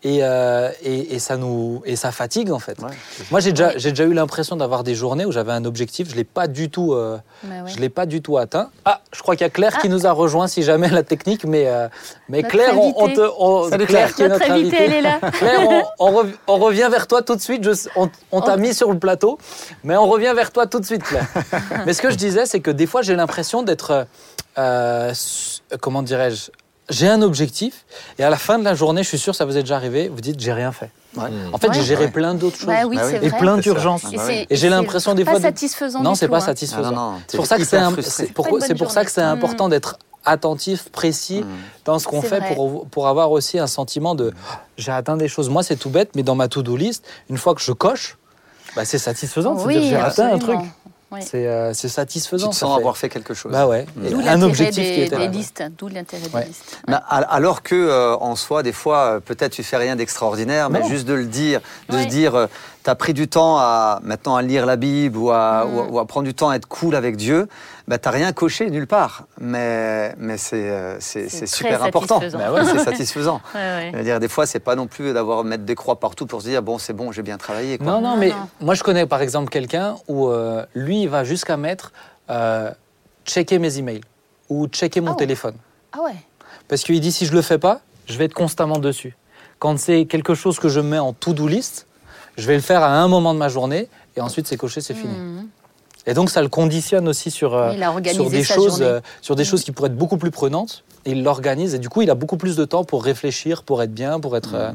Et, 0.08 0.20
euh, 0.22 0.70
et, 0.84 1.16
et 1.16 1.20
ça 1.20 1.36
nous, 1.36 1.82
et 1.84 1.96
ça 1.96 2.12
fatigue, 2.12 2.52
en 2.52 2.60
fait. 2.60 2.78
Ouais. 2.80 2.92
Moi, 3.32 3.40
j'ai 3.40 3.50
déjà, 3.54 3.76
j'ai 3.76 3.90
déjà 3.90 4.04
eu 4.04 4.14
l'impression 4.14 4.56
d'avoir 4.56 4.84
des 4.84 4.94
journées 4.94 5.26
où 5.26 5.32
j'avais 5.32 5.52
un 5.52 5.66
objectif. 5.66 6.08
Je 6.10 6.12
ne 6.14 6.18
l'ai 6.18 6.24
pas 6.24 6.46
du 6.46 6.70
tout... 6.70 6.94
euh, 6.94 7.18
Bah 7.42 7.56
ouais. 7.64 7.72
Je 7.74 7.80
l'ai 7.80 7.90
pas 7.90 8.06
du 8.06 8.22
tout 8.22 8.38
atteint. 8.38 8.70
Ah, 8.86 9.02
je 9.12 9.24
crois 9.24 9.36
qu'il 9.36 9.46
y 9.46 9.48
a 9.48 9.50
Claire 9.50 9.80
qui 9.80 9.88
Ah. 9.88 9.90
nous 9.90 10.06
a 10.06 10.12
rejoint, 10.12 10.48
si 10.48 10.62
jamais 10.62 10.90
la 10.90 11.02
technique, 11.02 11.44
mais, 11.44 11.64
euh, 11.66 11.88
mais 12.30 12.44
Notre 12.44 12.50
Claire, 12.50 12.80
on, 12.80 13.08
te, 13.10 13.22
on- 13.40 13.68
Claire, 13.72 13.88
Claire. 13.88 14.14
qui 14.16 14.22
est 14.22 14.28
Notre 14.30 14.40
notre 14.48 14.52
invitée, 14.52 14.78
invitée. 14.78 14.84
elle 14.86 14.94
est 14.94 15.02
là. 15.02 15.20
Claire, 15.32 15.68
on, 15.68 15.84
on 15.98 16.12
rev- 16.12 16.36
on 16.46 16.58
revient 16.60 16.88
vers 16.92 17.08
toi 17.08 17.24
tout 17.24 17.36
de 17.36 17.42
suite. 17.42 17.64
Je- 17.64 17.90
on 17.96 18.08
on 18.32 18.42
t'a 18.42 18.54
On- 18.54 18.58
mis 18.58 18.76
sur 18.76 18.92
le 18.94 19.00
plateau, 19.00 19.40
mais 19.84 19.98
on 19.98 20.06
revient 20.08 20.34
vers 20.36 20.52
toi 20.52 20.68
tout 20.68 20.80
de 20.80 20.86
suite, 20.86 21.02
Claire. 21.02 21.26
mais 21.88 21.94
ce 21.94 22.04
que 22.04 22.12
je 22.12 22.16
disais, 22.16 22.46
c'est 22.46 22.60
que 22.60 22.70
des 22.70 22.86
fois, 22.86 23.02
j'ai 23.02 23.16
l'impression 23.16 23.64
d'être, 23.64 24.06
euh, 24.60 25.14
comment 25.82 26.04
dirais-je, 26.04 26.52
j'ai 26.90 27.08
un 27.08 27.22
objectif, 27.22 27.86
et 28.20 28.24
à 28.24 28.30
la 28.30 28.38
fin 28.38 28.60
de 28.60 28.64
la 28.64 28.76
journée, 28.76 29.04
je 29.04 29.08
suis 29.10 29.18
sûr, 29.18 29.34
ça 29.36 29.46
vous 29.46 29.58
est 29.58 29.62
déjà 29.62 29.76
arrivé, 29.76 30.08
vous 30.08 30.22
dites, 30.22 30.40
j'ai 30.40 30.54
rien 30.54 30.72
fait. 30.72 30.92
Ouais. 31.18 31.24
En 31.54 31.58
fait, 31.58 31.70
Ouais. 31.70 31.74
j'ai 31.76 31.84
géré 31.84 32.06
Ouais. 32.06 32.12
plein 32.12 32.34
d'autres 32.36 32.58
choses. 32.58 32.68
Bah 32.68 32.86
oui, 32.86 32.98
Bah 32.98 33.10
Et 33.22 33.30
vrai. 33.30 33.38
plein 33.40 33.58
d'urgences. 33.58 34.04
Ah 34.06 34.10
Et, 34.12 34.18
bah. 34.18 34.46
Et 34.50 34.56
j'ai 34.56 34.70
l'impression 34.70 35.14
des 35.14 35.24
pas 35.24 35.32
fois 35.32 35.40
de- 35.40 35.46
satisfaisant 35.46 36.02
Non, 36.02 36.12
du 36.12 36.18
c'est 36.18 36.28
pas 36.28 36.38
hein. 36.38 36.42
satisfaisant. 36.42 36.92
Non, 36.92 37.12
non, 37.14 37.22
C'est 37.28 37.38
pour 37.38 37.46
ça 37.48 37.58
que 37.58 37.64
c'est 37.64 37.78
un- 37.78 37.92
pour- 37.92 38.04
Pas 38.04 38.50
une 38.50 38.50
bonne 38.52 38.62
c'est 38.68 38.76
pour 38.76 38.92
ça 38.92 39.06
que 39.06 39.12
c'est 39.12 39.22
journée. 39.22 39.38
important 39.38 39.70
d'être 39.70 39.98
attentif, 40.26 40.90
précis 40.90 41.42
Mm. 41.42 41.48
dans 41.86 42.00
ce 42.00 42.08
qu'on 42.08 42.22
fait 42.22 42.40
vrai. 42.40 42.56
pour, 42.56 42.86
pour 42.88 43.08
avoir 43.08 43.32
aussi 43.32 43.60
un 43.60 43.68
sentiment 43.68 44.16
de 44.16 44.34
j'ai 44.78 44.92
atteint 44.92 45.18
des 45.18 45.28
choses. 45.28 45.50
Moi, 45.50 45.64
c'est 45.64 45.76
tout 45.78 45.90
bête, 45.90 46.10
mais 46.16 46.24
dans 46.24 46.36
ma 46.36 46.48
to-do 46.48 46.76
list, 46.76 47.06
une 47.30 47.38
fois 47.38 47.56
que 47.56 47.62
je 47.62 47.72
coche, 47.72 48.18
bah, 48.76 48.84
c'est 48.86 48.98
satisfaisant. 48.98 49.54
Oui, 49.56 49.74
C'est-à-dire 49.76 49.90
j'ai 49.90 49.96
atteint 49.98 50.34
un 50.34 50.40
truc. 50.40 50.60
Absolument. 51.16 51.22
Oui. 51.22 51.22
C'est 51.30 51.48
euh, 51.48 51.74
c'est 51.74 51.88
Tu 51.88 51.94
satisfaisant. 51.94 52.50
te 52.50 52.56
ça 52.56 52.60
sens 52.62 52.74
fait- 52.76 52.80
avoir 52.80 52.98
fait 52.98 53.10
quelque 53.10 53.34
chose. 53.34 53.52
Bah 53.52 53.68
ouais. 53.68 53.86
Mm. 53.96 54.10
D'où 54.10 54.20
un 54.20 54.24
l'intérêt 54.24 54.44
objectif 54.44 54.84
qui 54.84 54.90
des, 55.00 55.04
était 55.06 55.18
des 55.18 55.28
listes. 55.28 55.64
D'où 55.78 55.88
l'intérêt 55.88 56.24
Ouais. 56.34 56.42
des 56.42 56.48
listes. 56.48 56.80
Al- 56.88 57.28
alors 57.30 57.64
que 57.64 57.76
euh, 57.76 58.16
en 58.18 58.36
soi, 58.36 58.64
des 58.64 58.74
fois, 58.74 58.98
euh, 59.16 59.20
peut-être 59.20 59.52
tu 59.54 59.64
fais 59.64 59.78
rien 59.78 59.96
d'extraordinaire, 59.96 60.70
mais 60.70 60.80
Non. 60.82 60.88
juste 60.90 61.06
de 61.08 61.14
le 61.14 61.26
dire, 61.26 61.62
de 61.90 61.96
Ouais. 61.96 62.04
se 62.04 62.08
dire, 62.08 62.48
tu 62.86 62.90
as 62.92 62.96
pris 62.96 63.14
du 63.14 63.28
temps 63.28 63.58
à 63.58 64.00
maintenant 64.04 64.36
à 64.38 64.42
lire 64.42 64.66
la 64.66 64.76
Bible 64.78 65.18
ou 65.18 65.32
à, 65.32 65.66
Mm. 65.66 65.76
ou 65.76 65.80
à- 65.82 65.88
ou 65.88 66.00
à 66.00 66.06
prendre 66.06 66.26
du 66.28 66.34
temps 66.34 66.50
à 66.50 66.56
être 66.56 66.68
cool 66.68 66.96
avec 66.96 67.18
Dieu, 67.18 67.48
bah, 67.88 67.98
tu 67.98 68.08
rien 68.10 68.32
coché 68.32 68.70
nulle 68.70 68.86
part. 68.88 69.24
Mais, 69.42 70.14
mais 70.18 70.38
c'est 70.38 70.70
euh, 70.70 70.96
c'est- 71.00 71.28
C'est 71.28 71.30
c'est 71.30 71.46
très 71.48 71.58
super 71.58 71.84
important. 71.84 72.20
Bah 72.20 72.54
ouais, 72.54 72.64
c'est 72.64 72.80
satisfaisant. 72.80 73.42
Ouais, 73.56 73.60
ouais. 73.60 73.90
Je 73.92 73.98
veux 73.98 74.04
dire, 74.04 74.20
des 74.20 74.28
fois, 74.30 74.46
c'est 74.46 74.60
pas 74.60 74.76
non 74.76 74.86
plus 74.88 75.14
d'avoir 75.14 75.44
mettre 75.44 75.64
des 75.66 75.76
croix 75.76 76.00
partout 76.00 76.26
pour 76.28 76.42
se 76.42 76.48
dire, 76.48 76.62
bon, 76.62 76.78
c'est 76.78 76.94
bon, 76.94 77.12
j'ai 77.12 77.24
bien 77.24 77.38
travaillé. 77.38 77.78
quoi. 77.80 77.88
Non, 77.88 78.02
non, 78.02 78.12
Non, 78.12 78.18
mais 78.18 78.30
non. 78.30 78.36
moi, 78.62 78.76
je 78.76 78.84
connais 78.84 79.06
par 79.08 79.22
exemple 79.22 79.50
quelqu'un 79.50 79.96
où 80.08 80.28
euh, 80.30 80.64
lui, 80.76 81.02
il 81.02 81.10
va 81.10 81.24
jusqu'à 81.24 81.58
mettre 81.58 81.92
euh, 82.30 82.70
checker 83.26 83.58
mes 83.60 83.78
emails 83.80 84.02
ou 84.50 84.68
checker 84.68 85.02
mon 85.02 85.12
Oh. 85.14 85.16
téléphone. 85.16 85.56
Ah 85.92 86.02
ouais. 86.04 86.16
Parce 86.68 86.84
qu'il 86.84 87.00
dit 87.02 87.12
si 87.12 87.26
je 87.26 87.34
le 87.34 87.42
fais 87.42 87.58
pas, 87.58 87.82
je 88.08 88.16
vais 88.18 88.26
être 88.26 88.34
constamment 88.36 88.78
dessus. 88.78 89.16
Quand 89.58 89.80
c'est 89.80 90.06
quelque 90.06 90.36
chose 90.36 90.60
que 90.60 90.70
je 90.70 90.80
mets 90.82 91.00
en 91.00 91.14
to-do 91.14 91.48
list, 91.48 91.88
je 92.38 92.48
vais 92.48 92.56
le 92.56 92.62
faire 92.62 92.82
à 92.84 92.92
un 92.92 93.08
moment 93.08 93.34
de 93.34 93.40
ma 93.40 93.50
journée 93.50 93.88
et 94.18 94.22
ensuite 94.22 94.48
c'est 94.48 94.58
coché, 94.58 94.82
c'est 94.82 94.94
fini. 94.94 95.14
Mhm. 95.14 95.48
Et 96.08 96.14
donc 96.14 96.30
ça 96.30 96.42
le 96.44 96.50
conditionne 96.50 97.08
aussi 97.08 97.32
sur, 97.32 97.56
euh, 97.56 97.74
sur 98.14 98.30
des 98.30 98.44
choses, 98.44 98.82
euh, 98.84 99.00
sur 99.22 99.36
des 99.36 99.42
Mm. 99.42 99.46
choses 99.48 99.64
qui 99.64 99.72
pourraient 99.72 99.90
être 99.90 99.98
beaucoup 99.98 100.18
plus 100.18 100.30
prenantes. 100.32 100.84
Et 101.06 101.12
il 101.12 101.24
l'organise 101.24 101.74
et 101.74 101.80
du 101.80 101.90
coup 101.90 102.02
il 102.04 102.10
a 102.12 102.16
beaucoup 102.16 102.38
plus 102.38 102.56
de 102.56 102.66
temps 102.66 102.84
pour 102.84 103.04
réfléchir, 103.04 103.64
pour 103.64 103.82
être 103.82 103.94
bien, 103.94 104.20
pour 104.20 104.38
être. 104.38 104.54
euh, 104.54 104.72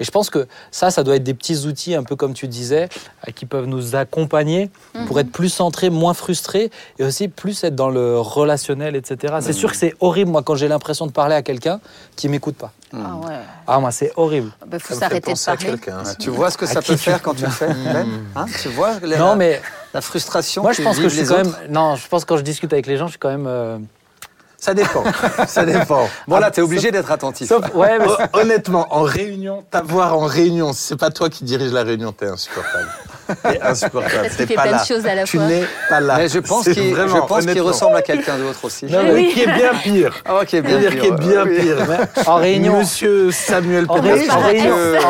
Et 0.00 0.04
je 0.04 0.10
pense 0.10 0.28
que 0.30 0.46
ça, 0.70 0.90
ça 0.90 1.02
doit 1.04 1.16
être 1.16 1.22
des 1.24 1.34
petits 1.34 1.66
outils, 1.66 1.94
un 1.94 2.02
peu 2.02 2.16
comme 2.16 2.34
tu 2.34 2.48
disais, 2.48 2.88
euh, 3.28 3.32
qui 3.32 3.46
peuvent 3.46 3.66
nous 3.66 3.94
accompagner 3.96 4.70
Mhm. 4.94 5.06
pour 5.06 5.20
être 5.20 5.30
plus 5.30 5.48
centré, 5.48 5.90
moins 5.90 6.14
frustré, 6.14 6.70
et 6.98 7.04
aussi 7.04 7.28
plus 7.28 7.62
être 7.64 7.76
dans 7.76 7.90
le 7.90 8.18
relationnel, 8.18 8.96
etc. 8.96 9.34
C'est 9.40 9.52
sûr 9.52 9.70
que 9.70 9.76
c'est 9.76 9.94
horrible, 10.00 10.30
moi, 10.30 10.42
quand 10.42 10.54
j'ai 10.56 10.68
l'impression 10.68 11.06
de 11.06 11.12
parler 11.12 11.34
à 11.34 11.42
quelqu'un 11.42 11.80
qui 12.16 12.28
m'écoute 12.28 12.56
pas. 12.56 12.72
Ah 12.92 13.16
ouais. 13.26 13.34
Ah, 13.66 13.78
moi, 13.80 13.90
c'est 13.90 14.12
horrible. 14.16 14.52
Il 14.72 14.78
faut 14.80 14.94
Ça 14.94 15.08
me 15.08 15.20
fait 15.20 15.34
s'arrêter 15.34 15.34
de 15.34 15.38
à 15.50 15.56
parler. 15.56 16.04
Ah, 16.10 16.14
Tu 16.18 16.30
vois 16.30 16.50
ce 16.50 16.56
que 16.58 16.66
ça 16.66 16.80
peut 16.82 16.94
tu- 16.94 16.98
faire 16.98 17.20
quand 17.22 17.34
tu 17.34 17.44
le 17.44 17.50
fais 17.50 17.68
Hein 18.36 18.46
Tu 18.62 18.68
vois 18.68 19.00
la, 19.02 19.18
Non, 19.18 19.34
mais 19.36 19.60
la 19.92 20.00
frustration 20.00 20.62
moi, 20.62 20.72
je 20.72 20.82
pense 20.82 20.96
que 20.98 21.04
je 21.04 21.08
suis 21.08 21.22
les 21.22 21.26
quand 21.28 21.36
même. 21.36 21.54
Non, 21.70 21.96
je 21.96 22.06
pense 22.08 22.24
que 22.24 22.28
quand 22.28 22.36
je 22.36 22.42
discute 22.42 22.72
avec 22.72 22.86
les 22.86 22.96
gens, 22.96 23.06
je 23.06 23.12
suis 23.12 23.18
quand 23.18 23.30
même. 23.30 23.46
euh, 23.48 23.78
Ça 24.64 24.72
dépend. 24.72 25.04
ça 25.46 25.66
dépend. 25.66 26.08
Bon, 26.26 26.38
là, 26.38 26.50
t'es 26.50 26.62
obligé 26.62 26.90
d'être 26.90 27.12
attentif. 27.12 27.48
Sauf, 27.48 27.66
ouais, 27.74 27.98
mais 27.98 28.06
Hon- 28.06 28.40
Honnêtement, 28.40 28.86
en 28.90 29.02
réunion, 29.02 29.62
t'avoir 29.70 30.16
en 30.16 30.24
réunion, 30.24 30.72
si 30.72 30.84
c'est 30.84 30.96
pas 30.98 31.10
toi 31.10 31.28
qui 31.28 31.44
dirige 31.44 31.70
la 31.70 31.82
réunion, 31.82 32.12
t'es 32.12 32.28
insupportable. 32.28 32.88
T'es 33.42 33.60
insupportable. 33.60 34.22
Parce 34.22 34.36
qu'il 34.36 34.46
fait 34.46 34.54
plein 34.54 34.70
là. 34.70 34.80
de 34.80 34.86
choses 34.86 35.06
à 35.06 35.14
la 35.14 35.24
Tu 35.24 35.36
fois. 35.36 35.46
n'es 35.48 35.64
pas 35.90 36.00
là. 36.00 36.14
Mais 36.16 36.28
je 36.30 36.38
pense 36.38 36.64
qu'il 36.64 36.94
honnêtement. 36.98 37.64
ressemble 37.64 37.96
à 37.96 38.00
quelqu'un 38.00 38.38
d'autre 38.38 38.64
aussi. 38.64 38.86
Non, 38.86 39.02
Mais 39.02 39.12
mais- 39.12 39.28
qui 39.28 39.42
est 39.42 39.46
bien 39.52 39.74
pire. 39.82 40.14
Ah, 40.24 40.36
ok, 40.40 40.50
bien 40.50 40.62
C'est-à-dire 40.80 40.90
pire. 40.92 41.00
qui 41.02 41.06
est 41.08 41.10
bien 41.28 41.44
Oui. 41.44 41.56
pire. 41.60 41.76
en 42.26 42.36
réunion, 42.36 42.78
Monsieur 42.78 43.30
Samuel 43.32 43.84
en, 43.90 43.98
en 43.98 44.00
réunion, 44.00 44.34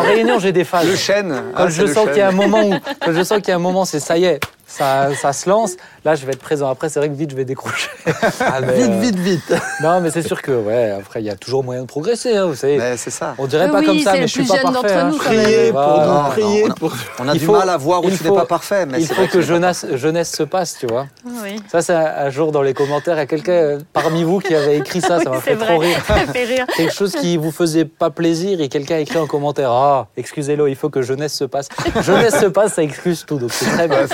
réunion, 0.05 0.39
j'ai 0.41 0.51
des 0.51 0.65
phases. 0.65 0.89
Le 0.89 0.97
chêne. 0.97 1.33
Quand 1.57 1.65
ah, 1.67 1.69
je 1.69 1.83
le 1.83 1.95
sens 1.95 2.09
qu'il 2.09 2.19
y 2.19 2.23
a 2.23 2.29
un 2.29 2.33
moment 2.33 2.61
où, 2.65 2.75
quand 3.05 3.13
je 3.13 3.23
sens 3.23 3.39
qu'il 3.39 3.51
y 3.51 3.53
a 3.53 3.57
un 3.57 3.61
moment, 3.61 3.85
c'est 3.85 4.01
ça 4.01 4.19
y 4.19 4.25
est, 4.25 4.41
ça, 4.77 5.15
ça 5.15 5.33
se 5.33 5.49
lance. 5.49 5.73
Là, 6.05 6.15
je 6.15 6.27
vais 6.27 6.33
être 6.33 6.41
présent. 6.41 6.69
Après, 6.69 6.89
c'est 6.89 6.99
vrai 7.01 7.09
que 7.09 7.15
vite, 7.15 7.31
je 7.31 7.37
vais 7.37 7.45
décrocher. 7.45 7.89
Ah, 8.41 8.61
Mais, 8.61 8.75
vite, 8.75 8.91
euh, 8.91 9.01
vite, 9.01 9.19
vite. 9.19 9.55
Non, 9.83 10.01
mais 10.01 10.11
c'est 10.11 10.23
sûr 10.23 10.41
que, 10.43 10.51
ouais, 10.53 10.91
après, 10.99 11.21
il 11.21 11.27
y 11.27 11.31
a 11.31 11.37
toujours 11.37 11.63
moyen 11.65 11.83
de 11.83 11.87
progresser, 11.87 12.37
hein, 12.37 12.47
vous 12.47 12.55
savez. 12.55 12.79
Mais 12.79 12.97
c'est 12.97 13.11
ça. 13.11 13.35
On 13.39 13.47
dirait 13.47 13.67
Mais 13.67 13.73
pas 13.73 13.79
oui, 13.81 13.87
comme 13.87 13.99
ça, 14.01 14.13
c'est 14.13 14.21
mais 14.21 14.27
je 14.27 14.33
suis 14.33 14.45
pas 14.45 14.59
parfait. 14.59 14.93
hein. 14.95 15.09
nous, 15.11 15.17
Priez 15.19 15.73
pour 15.73 15.81
nous, 16.01 16.07
Non, 16.13 16.23
priez 16.31 16.69
non, 16.69 16.75
pour 16.75 16.93
On 17.21 17.29
a 17.29 17.35
Il 17.35 17.39
du 17.41 17.47
faut- 17.47 17.53
mal 17.53 17.69
à 17.71 17.77
voir 17.77 18.05
où 18.05 18.11
tu 18.11 18.23
n'es 18.25 18.31
pas 18.35 18.45
parfait. 18.45 18.87
Mais 18.87 19.01
Il 19.01 19.07
c'est 19.07 19.15
faut 19.15 19.27
que 19.27 19.41
jeunesse, 19.41 19.87
jeunesse 19.95 20.33
se 20.33 20.43
passe, 20.43 20.77
tu 20.79 20.87
vois. 20.87 21.07
Oui. 21.25 21.57
Ça, 21.71 21.81
c'est 21.83 21.95
un, 21.95 22.31
jour 22.31 22.53
dans 22.53 22.63
les 22.63 22.75
commentaires, 22.75 23.15
il 23.15 23.19
y 23.19 23.23
a 23.23 23.27
quelqu'un 23.27 23.53
euh, 23.53 23.79
parmi 23.93 24.25
vous 24.25 24.41
qui 24.41 24.55
avait 24.55 24.79
écrit 24.79 25.01
ça, 25.01 25.21
ça 25.21 25.31
m'a 25.31 25.41
fait 25.41 25.57
c'est 25.59 25.65
trop 25.67 25.79
rire. 25.79 25.99
Ça 26.07 26.15
fait 26.33 26.45
rire. 26.45 26.67
Quelque 26.77 26.93
chose 26.95 27.13
qui 27.13 27.37
vous 27.37 27.53
faisait 27.53 27.85
pas 27.85 28.11
plaisir 28.11 28.61
et 28.61 28.69
quelqu'un 28.69 28.97
a 28.97 28.99
écrit 28.99 29.19
en 29.19 29.27
commentaire 29.27 29.71
Ah, 29.71 30.09
excusez-le, 30.17 30.69
il 30.69 30.77
faut 30.77 30.91
que 30.91 31.03
jeunesse 31.03 31.35
se 31.35 31.45
passe. 31.45 31.69
Jeunesse 32.03 32.39
se 32.41 32.47
passe, 32.47 32.75
ça 32.75 32.83
excuse 32.83 33.25
tout, 33.27 33.37
donc 33.39 33.53
c'est 33.53 33.67
très 33.71 33.89
bien. 33.89 34.07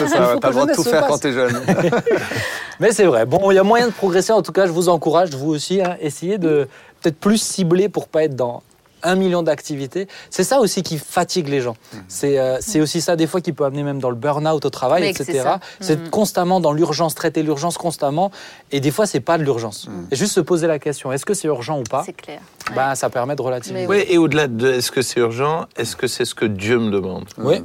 Le 0.51 0.55
droit 0.55 0.67
de 0.67 0.75
tout 0.75 0.83
faire 0.85 1.01
passe. 1.01 1.09
quand 1.11 1.19
t'es 1.19 1.33
jeune. 1.33 1.61
Mais 2.81 2.93
c'est 2.93 3.05
vrai. 3.05 3.27
Bon, 3.27 3.51
il 3.51 3.55
y 3.55 3.59
a 3.59 3.63
moyen 3.63 3.87
de 3.89 3.93
progresser. 3.93 4.33
En 4.33 4.43
tout 4.43 4.53
cas, 4.53 4.67
je 4.67 4.73
vous 4.73 4.89
encourage, 4.89 5.31
vous 5.31 5.51
aussi, 5.51 5.81
hein, 5.83 5.97
essayez 6.01 6.39
de 6.39 6.69
peut-être 7.03 7.19
plus 7.19 7.39
cibler 7.41 7.89
pour 7.89 8.09
pas 8.09 8.25
être 8.25 8.37
dans 8.37 8.63
un 9.03 9.15
million 9.15 9.43
d'activités. 9.43 10.09
C'est 10.29 10.45
ça 10.45 10.61
aussi 10.61 10.83
qui 10.83 10.99
fatigue 10.99 11.49
les 11.49 11.63
gens. 11.63 11.75
C'est 12.09 12.39
euh, 12.39 12.59
c'est 12.61 12.83
aussi 12.83 13.01
ça 13.01 13.17
des 13.17 13.27
fois 13.27 13.41
qui 13.41 13.55
peut 13.55 13.65
amener 13.65 13.83
même 13.83 13.99
dans 13.99 14.11
le 14.11 14.15
burn-out 14.17 14.63
au 14.67 14.69
travail, 14.69 15.01
Mais 15.03 15.11
etc. 15.11 15.43
C'est 15.81 15.99
Mhm. 15.99 16.11
constamment 16.11 16.61
dans 16.61 16.73
l'urgence, 16.73 17.15
traiter 17.15 17.43
l'urgence 17.43 17.79
constamment. 17.79 18.31
Et 18.73 18.81
des 18.81 18.91
fois, 18.91 19.07
c'est 19.07 19.21
pas 19.21 19.39
de 19.39 19.43
l'urgence. 19.43 19.89
Et 20.11 20.17
juste 20.17 20.35
se 20.35 20.41
poser 20.41 20.67
la 20.67 20.79
question 20.79 21.13
est-ce 21.13 21.25
que 21.25 21.33
c'est 21.33 21.49
urgent 21.49 21.79
ou 21.81 21.83
pas? 21.85 22.03
C'est 22.05 22.13
clair. 22.13 22.41
bah, 22.75 22.95
Ça 22.95 23.09
permet 23.09 23.37
de 23.37 23.43
relativiser. 23.43 23.87
Oui, 23.87 24.05
et 24.07 24.19
au-delà 24.19 24.49
de 24.49 24.71
est-ce 24.71 24.91
que 24.91 25.01
c'est 25.01 25.21
urgent, 25.21 25.65
est-ce 25.77 25.97
que 25.97 26.07
c'est 26.07 26.27
ce 26.27 26.35
que 26.35 26.45
Dieu 26.45 26.79
me 26.79 26.91
demande? 26.91 27.25
Oui. 27.39 27.63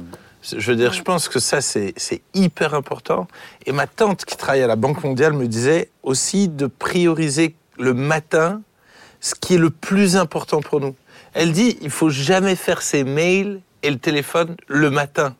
Je 0.48 0.70
veux 0.70 0.76
dire, 0.76 0.92
je 0.92 1.02
pense 1.02 1.28
que 1.28 1.40
ça, 1.40 1.60
c'est 1.60 2.22
hyper 2.34 2.74
important. 2.74 3.26
Et 3.64 3.72
ma 3.72 3.86
tante 3.86 4.24
qui 4.24 4.36
travaille 4.36 4.62
à 4.62 4.66
la 4.66 4.76
Banque 4.76 5.02
mondiale 5.02 5.32
me 5.32 5.48
disait 5.48 5.90
aussi 6.02 6.48
de 6.48 6.66
prioriser 6.66 7.56
le 7.78 7.94
matin 7.94 8.62
ce 9.20 9.34
qui 9.34 9.54
est 9.54 9.58
le 9.58 9.70
plus 9.70 10.16
important 10.16 10.60
pour 10.60 10.80
nous. 10.80 10.94
Elle 11.34 11.52
dit, 11.52 11.76
il 11.82 11.90
faut 11.90 12.10
jamais 12.10 12.54
faire 12.54 12.80
ses 12.80 13.02
mails 13.02 13.60
et 13.82 13.90
le 13.90 13.98
téléphone 13.98 14.56
le 14.68 14.90
matin. 14.90 15.34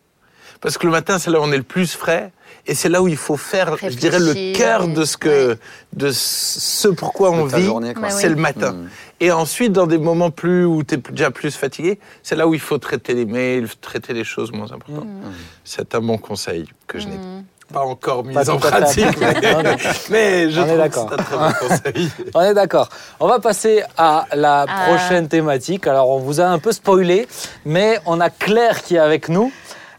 Parce 0.61 0.77
que 0.79 0.87
le 0.87 0.93
matin, 0.93 1.19
c'est 1.19 1.31
là 1.31 1.41
où 1.41 1.45
on 1.45 1.53
est 1.53 1.57
le 1.57 1.63
plus 1.63 1.95
frais. 1.95 2.33
Et 2.69 2.75
c'est 2.75 2.89
là 2.89 3.01
où 3.01 3.07
il 3.09 3.17
faut 3.17 3.37
faire, 3.37 3.77
je 3.81 3.89
dirais, 3.97 4.19
le 4.19 4.53
cœur 4.53 4.89
de 4.89 5.05
ce 5.05 5.17
que, 5.17 5.51
ouais. 5.51 5.59
de 5.93 6.11
ce 6.13 6.89
pourquoi 6.89 7.31
on 7.31 7.45
vit. 7.45 7.69
Bah 7.95 8.11
c'est 8.11 8.27
oui. 8.29 8.35
le 8.35 8.41
matin. 8.41 8.73
Mm. 8.73 8.89
Et 9.21 9.31
ensuite, 9.33 9.73
dans 9.73 9.87
des 9.87 9.99
moments 9.99 10.31
plus 10.31 10.65
où 10.65 10.83
tu 10.83 10.95
es 10.95 10.99
déjà 10.99 11.31
plus 11.31 11.55
fatigué, 11.57 12.01
c'est 12.25 12.35
là 12.35 12.49
où 12.49 12.55
il 12.55 12.61
faut 12.61 12.79
traiter 12.79 13.15
les 13.15 13.25
mails, 13.25 13.69
traiter 13.81 14.13
les 14.15 14.25
choses 14.25 14.51
moins 14.53 14.73
importantes. 14.73 15.05
Mm. 15.07 15.33
C'est 15.65 15.95
un 15.95 16.01
bon 16.01 16.19
conseil 16.19 16.67
que 16.89 16.99
je 16.99 17.07
n'ai 17.07 17.17
Mm. 17.17 17.45
pas 17.73 17.83
encore 17.83 18.25
mis 18.25 18.35
Pas 18.35 18.51
en 18.51 18.59
pratique, 18.59 19.17
mais. 19.21 19.35
Non, 19.53 19.63
mais- 19.63 19.77
mais 20.11 20.51
je 20.51 20.61
On 20.61 20.65
est 20.67 20.73
que 20.73 20.77
d'accord. 20.77 21.07
c'est 21.09 21.21
un 21.21 21.25
très 21.25 21.37
bon 21.37 21.53
conseil. 21.69 22.11
On 22.35 22.41
est 22.43 22.55
d'accord. 22.55 22.89
On 23.21 23.29
va 23.29 23.39
passer 23.39 23.85
à 23.97 24.27
la 24.35 24.67
Ah. 24.69 24.87
prochaine 24.89 25.29
thématique. 25.29 25.87
Alors, 25.87 26.09
on 26.11 26.19
vous 26.19 26.41
a 26.41 26.47
un 26.47 26.59
peu 26.59 26.73
spoilé, 26.73 27.29
mais 27.65 28.01
on 28.07 28.19
a 28.21 28.29
Claire 28.29 28.83
qui 28.83 28.97
est 28.97 28.99
avec 28.99 29.29
nous. 29.29 29.53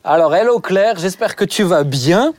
Alors, 0.04 0.36
hello 0.36 0.60
Claire, 0.60 0.96
j'espère 0.98 1.36
que 1.38 1.46
tu 1.46 1.64
vas 1.64 1.84
bien. 1.84 2.34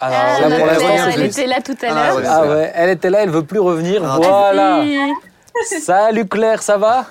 Alors, 0.00 0.18
Ah, 0.20 0.48
là, 0.48 0.58
pour 0.58 0.68
c'est 0.80 0.84
elle 0.84 1.22
juste- 1.24 1.38
était 1.38 1.46
là 1.46 1.60
tout 1.62 1.76
à 1.82 1.86
Ah, 1.88 1.94
l'heure. 1.94 2.16
ouais. 2.16 2.22
Ah 2.26 2.46
ouais, 2.46 2.72
elle 2.74 2.90
était 2.90 3.10
là, 3.10 3.22
elle 3.22 3.30
veut 3.30 3.44
plus 3.44 3.60
revenir. 3.60 4.02
Ah, 4.04 4.16
voilà. 4.18 4.84
Salut 5.80 6.26
Claire, 6.26 6.62
ça 6.62 6.76
va? 6.76 7.06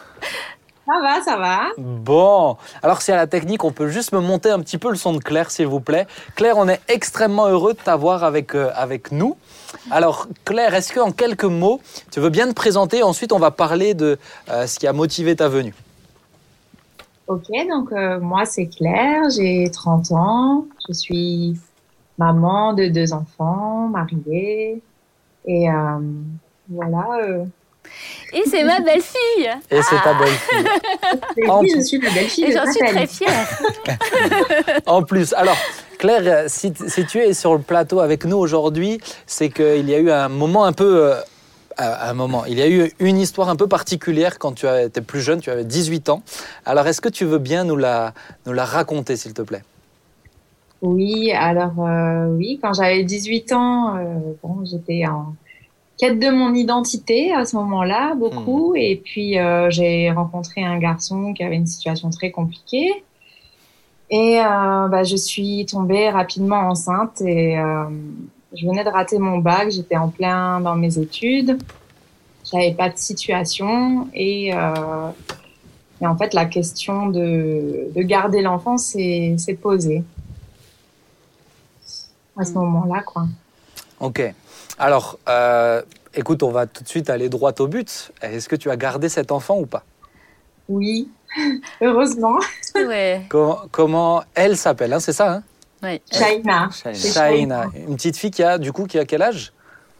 Ça 0.85 0.93
va, 1.01 1.21
ça 1.23 1.37
va. 1.37 1.59
Bon. 1.77 2.57
Alors, 2.83 3.01
si 3.01 3.11
à 3.13 3.15
la 3.15 3.25
technique, 3.25 3.63
on 3.63 3.71
peut 3.71 3.87
juste 3.87 4.11
me 4.11 4.19
monter 4.19 4.49
un 4.49 4.59
petit 4.59 4.77
peu 4.77 4.89
le 4.89 4.95
son 4.97 5.13
de 5.13 5.19
Claire, 5.19 5.49
s'il 5.49 5.67
vous 5.67 5.79
plaît. 5.79 6.07
Claire, 6.35 6.57
on 6.57 6.67
est 6.67 6.81
extrêmement 6.89 7.47
heureux 7.47 7.73
de 7.73 7.79
t'avoir 7.79 8.25
avec, 8.25 8.53
euh, 8.53 8.69
avec 8.75 9.13
nous. 9.13 9.37
Alors, 9.91 10.27
Claire, 10.43 10.75
est-ce 10.75 10.91
qu'en 10.93 11.11
quelques 11.11 11.45
mots, 11.45 11.79
tu 12.11 12.19
veux 12.19 12.29
bien 12.29 12.47
te 12.49 12.53
présenter 12.53 13.01
Ensuite, 13.01 13.31
on 13.31 13.39
va 13.39 13.49
parler 13.51 13.93
de 13.93 14.19
euh, 14.51 14.67
ce 14.67 14.77
qui 14.77 14.85
a 14.85 14.91
motivé 14.93 15.37
ta 15.37 15.47
venue? 15.47 15.73
Ok, 17.27 17.47
donc 17.69 17.93
euh, 17.93 18.19
moi 18.19 18.43
c'est 18.45 18.65
Claire, 18.67 19.29
j'ai 19.29 19.71
30 19.71 20.11
ans, 20.11 20.65
je 20.89 20.93
suis 20.93 21.57
maman 22.17 22.73
de 22.73 22.87
deux 22.87 23.13
enfants, 23.13 23.87
mariée. 23.89 24.81
Et 25.45 25.69
euh, 25.69 25.73
voilà. 26.69 27.05
Euh, 27.23 27.43
Et 28.33 28.43
c'est 28.45 28.63
ma 28.63 28.79
belle-fille. 28.79 29.49
Et 29.69 29.81
c'est 29.81 30.01
ta 30.03 30.13
belle-fille. 30.13 30.65
oui, 31.37 31.59
plus- 31.59 31.75
je 31.75 31.81
suis 31.81 31.99
la 31.99 32.09
belle-fille 32.11 32.45
Et 32.45 32.51
j'en 32.53 32.71
suis 32.71 32.79
très 32.79 33.07
fière. 33.07 33.47
En 34.85 35.03
plus, 35.03 35.33
alors, 35.33 35.57
Claire, 35.99 36.45
si, 36.49 36.73
si 36.87 37.05
tu 37.05 37.19
es 37.19 37.33
sur 37.33 37.53
le 37.53 37.59
plateau 37.61 37.99
avec 37.99 38.25
nous 38.25 38.37
aujourd'hui, 38.37 38.99
c'est 39.25 39.49
qu'il 39.49 39.89
y 39.89 39.95
a 39.95 39.99
eu 39.99 40.11
un 40.11 40.29
moment 40.29 40.65
un 40.65 40.73
peu. 40.73 41.11
euh, 41.13 41.15
un 41.79 42.13
moment. 42.13 42.45
Il 42.45 42.59
y 42.59 42.61
a 42.61 42.69
eu 42.69 42.91
une 42.99 43.17
histoire 43.17 43.49
un 43.49 43.55
peu 43.55 43.67
particulière 43.67 44.37
quand 44.37 44.51
tu 44.53 44.67
étais 44.67 45.01
plus 45.01 45.21
jeune, 45.21 45.41
tu 45.41 45.49
avais 45.49 45.63
18 45.65 46.09
ans. 46.09 46.21
Alors, 46.65 46.85
est-ce 46.87 47.01
que 47.01 47.09
tu 47.09 47.25
veux 47.25 47.39
bien 47.39 47.63
nous 47.63 47.75
la, 47.77 48.13
nous 48.45 48.53
la 48.53 48.63
raconter, 48.63 49.15
s'il 49.17 49.33
te 49.33 49.41
plaît? 49.41 49.63
Oui, 50.83 51.31
alors 51.31 51.79
euh, 51.79 52.35
oui, 52.35 52.59
quand 52.61 52.73
j'avais 52.73 53.05
18 53.05 53.53
ans, 53.53 53.95
euh, 53.95 54.19
bon, 54.43 54.65
j'étais 54.65 55.07
en 55.07 55.33
quête 55.97 56.19
de 56.19 56.29
mon 56.29 56.53
identité 56.53 57.31
à 57.33 57.45
ce 57.45 57.55
moment-là, 57.55 58.15
beaucoup. 58.15 58.75
Et 58.75 58.97
puis 58.97 59.39
euh, 59.39 59.69
j'ai 59.69 60.11
rencontré 60.11 60.61
un 60.61 60.77
garçon 60.79 61.33
qui 61.33 61.41
avait 61.41 61.55
une 61.55 61.67
situation 61.67 62.09
très 62.09 62.31
compliquée. 62.31 63.05
Et 64.09 64.41
euh, 64.41 64.89
bah, 64.89 65.03
je 65.05 65.15
suis 65.15 65.65
tombée 65.65 66.09
rapidement 66.09 66.67
enceinte 66.67 67.21
et 67.21 67.57
euh, 67.57 67.85
je 68.53 68.67
venais 68.67 68.83
de 68.83 68.89
rater 68.89 69.19
mon 69.19 69.37
bac, 69.37 69.71
j'étais 69.71 69.95
en 69.95 70.09
plein 70.09 70.59
dans 70.59 70.75
mes 70.75 70.99
études. 70.99 71.59
J'avais 72.51 72.73
pas 72.73 72.89
de 72.89 72.97
situation 72.97 74.09
et, 74.13 74.53
euh, 74.53 75.09
et 76.01 76.07
en 76.07 76.17
fait 76.17 76.33
la 76.33 76.45
question 76.45 77.07
de, 77.07 77.87
de 77.95 78.01
garder 78.01 78.41
l'enfant 78.41 78.77
s'est 78.77 79.35
s'est 79.37 79.55
posée 79.55 80.03
à 82.37 82.43
ce 82.45 82.51
Mm. 82.51 82.55
moment-là, 82.55 83.01
quoi. 83.03 83.25
Ok. 83.99 84.21
Alors, 84.79 85.17
euh, 85.29 85.81
écoute, 86.13 86.43
on 86.43 86.51
va 86.51 86.65
tout 86.65 86.83
de 86.83 86.87
suite 86.89 87.09
aller 87.09 87.29
droit 87.29 87.53
au 87.59 87.67
but. 87.67 88.11
Est-ce 88.21 88.49
que 88.49 88.55
tu 88.55 88.69
as 88.69 88.77
gardé 88.77 89.07
cet 89.09 89.31
enfant 89.31 89.57
ou 89.57 89.65
pas? 89.65 89.83
Oui, 90.69 91.09
heureusement. 91.81 92.39
Ouais. 92.75 93.25
comment, 93.29 93.61
comment 93.71 94.23
elle 94.35 94.57
s'appelle 94.57 94.93
hein, 94.93 94.99
C'est 94.99 95.13
ça, 95.13 95.33
hein? 95.33 95.43
Ouais. 95.81 96.01
Shaina, 96.11 96.69
Shaina. 96.93 97.65
Une 97.87 97.95
petite 97.95 98.17
fille 98.17 98.31
qui 98.31 98.41
a, 98.41 98.57
du 98.57 98.71
coup, 98.71 98.85
qui 98.85 98.97
a 98.97 99.05
quel 99.05 99.21
âge? 99.21 99.51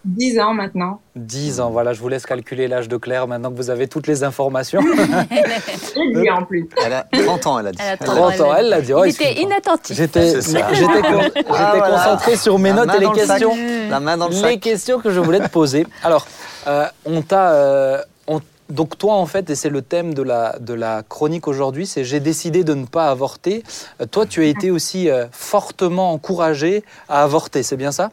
10 0.05 0.39
ans 0.39 0.53
maintenant. 0.53 0.99
10 1.15 1.59
ans. 1.61 1.69
Voilà, 1.71 1.93
je 1.93 1.99
vous 2.01 2.09
laisse 2.09 2.25
calculer 2.25 2.67
l'âge 2.67 2.87
de 2.89 2.97
Claire 2.97 3.27
maintenant 3.27 3.51
que 3.51 3.55
vous 3.55 3.69
avez 3.69 3.87
toutes 3.87 4.07
les 4.07 4.23
informations. 4.23 4.81
J'ai 5.31 6.21
dit 6.21 6.29
en 6.29 6.43
plus. 6.43 6.67
Elle 6.85 6.93
a 6.93 7.05
30 7.11 7.47
ans, 7.47 7.59
elle 7.59 7.67
a 7.67 7.71
dit. 7.71 7.77
Elle 7.81 7.93
a 7.93 7.97
30 7.97 8.41
ans, 8.41 8.53
elle 8.57 8.69
l'a 8.69 8.81
dit. 8.81 8.93
Oh. 8.93 9.03
J'étais 9.05 10.41
ça. 10.41 10.73
j'étais 10.73 11.01
con- 11.01 11.21
Ah, 11.49 11.73
voilà. 11.77 11.89
concentré 11.89 12.35
sur 12.35 12.59
mes 12.59 12.69
La 12.69 12.85
notes 12.85 12.95
et 12.95 12.99
les 12.99 13.11
questions. 13.11 13.55
La 13.89 13.99
main 13.99 14.17
dans 14.17 14.27
le 14.27 14.33
Les 14.33 14.39
sac. 14.41 14.59
questions 14.59 14.99
que 14.99 15.09
je 15.11 15.19
voulais 15.19 15.39
te 15.39 15.49
poser. 15.49 15.85
Alors, 16.03 16.27
euh, 16.67 16.85
on 17.05 17.21
t'a, 17.21 17.51
euh, 17.53 18.01
on- 18.27 18.41
donc 18.69 18.97
toi, 18.97 19.13
en 19.15 19.25
fait, 19.25 19.49
et 19.49 19.55
c'est 19.55 19.69
le 19.69 19.81
thème 19.81 20.13
de 20.13 20.21
la, 20.23 20.57
de 20.59 20.73
la 20.73 21.03
chronique 21.07 21.47
aujourd'hui, 21.47 21.85
c'est 21.87 22.03
j'ai 22.03 22.19
décidé 22.19 22.63
de 22.63 22.73
ne 22.73 22.85
pas 22.85 23.09
avorter. 23.09 23.63
Euh, 24.01 24.05
toi, 24.05 24.25
tu 24.25 24.41
as 24.41 24.45
été 24.45 24.69
aussi 24.71 25.09
euh, 25.09 25.25
fortement 25.31 26.11
encouragé 26.11 26.83
à 27.09 27.23
avorter, 27.23 27.63
c'est 27.63 27.77
bien 27.77 27.91
ça? 27.91 28.09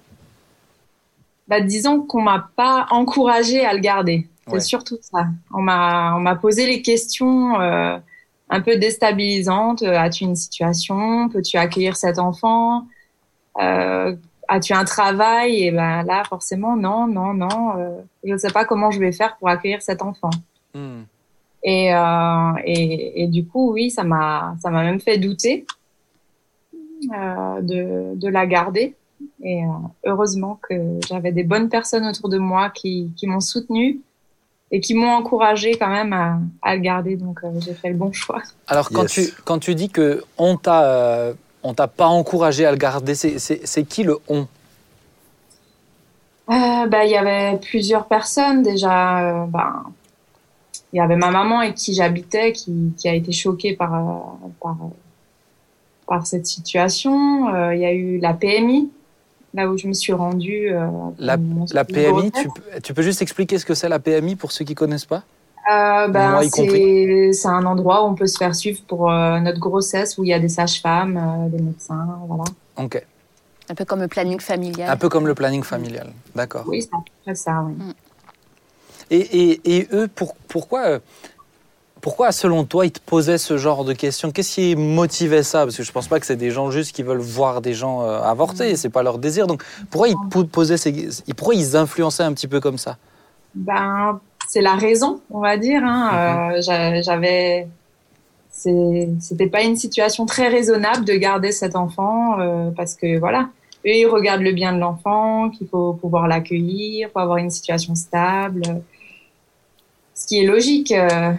Bah, 1.51 1.61
Disons 1.61 2.01
qu'on 2.03 2.23
m'a 2.23 2.49
pas 2.57 2.87
encouragé 2.91 3.65
à 3.67 3.75
le 3.75 3.81
garder. 3.81 4.27
C'est 4.47 4.55
Ouais. 4.55 4.61
surtout 4.61 4.97
ça. 5.03 5.27
On 5.53 5.61
m'a 5.61 6.15
on 6.17 6.21
m'a 6.21 6.35
posé 6.37 6.67
les 6.67 6.81
questions 6.83 7.61
euh, 7.61 7.99
un 8.49 8.61
peu 8.63 8.77
déstabilisantes. 8.77 9.83
Euh, 9.83 9.97
As-tu 9.99 10.25
une 10.25 10.35
situation? 10.37 11.29
Peux-tu 11.29 11.57
accueillir 11.59 11.97
cet 11.97 12.19
enfant? 12.19 12.87
Euh, 13.61 14.17
As-tu 14.49 14.73
un 14.73 14.85
travail? 14.85 15.65
Et 15.67 15.71
ben 15.71 16.03
là, 16.05 16.23
forcément, 16.29 16.75
non, 16.77 17.07
non, 17.07 17.35
non. 17.35 17.77
euh, 17.79 18.01
je 18.25 18.33
ne 18.33 18.39
sais 18.39 18.51
pas 18.51 18.65
comment 18.65 18.91
je 18.91 18.99
vais 18.99 19.13
faire 19.13 19.37
pour 19.37 19.49
accueillir 19.49 19.83
cet 19.83 20.03
enfant. 20.03 20.31
Hmm. 20.75 21.03
Et, 21.63 21.95
euh, 21.95 22.53
et, 22.65 23.23
et 23.23 23.27
du 23.29 23.47
coup, 23.47 23.73
oui, 23.75 23.91
ça 23.91 24.03
m'a, 24.03 24.55
ça 24.63 24.71
m'a 24.71 24.83
même 24.83 24.99
fait 25.01 25.19
douter 25.19 25.67
euh, 27.15 27.61
de, 27.61 28.17
de 28.19 28.29
la 28.29 28.47
garder. 28.47 28.97
Et 29.43 29.65
euh, 29.65 29.69
heureusement 30.05 30.59
que 30.69 30.75
j'avais 31.09 31.33
des 31.33 31.45
bonnes 31.45 31.69
personnes 31.69 32.07
autour 32.07 32.29
de 32.29 32.39
moi 32.39 32.71
qui, 32.71 33.11
qui 33.17 33.27
m'ont 33.27 33.41
soutenue 33.41 34.01
et 34.71 34.81
qui 34.81 34.95
m'ont 34.95 35.11
encouragée 35.11 35.77
quand 35.77 35.89
même 35.89 36.13
à, 36.13 36.39
à 36.63 36.75
le 36.77 36.81
garder. 36.81 37.17
Donc, 37.17 37.41
euh, 37.43 37.49
j'ai 37.61 37.75
fait 37.75 37.89
le 37.89 37.97
bon 37.97 38.13
choix. 38.13 38.43
Alors, 38.69 38.91
quand, 38.91 39.03
Yes. 39.03 39.13
tu, 39.13 39.43
quand 39.45 39.59
tu 39.59 39.75
dis 39.75 39.89
que 39.89 40.23
on 40.39 40.57
t'a, 40.57 40.85
euh, 40.85 41.33
on 41.63 41.75
t'a 41.75 41.89
pas 41.89 42.07
encouragé 42.07 42.65
à 42.67 42.71
le 42.71 42.77
garder, 42.77 43.15
c'est, 43.15 43.85
qui 43.85 44.03
le 44.05 44.19
on? 44.29 44.47
Euh, 46.51 46.87
bah, 46.87 47.05
il 47.05 47.11
y 47.11 47.17
avait 47.17 47.59
plusieurs 47.59 48.07
personnes 48.07 48.63
déjà. 48.63 49.43
euh, 49.43 49.47
ben, 49.47 49.85
il 50.93 50.97
y 50.97 51.01
avait 51.01 51.17
ma 51.17 51.31
maman 51.31 51.61
avec 51.61 51.77
qui 51.77 51.95
j'habitais 51.95 52.53
qui, 52.53 52.93
qui 52.99 53.09
a 53.09 53.15
été 53.15 53.31
choquée 53.31 53.77
par, 53.77 53.95
euh, 53.95 54.49
par, 54.61 54.77
par 56.07 56.27
cette 56.27 56.47
situation. 56.47 57.55
Euh, 57.55 57.75
Il 57.75 57.81
y 57.81 57.85
a 57.85 57.93
eu 57.93 58.19
la 58.19 58.35
PMI, 58.35 58.91
là 59.55 59.69
où 59.69 59.77
je 59.77 59.87
me 59.89 59.93
suis 59.93 60.13
rendue. 60.13 60.71
euh, 60.73 60.87
La, 61.19 61.37
PMI, 61.85 62.31
tu, 62.33 62.49
peux- 62.49 62.81
tu 62.83 62.95
peux 62.95 63.03
juste 63.03 63.23
expliquer 63.23 63.59
ce 63.59 63.65
que 63.67 63.75
c'est 63.75 63.89
la 63.89 63.99
PMI 63.99 64.37
pour 64.37 64.53
ceux 64.53 64.65
qui 64.65 64.75
connaissent 64.75 65.07
pas? 65.07 65.23
Euh, 65.71 66.09
ben, 66.09 66.31
Moi 66.31 66.45
y 66.45 66.49
c'est 66.51 67.33
c'est 67.33 67.49
un 67.49 67.65
endroit 67.67 68.03
où 68.03 68.07
on 68.07 68.15
peut 68.15 68.27
se 68.27 68.39
faire 68.39 68.55
suivre 68.55 68.81
pour 68.89 69.11
euh, 69.11 69.39
notre 69.41 69.59
grossesse, 69.61 70.17
où 70.19 70.25
il 70.25 70.29
y 70.29 70.33
a 70.35 70.39
des 70.39 70.49
sages-femmes, 70.49 71.17
euh, 71.17 71.49
des 71.49 71.63
médecins, 71.63 72.19
voilà. 72.27 72.45
Ok. 72.77 73.05
Un 73.69 73.75
peu 73.75 73.85
comme 73.85 74.01
le 74.01 74.09
planning 74.09 74.41
familial. 74.41 74.91
Un 74.91 74.97
peu 74.97 75.09
comme 75.09 75.27
le 75.27 75.35
planning 75.35 75.63
familial. 75.63 76.13
D'accord. 76.35 76.65
Oui, 76.67 76.83
c'est 76.83 76.89
à 76.95 76.99
peu 76.99 77.13
près 77.25 77.35
ça, 77.35 77.63
oui. 77.63 77.75
Et, 79.11 79.19
et, 79.19 79.77
et 79.79 79.89
eux, 79.93 80.09
pour, 80.09 80.35
pourquoi, 80.49 80.81
euh, 80.87 80.99
pourquoi, 82.01 82.33
selon 82.33 82.65
toi, 82.65 82.87
ils 82.87 82.93
te 82.93 83.01
posaient 83.01 83.39
ce 83.39 83.57
genre 83.59 83.85
de 83.85 83.93
questions? 83.93 84.31
Qu'est-ce 84.31 84.55
qui 84.55 84.77
motivait 84.77 85.43
ça? 85.43 85.65
Parce 85.65 85.77
que 85.77 85.83
je 85.83 85.93
pense 85.93 86.09
pas 86.09 86.19
que 86.21 86.27
c'est 86.27 86.37
des 86.37 86.51
gens 86.51 86.71
juste 86.71 86.95
qui 86.95 87.03
veulent 87.03 87.19
voir 87.19 87.61
des 87.61 87.75
gens 87.75 88.03
euh, 88.03 88.21
avorter, 88.23 88.77
c'est 88.77 88.89
pas 88.91 89.03
leur 89.03 89.19
désir. 89.19 89.47
Donc, 89.47 89.63
pourquoi 89.91 90.09
ils 90.09 90.17
te 90.31 90.43
posaient 90.43 90.77
ces, 90.77 90.93
pourquoi 91.37 91.55
ils 91.55 91.77
influençaient 91.77 92.23
un 92.23 92.33
petit 92.33 92.49
peu 92.49 92.61
comme 92.61 92.79
ça? 92.79 92.97
Ben, 93.55 94.21
c'est 94.49 94.61
la 94.63 94.75
raison, 94.75 95.21
on 95.31 95.41
va 95.41 95.57
dire. 95.57 95.83
Hein. 95.85 96.53
Euh, 96.57 96.63
j'a- 96.63 97.03
J'avais, 97.03 97.69
c'est- 98.51 99.09
c'était 99.21 99.47
pas 99.49 99.63
une 99.63 99.77
situation 99.77 100.27
très 100.27 100.49
raisonnable 100.49 101.05
de 101.05 101.15
garder 101.15 101.53
cet 101.53 101.77
enfant 101.77 102.41
euh, 102.41 102.71
parce 102.77 102.95
que 102.95 103.19
voilà, 103.19 103.49
eux 103.87 103.91
ils 103.95 104.07
regardent 104.07 104.43
le 104.43 104.53
bien 104.53 104.73
de 104.73 104.79
l'enfant, 104.79 105.51
qu'il 105.51 105.69
faut 105.69 105.95
pouvoir 105.95 106.29
l'accueillir, 106.29 107.11
faut 107.13 107.21
avoir 107.21 107.39
une 107.39 107.51
situation 107.51 107.95
stable, 107.95 108.63
ce 110.15 110.27
qui 110.27 110.39
est 110.41 110.47
logique. 110.47 110.93
euh, 110.93 111.33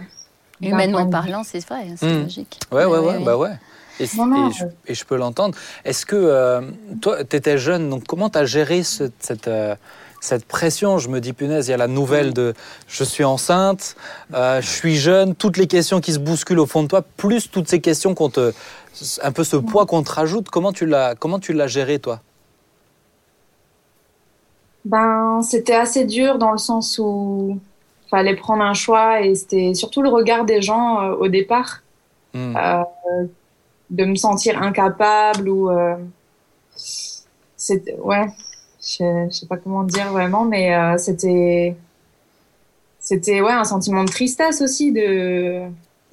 Humainement 0.62 1.08
parlant, 1.08 1.42
c'est 1.44 1.66
vrai, 1.66 1.86
c'est 1.96 2.06
Hmm. 2.06 2.22
logique. 2.22 2.58
Ouais, 2.70 2.84
ouais, 2.84 2.98
Oui, 2.98 3.06
ouais, 3.06 3.16
oui. 3.18 3.24
bah 3.24 3.36
ouais. 3.36 3.50
Et, 4.00 4.06
Non, 4.16 4.26
non, 4.26 4.48
et 4.48 4.52
je, 4.52 4.64
et 4.86 4.94
je 4.94 5.04
peux 5.04 5.16
l'entendre. 5.16 5.56
Est-ce 5.84 6.06
que 6.06 6.16
euh, 6.16 6.60
toi, 7.00 7.22
tu 7.24 7.36
étais 7.36 7.58
jeune, 7.58 7.90
donc 7.90 8.04
comment 8.06 8.30
tu 8.30 8.38
as 8.38 8.44
géré 8.46 8.82
ce- 8.82 9.10
cette, 9.20 9.48
euh, 9.48 9.74
cette 10.20 10.44
pression? 10.46 10.98
Je 10.98 11.08
me 11.08 11.20
dis, 11.20 11.32
punaise, 11.32 11.68
il 11.68 11.72
y 11.72 11.74
a 11.74 11.76
la 11.76 11.88
nouvelle 11.88 12.32
de 12.32 12.54
je 12.88 13.04
suis 13.04 13.24
enceinte, 13.24 13.94
euh, 14.34 14.60
je 14.62 14.68
suis 14.68 14.96
jeune, 14.96 15.34
toutes 15.34 15.56
les 15.58 15.66
questions 15.66 16.00
qui 16.00 16.12
se 16.14 16.18
bousculent 16.18 16.60
au 16.60 16.66
fond 16.66 16.82
de 16.84 16.88
toi, 16.88 17.02
plus 17.02 17.50
toutes 17.50 17.68
ces 17.68 17.80
questions 17.80 18.14
qu'on 18.14 18.30
te. 18.30 18.52
un 19.22 19.32
peu 19.32 19.44
ce 19.44 19.56
poids 19.56 19.84
qu'on 19.86 20.02
te 20.02 20.10
rajoute. 20.12 20.48
Comment 20.48 20.72
tu 20.72 20.86
l'as, 20.86 21.14
comment 21.14 21.38
tu 21.38 21.52
l'as 21.52 21.66
géré, 21.66 21.98
toi? 21.98 22.20
Ben, 24.84 25.40
c'était 25.42 25.74
assez 25.76 26.04
dur 26.04 26.38
dans 26.38 26.50
le 26.50 26.58
sens 26.58 26.98
où 26.98 27.60
fallait 28.12 28.36
prendre 28.36 28.62
un 28.62 28.74
choix 28.74 29.22
et 29.22 29.34
c'était 29.34 29.74
surtout 29.74 30.02
le 30.02 30.08
regard 30.08 30.44
des 30.44 30.62
gens 30.62 31.00
euh, 31.00 31.14
au 31.16 31.28
départ. 31.28 31.82
Hmm. 32.34 32.56
euh, 32.56 32.84
de 33.92 34.04
me 34.06 34.16
sentir 34.16 34.60
incapable 34.60 35.48
ou 35.48 35.70
euh, 35.70 35.96
c'est 36.74 37.94
ouais 37.98 38.26
je, 38.80 39.28
sais 39.30 39.46
pas 39.46 39.58
comment 39.58 39.84
dire 39.84 40.10
vraiment 40.10 40.44
mais 40.44 40.74
euh, 40.74 40.96
c'était 40.96 41.76
c'était 42.98 43.40
ouais 43.40 43.52
un 43.52 43.64
sentiment 43.64 44.04
de 44.04 44.10
tristesse 44.10 44.62
aussi 44.62 44.92
de 44.92 45.66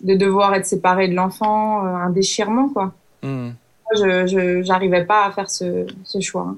de 0.03 0.13
devoir 0.13 0.53
être 0.55 0.65
séparé 0.65 1.07
de 1.07 1.15
l'enfant 1.15 1.85
euh, 1.85 1.89
un 1.89 2.09
déchirement 2.12 2.69
quoi 2.69 2.93
Hmm. 3.21 3.49
je 3.97 4.62
j'arrivais 4.63 5.03
pas 5.03 5.25
à 5.25 5.31
faire 5.31 5.49
ce 5.49 5.85
ce 6.05 6.21
choix 6.21 6.43
hein. 6.43 6.57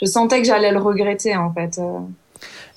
je 0.00 0.06
sentais 0.06 0.40
que 0.40 0.46
j'allais 0.46 0.72
le 0.72 0.80
regretter 0.80 1.36
en 1.36 1.52
fait 1.52 1.78
euh. 1.78 2.00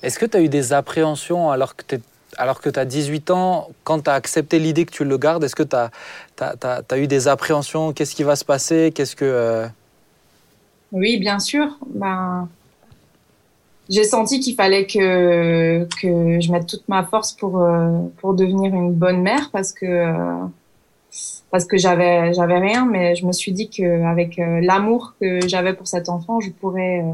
Est-ce 0.02 0.18
que 0.18 0.26
tu 0.26 0.36
as 0.36 0.40
eu 0.40 0.48
des 0.48 0.72
appréhensions 0.72 1.50
alors 1.50 1.76
que 1.76 1.84
tu 1.86 2.02
alors 2.38 2.60
que 2.60 2.70
tu 2.70 2.78
as 2.78 2.84
18 2.84 3.30
ans, 3.30 3.68
quand 3.84 4.04
tu 4.04 4.10
as 4.10 4.14
accepté 4.14 4.58
l'idée 4.58 4.84
que 4.84 4.92
tu 4.92 5.04
le 5.04 5.18
gardes, 5.18 5.44
est-ce 5.44 5.56
que 5.56 5.62
tu 5.62 5.76
as, 5.76 6.98
eu 6.98 7.06
des 7.06 7.28
appréhensions? 7.28 7.92
Qu'est-ce 7.92 8.14
qui 8.14 8.22
va 8.22 8.36
se 8.36 8.44
passer? 8.44 8.92
Qu'est-ce 8.94 9.16
que 9.16 9.24
euh, 9.24 9.66
Oui, 10.92 11.18
bien 11.18 11.38
sûr. 11.38 11.78
Ben, 11.94 12.48
j'ai 13.90 14.04
senti 14.04 14.40
qu'il 14.40 14.54
fallait 14.54 14.86
que, 14.86 15.84
que 16.00 16.40
je 16.40 16.52
mette 16.52 16.66
toute 16.66 16.88
ma 16.88 17.04
force 17.04 17.32
pour, 17.32 17.60
euh, 17.60 17.98
pour 18.18 18.34
devenir 18.34 18.74
une 18.74 18.92
bonne 18.92 19.20
mère 19.20 19.50
parce 19.52 19.72
que, 19.72 19.84
euh, 19.84 20.46
parce 21.50 21.66
que 21.66 21.76
j'avais, 21.76 22.30
rien, 22.30 22.86
mais 22.86 23.14
je 23.14 23.26
me 23.26 23.32
suis 23.32 23.52
dit 23.52 23.68
qu'avec 23.68 24.38
l'amour 24.38 25.14
que 25.20 25.46
j'avais 25.46 25.74
pour 25.74 25.86
cet 25.86 26.08
enfant, 26.08 26.40
je 26.40 26.50
pourrais, 26.50 27.04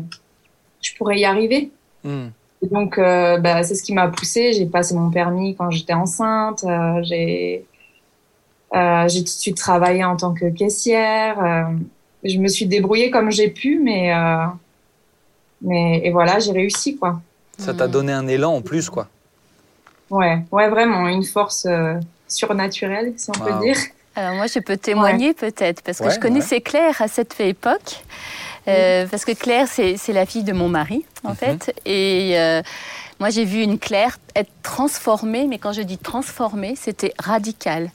je 0.81 0.93
pourrais 0.97 1.19
y 1.19 1.25
arriver. 1.25 1.73
hmm. 2.05 2.29
Et 2.63 2.67
donc, 2.69 2.99
euh, 2.99 3.39
bah, 3.39 3.63
c'est 3.63 3.75
ce 3.75 3.83
qui 3.83 3.95
m'a 3.95 4.09
poussée. 4.09 4.53
J'ai 4.53 4.67
passé 4.67 4.95
mon 4.95 5.11
permis 5.11 5.57
quand 5.57 5.71
j'étais 5.71 5.95
enceinte. 5.95 6.65
euh, 6.65 7.01
j'ai, 7.03 7.69
euh, 8.75 9.09
j'ai 9.09 9.21
tout 9.21 9.25
de 9.25 9.29
suite 9.29 9.57
travaillé 9.57 10.05
en 10.05 10.17
tant 10.17 10.35
que 10.35 10.51
caissière. 10.51 11.41
euh, 11.43 11.65
je 12.25 12.39
me 12.39 12.49
suis 12.49 12.67
débrouillée 12.67 13.11
comme 13.11 13.31
j'ai 13.31 13.51
pu, 13.51 13.79
mais, 13.83 14.13
euh, 14.15 14.47
mais 15.61 16.01
et 16.05 16.11
voilà, 16.11 16.39
j'ai 16.39 16.53
réussi 16.53 16.97
quoi. 16.99 17.21
Ça 17.59 17.75
t'a 17.75 17.87
Hmm. 17.87 17.93
donné 17.93 18.13
un 18.13 18.27
élan 18.27 18.55
en 18.55 18.63
plus, 18.63 18.89
quoi. 18.91 19.09
Ouais, 20.11 20.45
ouais, 20.53 20.69
vraiment 20.71 21.07
une 21.09 21.23
force 21.25 21.67
euh, 21.67 21.95
surnaturelle, 22.27 23.19
si 23.19 23.31
on 23.31 23.39
Wow. 23.39 23.41
peut 23.41 23.53
dire. 23.55 23.77
Alors 24.15 24.35
moi, 24.35 24.47
je 24.47 24.59
peux 24.59 24.77
témoigner 24.77 25.33
peut-être, 25.35 25.83
parce 25.83 26.01
que 26.01 26.09
Ouais, 26.09 26.11
je 26.11 26.19
connaissais 26.19 26.61
Claire 26.61 27.01
à 27.01 27.09
cette 27.09 27.39
époque. 27.41 28.05
Euh, 28.69 29.07
Parce 29.11 29.25
que 29.25 29.33
Claire, 29.33 29.67
c'est 29.69 30.13
la 30.13 30.27
fille 30.27 30.45
de 30.45 30.53
mon 30.53 30.69
mari, 30.69 31.05
en 31.25 31.31
Mhm. 31.31 31.37
fait. 31.37 31.75
Et 31.87 32.33
euh, 32.39 32.63
moi, 33.21 33.31
j'ai 33.31 33.45
vu 33.45 33.63
une 33.63 33.79
Claire 33.79 34.19
être 34.37 34.51
transformée, 34.63 35.47
mais 35.49 35.59
quand 35.59 35.73
je 35.73 35.83
dis 35.83 35.99
transformée, 35.99 36.75
c'était 36.77 37.15
radical. 37.19 37.91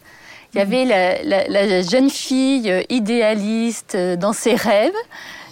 Il 0.53 0.59
y 0.59 0.61
avait 0.61 0.85
la, 0.85 1.23
la- 1.23 1.47
la 1.47 1.81
jeune 1.81 2.09
fille 2.09 2.69
euh, 2.71 2.81
idéaliste 2.89 3.95
euh, 3.95 4.15
dans 4.15 4.33
ses 4.33 4.55
rêves, 4.55 4.93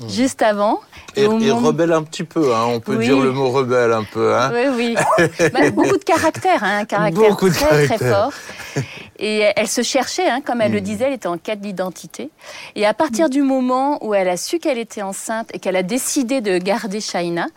juste 0.07 0.41
avant. 0.41 0.79
Et, 1.15 1.23
et 1.23 1.27
moment- 1.27 1.59
rebelle 1.67 1.91
un 1.91 2.03
petit 2.03 2.23
peu, 2.23 2.53
hein. 2.53 2.65
on 2.67 2.79
peut 2.79 2.95
Oui. 2.97 3.05
dire 3.05 3.19
le 3.19 3.31
mot 3.31 3.49
rebelle 3.51 3.91
un 3.91 4.03
peu. 4.03 4.35
Hein. 4.35 4.51
Oui, 4.53 4.95
oui. 5.17 5.27
Bah, 5.51 5.71
beaucoup 5.71 5.97
de 5.97 6.03
caractère, 6.03 6.63
hein, 6.63 6.79
un 6.79 6.85
caractère 6.85 7.29
Beaucoup 7.29 7.49
de 7.49 7.53
très, 7.53 7.65
très 7.67 7.97
caractère. 7.97 8.31
fort. 8.31 8.83
Et 9.19 9.43
elle 9.55 9.67
se 9.67 9.81
cherchait, 9.83 10.29
hein, 10.29 10.41
comme 10.43 10.61
elle 10.61 10.71
le 10.71 10.79
Mm. 10.79 10.83
disait, 10.83 11.03
elle 11.05 11.13
était 11.13 11.27
en 11.27 11.37
quête 11.37 11.61
d'identité. 11.61 12.29
Et 12.75 12.85
à 12.85 12.93
partir 12.93 13.29
du 13.29 13.41
moment 13.41 14.03
où 14.05 14.13
elle 14.13 14.29
a 14.29 14.37
su 14.37 14.57
qu'elle 14.59 14.77
était 14.79 15.01
enceinte 15.01 15.49
et 15.53 15.59
qu'elle 15.59 15.75
a 15.75 15.83
décidé 15.83 16.41
de 16.41 16.57
garder 16.57 17.01
Shaina, 17.01 17.47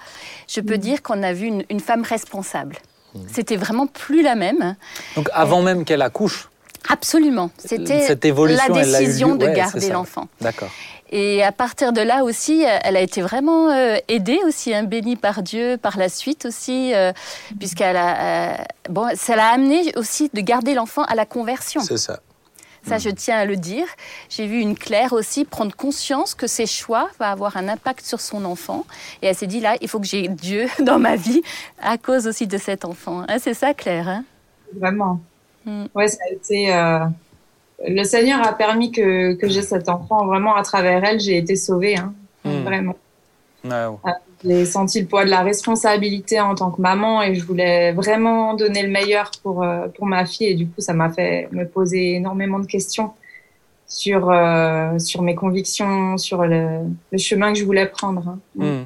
je 0.48 0.60
peux 0.60 0.76
dire 0.78 1.02
qu'on 1.02 1.22
a 1.22 1.32
vu 1.32 1.46
une, 1.46 1.64
une 1.70 1.80
femme 1.80 2.02
responsable. 2.02 2.76
C'était 3.32 3.56
vraiment 3.56 3.86
plus 3.86 4.22
la 4.22 4.34
même. 4.34 4.74
Donc, 5.14 5.28
avant 5.32 5.62
même 5.62 5.84
qu'elle 5.84 6.02
accouche, 6.02 6.48
Absolument. 6.88 7.50
C'était 7.58 8.06
cette 8.06 8.24
évolution, 8.24 8.74
la 8.74 8.82
décision 8.82 9.34
de 9.36 9.46
Ouais, 9.46 9.54
garder 9.54 9.90
l'enfant. 9.90 10.28
D'accord. 10.40 10.70
Et 11.10 11.42
à 11.44 11.52
partir 11.52 11.92
de 11.92 12.00
là 12.00 12.24
aussi, 12.24 12.64
euh, 12.64 12.78
elle 12.82 12.96
a 12.96 13.00
été 13.00 13.22
vraiment 13.22 13.70
euh, 13.70 13.96
aidée 14.08 14.40
aussi, 14.46 14.74
hein, 14.74 14.82
bénie 14.84 15.16
par 15.16 15.42
Dieu 15.42 15.76
par 15.76 15.96
la 15.98 16.08
suite 16.08 16.46
aussi, 16.46 16.92
euh, 16.94 17.12
puisqu'elle 17.58 17.96
a, 17.96 18.52
euh, 18.52 18.56
bon, 18.88 19.08
ça 19.14 19.36
l'a 19.36 19.48
amené 19.48 19.92
aussi 19.96 20.30
de 20.32 20.40
garder 20.40 20.74
l'enfant 20.74 21.04
à 21.04 21.14
la 21.14 21.24
conversion. 21.26 21.80
C'est 21.82 21.98
ça. 21.98 22.20
Ça, 22.86 22.98
je 22.98 23.08
tiens 23.08 23.38
à 23.38 23.44
le 23.46 23.56
dire. 23.56 23.86
J'ai 24.28 24.46
vu 24.46 24.60
une 24.60 24.76
Claire 24.76 25.14
aussi 25.14 25.46
prendre 25.46 25.74
conscience 25.74 26.34
que 26.34 26.46
ses 26.46 26.66
choix 26.66 27.08
vont 27.18 27.24
avoir 27.24 27.56
un 27.56 27.66
impact 27.68 28.04
sur 28.04 28.20
son 28.20 28.44
enfant. 28.44 28.84
Et 29.22 29.26
elle 29.28 29.34
s'est 29.34 29.46
dit 29.46 29.60
là, 29.60 29.76
il 29.80 29.88
faut 29.88 29.98
que 30.00 30.06
j'ai 30.06 30.28
Dieu 30.28 30.66
dans 30.80 30.98
ma 30.98 31.16
vie 31.16 31.40
à 31.80 31.96
cause 31.96 32.26
aussi 32.26 32.46
de 32.46 32.58
cet 32.58 32.84
enfant. 32.84 33.22
Hein, 33.26 33.36
c'est 33.40 33.54
ça, 33.54 33.72
Claire. 33.72 34.08
hein? 34.08 34.24
Vraiment. 34.78 35.18
Mm. 35.64 35.84
Ouais, 35.94 36.08
ça 36.08 36.18
a 36.28 36.32
été. 36.32 36.74
euh, 36.74 37.00
Le 37.86 38.04
Seigneur 38.04 38.46
a 38.46 38.52
permis 38.52 38.90
que, 38.92 39.34
que 39.34 39.48
j'ai 39.48 39.62
cet 39.62 39.88
enfant. 39.88 40.26
Vraiment, 40.26 40.54
à 40.54 40.62
travers 40.62 41.04
elle, 41.04 41.20
j'ai 41.20 41.36
été 41.38 41.56
sauvée. 41.56 41.96
Hein. 41.96 42.12
Mm. 42.44 42.62
Vraiment. 42.62 42.96
Ouais, 43.64 43.86
ouais. 44.04 44.12
J'ai 44.44 44.66
senti 44.66 45.00
le 45.00 45.06
poids 45.06 45.24
de 45.24 45.30
la 45.30 45.40
responsabilité 45.40 46.38
en 46.38 46.54
tant 46.54 46.70
que 46.70 46.80
maman 46.80 47.22
et 47.22 47.34
je 47.34 47.42
voulais 47.46 47.92
vraiment 47.92 48.52
donner 48.52 48.82
le 48.82 48.90
meilleur 48.90 49.30
pour, 49.42 49.62
euh, 49.62 49.88
pour 49.96 50.06
ma 50.06 50.26
fille. 50.26 50.48
Et 50.48 50.54
du 50.54 50.66
coup, 50.66 50.80
ça 50.82 50.92
m'a 50.92 51.08
fait 51.10 51.48
me 51.50 51.66
poser 51.66 52.16
énormément 52.16 52.58
de 52.58 52.66
questions 52.66 53.12
sur, 53.86 54.30
euh, 54.30 54.98
sur 54.98 55.22
mes 55.22 55.34
convictions, 55.34 56.18
sur 56.18 56.44
le, 56.44 56.80
le 57.10 57.18
chemin 57.18 57.52
que 57.54 57.58
je 57.58 57.64
voulais 57.64 57.86
prendre. 57.86 58.28
hein. 58.28 58.38
Hmm. 58.56 58.82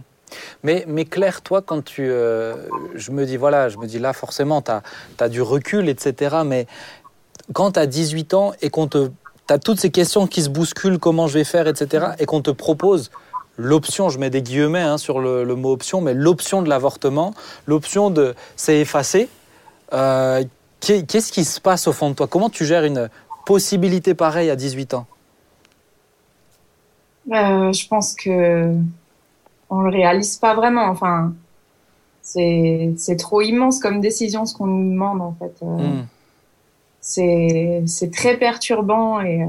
Mais, 0.63 0.85
Claire, 1.05 1.43
toi, 1.43 1.63
quand 1.63 1.85
tu. 1.85 2.09
euh, 2.11 2.55
je 2.95 3.11
me 3.11 3.25
dis, 3.25 3.37
voilà, 3.37 3.69
je 3.69 3.79
me 3.79 3.87
dis 3.87 3.99
là, 3.99 4.13
forcément, 4.13 4.63
tu 4.63 4.73
as, 5.19 5.29
du 5.29 5.43
recul, 5.43 5.89
etc. 5.89 6.39
Mais 6.45 6.67
quand 7.53 7.73
tu 7.73 7.81
as 7.81 7.87
18 7.87 8.35
ans 8.35 8.53
et 8.63 8.71
qu'on 8.71 8.89
te. 8.89 9.11
Tu 9.47 9.55
as 9.55 9.59
toutes 9.59 9.81
ces 9.81 9.91
questions 9.91 10.27
qui 10.27 10.43
se 10.43 10.51
bousculent, 10.51 10.99
comment 10.99 11.27
je 11.27 11.35
vais 11.39 11.45
faire, 11.45 11.67
etc. 11.69 12.09
Et 12.19 12.27
qu'on 12.27 12.43
te 12.43 12.51
propose 12.51 13.11
l'option, 13.57 14.11
je 14.11 14.19
mets 14.19 14.29
des 14.31 14.43
guillemets 14.43 14.83
hein, 14.83 14.99
sur 14.99 15.21
le, 15.21 15.45
mot 15.55 15.73
option, 15.73 16.01
mais 16.03 16.13
l'option 16.13 16.61
de 16.63 16.69
l'avortement, 16.69 17.33
l'option 17.67 18.11
de. 18.11 18.35
C'est 18.57 18.79
effacé. 18.79 19.29
Euh, 19.95 20.45
qu'est- 20.81 21.05
Qu'est-ce 21.07 21.33
qui 21.33 21.45
se 21.45 21.61
passe 21.61 21.87
au 21.89 21.93
fond 21.93 22.11
de 22.11 22.15
toi? 22.15 22.27
Comment 22.27 22.51
tu 22.51 22.67
gères 22.67 22.85
une 22.85 23.09
possibilité 23.47 24.15
pareille 24.15 24.51
à 24.51 24.57
18 24.57 24.93
ans? 24.95 25.07
Euh, 27.33 27.73
je 27.73 27.87
pense 27.89 28.15
que 28.15 28.75
on 29.71 29.81
le 29.81 29.91
réalise 29.91 30.37
pas 30.37 30.55
vraiment. 30.55 30.87
Enfin, 30.87 31.33
c'est 32.23 32.93
c'est 32.97 33.17
trop 33.17 33.41
immense 33.43 33.79
comme 33.81 34.01
décision 34.01 34.45
ce 34.47 34.55
qu'on 34.55 34.67
nous 34.67 34.91
demande 34.93 35.21
en 35.23 35.35
fait. 35.39 35.55
Hmm. 35.65 36.05
C'est 37.01 37.83
c'est 37.87 38.11
très 38.13 38.37
perturbant 38.37 39.21
et 39.21 39.43
euh, 39.43 39.47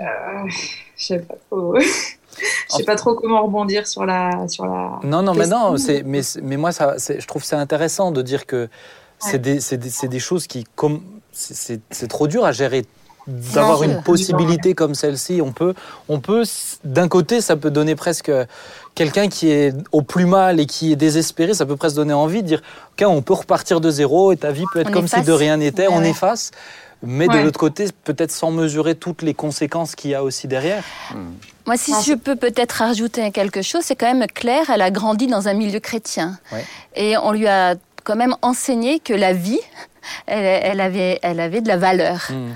euh, 0.00 0.48
je 0.96 1.04
sais 1.06 1.18
pas 1.20 1.34
trop. 1.50 1.74
Je 2.70 2.76
sais 2.76 2.84
pas 2.84 2.94
trop 2.94 3.14
comment 3.14 3.42
rebondir 3.42 3.86
sur 3.88 4.06
la 4.06 4.46
sur 4.46 4.64
la. 4.64 5.00
Non, 5.02 5.22
non, 5.22 5.34
mais 5.34 5.48
non, 5.48 5.76
c'est, 5.76 6.04
mais, 6.04 6.20
mais 6.40 6.56
moi, 6.56 6.70
ça, 6.70 6.96
c'est- 6.98 7.18
je 7.20 7.26
trouve 7.26 7.42
c'est 7.42 7.56
intéressant 7.56 8.12
de 8.12 8.22
dire 8.22 8.46
que 8.46 8.68
c'est 9.18 9.32
Ouais. 9.32 9.38
des, 9.40 9.60
c'est 9.60 9.76
des, 9.78 9.90
c'est 9.90 10.06
des 10.06 10.20
choses 10.20 10.46
qui, 10.46 10.62
comme, 10.76 11.00
c'est 11.32 11.80
trop 12.08 12.28
dur 12.28 12.44
à 12.44 12.52
gérer. 12.52 12.84
D'avoir 13.28 13.82
une 13.82 14.02
possibilité 14.02 14.74
comme 14.74 14.94
celle-ci, 14.94 15.40
on 15.42 15.52
peut, 15.52 15.74
on 16.08 16.18
peut, 16.18 16.44
d'un 16.82 17.08
côté, 17.08 17.42
ça 17.42 17.56
peut 17.56 17.70
donner 17.70 17.94
presque 17.94 18.32
quelqu'un 18.94 19.28
qui 19.28 19.50
est 19.50 19.74
au 19.92 20.00
plus 20.00 20.24
mal 20.24 20.58
et 20.60 20.66
qui 20.66 20.92
est 20.92 20.96
désespéré, 20.96 21.52
ça 21.52 21.66
peut 21.66 21.76
presque 21.76 21.96
donner 21.96 22.14
envie 22.14 22.42
de 22.42 22.48
dire, 22.48 22.62
ok, 22.98 23.06
on 23.06 23.20
peut 23.20 23.34
repartir 23.34 23.80
de 23.82 23.90
zéro 23.90 24.32
et 24.32 24.38
ta 24.38 24.50
vie 24.50 24.64
peut 24.72 24.80
être 24.80 24.88
On 24.88 24.92
comme 24.92 25.08
si 25.08 25.20
de 25.20 25.32
rien 25.32 25.58
n'était, 25.58 25.88
Ouais, 25.88 25.94
on 25.94 25.98
ouais. 26.00 26.10
efface. 26.10 26.52
Mais 27.02 27.28
de 27.28 27.36
l'autre 27.38 27.60
côté, 27.60 27.86
peut-être 28.02 28.32
sans 28.32 28.50
mesurer 28.50 28.94
toutes 28.96 29.22
les 29.22 29.34
conséquences 29.34 29.94
qu'il 29.94 30.10
y 30.10 30.14
a 30.16 30.24
aussi 30.24 30.48
derrière. 30.48 30.82
Moi, 31.66 31.76
si 31.76 31.92
Ah, 31.94 32.00
je 32.04 32.14
peux 32.14 32.34
peut-être 32.34 32.72
rajouter 32.72 33.30
quelque 33.30 33.62
chose, 33.62 33.82
c'est 33.84 33.94
quand 33.94 34.12
même 34.12 34.26
Claire, 34.26 34.68
elle 34.70 34.82
a 34.82 34.90
grandi 34.90 35.26
dans 35.28 35.46
un 35.46 35.54
milieu 35.54 35.78
chrétien. 35.80 36.38
Ouais. 36.50 36.64
Et 36.96 37.16
on 37.18 37.30
lui 37.30 37.46
a 37.46 37.76
quand 38.02 38.16
même 38.16 38.34
enseigné 38.42 38.98
que 38.98 39.12
la 39.12 39.32
vie, 39.32 39.60
elle, 40.26 40.44
elle 40.44 40.80
avait, 40.80 41.18
elle 41.22 41.38
avait 41.38 41.60
de 41.60 41.68
la 41.68 41.76
valeur. 41.76 42.26
Hmm. 42.30 42.48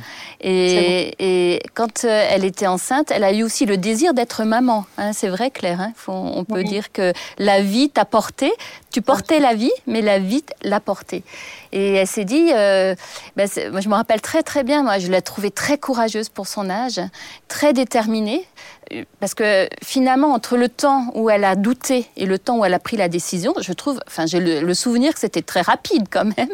Et, 0.43 1.15
et 1.55 1.63
quand 1.75 2.05
euh, 2.05 2.27
elle 2.31 2.45
était 2.45 2.67
enceinte, 2.67 3.11
elle 3.11 3.25
a 3.25 3.33
eu 3.33 3.43
aussi 3.43 3.65
le 3.67 3.77
désir 3.77 4.13
d'être 4.15 4.45
maman. 4.45 4.85
hein. 4.99 5.13
c'est 5.13 5.29
vrai, 5.29 5.51
Claire. 5.51 5.81
hein. 5.81 5.93
Faut- 5.97 6.13
on 6.13 6.45
peut 6.45 6.57
Oui. 6.63 6.65
dire 6.65 6.91
que 6.93 7.13
la 7.39 7.61
vie 7.63 7.91
t'a 7.91 8.05
porté. 8.05 8.53
Tu 8.93 9.03
portais 9.03 9.41
la 9.41 9.55
vie, 9.55 9.73
mais 9.87 10.03
la 10.03 10.19
vie 10.19 10.45
l'a 10.63 10.81
portée. 10.81 11.25
Et 11.73 11.95
elle 11.95 12.07
s'est 12.07 12.27
dit, 12.27 12.51
euh, 12.53 12.95
ben, 13.37 13.49
moi 13.71 13.81
je 13.81 13.89
me 13.89 13.95
rappelle 13.95 14.21
très 14.21 14.43
très 14.43 14.63
bien, 14.63 14.83
moi 14.83 14.99
je 14.99 15.11
l'ai 15.11 15.23
trouvée 15.23 15.51
très 15.51 15.79
courageuse 15.79 16.29
pour 16.29 16.47
son 16.47 16.69
âge, 16.69 17.01
très 17.49 17.73
déterminée, 17.73 18.47
euh, 18.93 19.05
parce 19.21 19.33
que 19.33 19.69
finalement 19.83 20.33
entre 20.33 20.59
le 20.59 20.69
temps 20.69 21.11
où 21.15 21.31
elle 21.31 21.45
a 21.45 21.57
douté 21.57 22.07
et 22.19 22.27
le 22.27 22.39
temps 22.39 22.59
où 22.59 22.65
elle 22.65 22.75
a 22.75 22.79
pris 22.79 22.99
la 22.99 23.09
décision, 23.09 23.55
je 23.59 23.73
trouve, 23.73 24.01
enfin 24.07 24.27
j'ai 24.27 24.41
le, 24.41 24.61
le 24.61 24.75
souvenir 24.75 25.15
que 25.15 25.21
c'était 25.21 25.41
très 25.41 25.63
rapide 25.63 26.09
quand 26.11 26.25
même. 26.25 26.51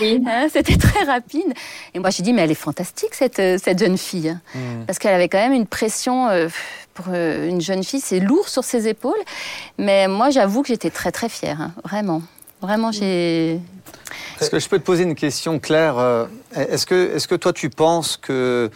Oui. 0.00 0.22
Hein, 0.32 0.48
C'était 0.50 0.76
très 0.76 1.04
rapide. 1.04 1.52
Et 1.94 1.98
moi, 1.98 2.10
j'ai 2.10 2.22
dit, 2.22 2.32
mais 2.32 2.42
elle 2.42 2.50
est 2.50 2.54
fantastique, 2.54 3.14
cette, 3.14 3.38
euh, 3.38 3.58
cette 3.62 3.78
jeune 3.78 3.98
fille. 3.98 4.36
Hmm. 4.54 4.84
Parce 4.86 4.98
qu'elle 4.98 5.14
avait 5.14 5.28
quand 5.28 5.38
même 5.38 5.52
une 5.52 5.66
pression, 5.66 6.28
euh, 6.28 6.48
pour 6.94 7.06
euh, 7.08 7.48
une 7.48 7.60
jeune 7.60 7.84
fille, 7.84 8.00
c'est 8.00 8.20
lourd 8.20 8.48
sur 8.48 8.64
ses 8.64 8.88
épaules. 8.88 9.20
Mais 9.78 10.08
moi, 10.08 10.30
j'avoue 10.30 10.62
que 10.62 10.68
j'étais 10.68 10.90
très, 10.90 11.12
très 11.12 11.28
fière, 11.28 11.60
hein, 11.60 11.72
vraiment. 11.84 12.22
Vraiment, 12.60 12.92
j'ai. 12.92 13.60
Est-ce 14.40 14.50
que 14.50 14.60
je 14.60 14.68
peux 14.68 14.78
te 14.78 14.84
poser 14.84 15.02
une 15.02 15.14
question, 15.14 15.58
Claire 15.58 15.98
Euh, 15.98 16.26
Est-ce 16.54 16.86
que, 16.86 17.16
est 17.16 17.26
que 17.26 17.34
toi, 17.34 17.52
tu 17.52 17.70
penses 17.70 18.16
que 18.16 18.70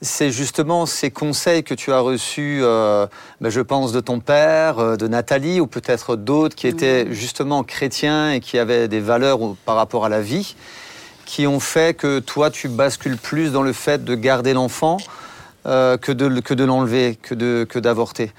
c'est 0.00 0.30
justement 0.30 0.86
ces 0.86 1.10
conseils 1.10 1.62
que 1.64 1.74
tu 1.74 1.92
as 1.92 2.00
reçus, 2.00 2.60
euh, 2.62 3.06
ben, 3.40 3.50
je 3.50 3.60
pense, 3.60 3.92
de 3.92 4.00
ton 4.00 4.20
père, 4.20 4.96
de 4.96 5.08
Nathalie, 5.08 5.60
ou 5.60 5.66
peut-être 5.66 6.16
d'autres 6.16 6.56
qui 6.56 6.66
étaient 6.66 7.12
justement 7.12 7.62
chrétiens 7.64 8.32
et 8.32 8.40
qui 8.40 8.58
avaient 8.58 8.88
des 8.88 9.00
valeurs 9.00 9.38
par 9.64 9.76
rapport 9.76 10.04
à 10.04 10.08
la 10.08 10.20
vie, 10.20 10.54
qui 11.24 11.46
ont 11.46 11.60
fait 11.60 11.96
que 11.96 12.18
toi, 12.18 12.50
tu 12.50 12.68
bascules 12.68 13.16
plus 13.16 13.52
dans 13.52 13.62
le 13.62 13.72
fait 13.72 14.04
de 14.04 14.14
garder 14.14 14.52
l'enfant 14.52 14.98
euh, 15.64 15.96
que 15.96 16.10
de, 16.10 16.64
l'enlever, 16.64 17.16
que 17.16 17.78
d'avorter 17.78 18.32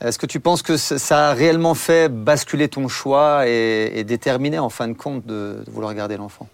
Est-ce 0.00 0.18
que 0.18 0.26
tu 0.26 0.38
penses 0.38 0.62
que 0.62 0.76
ça 0.76 1.30
a 1.30 1.34
réellement 1.34 1.74
fait 1.74 2.08
basculer 2.08 2.68
ton 2.68 2.86
choix 2.86 3.48
et, 3.48 4.04
déterminer 4.04 4.60
en 4.60 4.68
fin 4.68 4.86
de 4.86 4.92
compte 4.92 5.26
de, 5.26 5.64
vouloir 5.66 5.92
garder 5.94 6.16
l'enfant? 6.16 6.46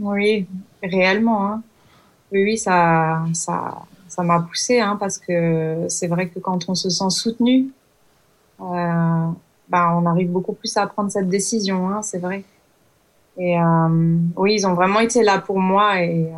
Oui, 0.00 0.46
réellement. 0.82 1.46
Hein. 1.46 1.62
Oui, 2.30 2.44
oui, 2.44 2.58
ça, 2.58 3.24
ça, 3.32 3.82
ça 4.06 4.22
m'a 4.22 4.40
poussé, 4.40 4.80
hein, 4.80 4.96
parce 5.00 5.18
que 5.18 5.86
c'est 5.88 6.06
vrai 6.06 6.28
que 6.28 6.38
quand 6.38 6.68
on 6.68 6.74
se 6.76 6.88
sent 6.88 7.10
soutenu, 7.10 7.66
euh, 8.60 9.26
bah, 9.68 9.96
on 9.96 10.06
arrive 10.06 10.30
beaucoup 10.30 10.52
plus 10.52 10.76
à 10.76 10.86
prendre 10.86 11.10
cette 11.10 11.28
décision, 11.28 11.88
hein, 11.88 12.02
c'est 12.02 12.18
vrai. 12.18 12.44
Et 13.36 13.58
euh, 13.58 14.16
oui, 14.36 14.54
ils 14.54 14.66
ont 14.66 14.74
vraiment 14.74 15.00
été 15.00 15.24
là 15.24 15.38
pour 15.38 15.58
moi 15.58 16.00
et 16.00 16.30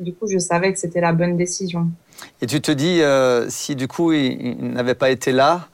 du 0.00 0.14
coup, 0.14 0.26
je 0.26 0.38
savais 0.38 0.72
que 0.72 0.78
c'était 0.78 1.00
la 1.00 1.12
bonne 1.12 1.36
décision. 1.36 1.88
Et 2.42 2.46
tu 2.46 2.60
te 2.60 2.70
dis, 2.72 3.02
euh, 3.02 3.48
si 3.50 3.76
du 3.76 3.88
coup 3.88 4.12
il, 4.12 4.40
il 4.60 4.70
n'avait 4.72 4.94
pas 4.94 5.10
été 5.10 5.32
là, 5.32 5.68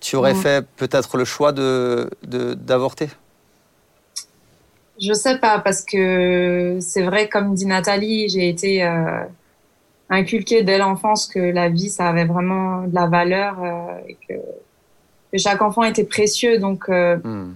tu 0.00 0.16
aurais 0.16 0.34
Mm. 0.34 0.34
fait 0.34 0.66
peut-être 0.76 1.16
le 1.18 1.24
choix 1.26 1.52
de, 1.52 2.10
d'avorter? 2.24 3.08
Je 5.00 5.12
sais 5.14 5.38
pas, 5.38 5.58
parce 5.60 5.82
que 5.84 6.78
c'est 6.80 7.02
vrai, 7.02 7.28
comme 7.28 7.54
dit 7.54 7.64
Nathalie, 7.66 8.28
j'ai 8.28 8.48
été 8.50 8.84
euh, 8.84 9.24
inculquée 10.10 10.62
dès 10.64 10.78
l'enfance 10.78 11.26
que 11.28 11.38
la 11.40 11.68
vie, 11.70 11.90
ça 11.90 12.08
avait 12.08 12.26
vraiment 12.26 12.86
de 12.86 12.94
la 12.94 13.06
valeur 13.08 13.62
euh, 13.62 13.98
et 14.08 14.18
que, 14.28 14.34
que 15.32 15.38
chaque 15.38 15.62
enfant 15.62 15.84
était 15.84 16.04
précieux. 16.04 16.58
Donc, 16.58 16.88
Hmm, 17.24 17.52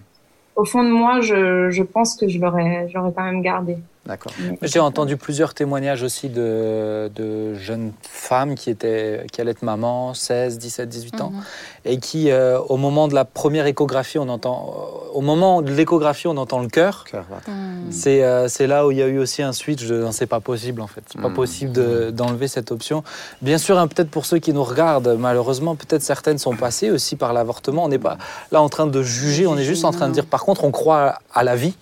au 0.57 0.64
fond 0.64 0.83
de 0.85 0.90
moi, 0.90 1.20
je, 1.20 1.70
je 1.70 1.83
pense 1.83 2.16
que 2.16 2.29
je 2.29 2.38
l'aurais, 2.38 2.88
je 2.88 2.94
l'aurais 2.94 3.12
quand 3.14 3.24
même 3.24 3.42
gardé. 3.42 3.79
D'accord. 4.06 4.32
J'ai 4.60 4.80
entendu 4.80 5.16
plusieurs 5.16 5.54
témoignages 5.54 6.02
aussi 6.02 6.28
de, 6.28 7.10
de 7.14 7.54
jeunes 7.54 7.92
femmes 8.02 8.54
qui, 8.54 8.68
étaient, 8.68 9.26
qui 9.32 9.40
allaient 9.40 9.52
être 9.52 9.62
maman, 9.62 10.12
16, 10.12 10.58
17, 10.58 10.88
18 10.90 11.20
ans, 11.22 11.30
Mhm. 11.30 11.42
et 11.86 11.98
qui, 11.98 12.30
euh, 12.30 12.58
au 12.68 12.76
moment 12.76 13.08
de 13.08 13.14
la 13.14 13.24
première 13.24 13.66
échographie, 13.66 14.18
on 14.18 14.28
entend, 14.28 14.74
au 15.14 15.22
moment 15.22 15.62
de 15.62 15.72
l'échographie, 15.72 16.26
on 16.26 16.36
entend 16.36 16.58
le 16.60 16.68
cœur. 16.68 17.04
Mhm. 17.14 17.90
C'est 17.90 18.22
euh, 18.22 18.46
c'est 18.48 18.66
là 18.66 18.86
où 18.86 18.90
il 18.90 18.98
y 18.98 19.02
a 19.02 19.06
eu 19.06 19.18
aussi 19.18 19.42
un 19.42 19.52
switch 19.54 19.86
de 19.86 20.02
non, 20.02 20.12
c'est 20.12 20.26
pas 20.26 20.40
possible 20.40 20.80
en 20.82 20.86
fait. 20.86 21.02
C'est 21.10 21.20
pas 21.20 21.28
Mm. 21.30 21.34
possible 21.34 21.72
de- 21.72 22.10
d'enlever 22.10 22.48
cette 22.48 22.72
option. 22.72 23.04
Bien 23.42 23.56
sûr, 23.58 23.78
hein, 23.78 23.88
peut-être 23.88 24.10
pour 24.10 24.26
ceux 24.26 24.38
qui 24.38 24.52
nous 24.52 24.64
regardent, 24.64 25.16
malheureusement, 25.18 25.76
peut-être 25.76 26.02
certaines 26.02 26.38
sont 26.38 26.56
passées 26.56 26.90
aussi 26.90 27.16
par 27.16 27.32
l'avortement. 27.32 27.84
On 27.84 27.88
n'est 27.88 27.98
pas 27.98 28.18
là 28.52 28.60
en 28.60 28.68
train 28.68 28.86
de 28.86 29.02
juger, 29.02 29.46
on 29.46 29.56
est 29.56 29.64
juste 29.64 29.84
en 29.86 29.92
train 29.92 30.08
de 30.08 30.12
dire 30.14 30.26
par 30.26 30.44
contre, 30.44 30.64
on 30.64 30.70
croit 30.70 31.18
à 31.34 31.42
la 31.42 31.56
vie 31.56 31.74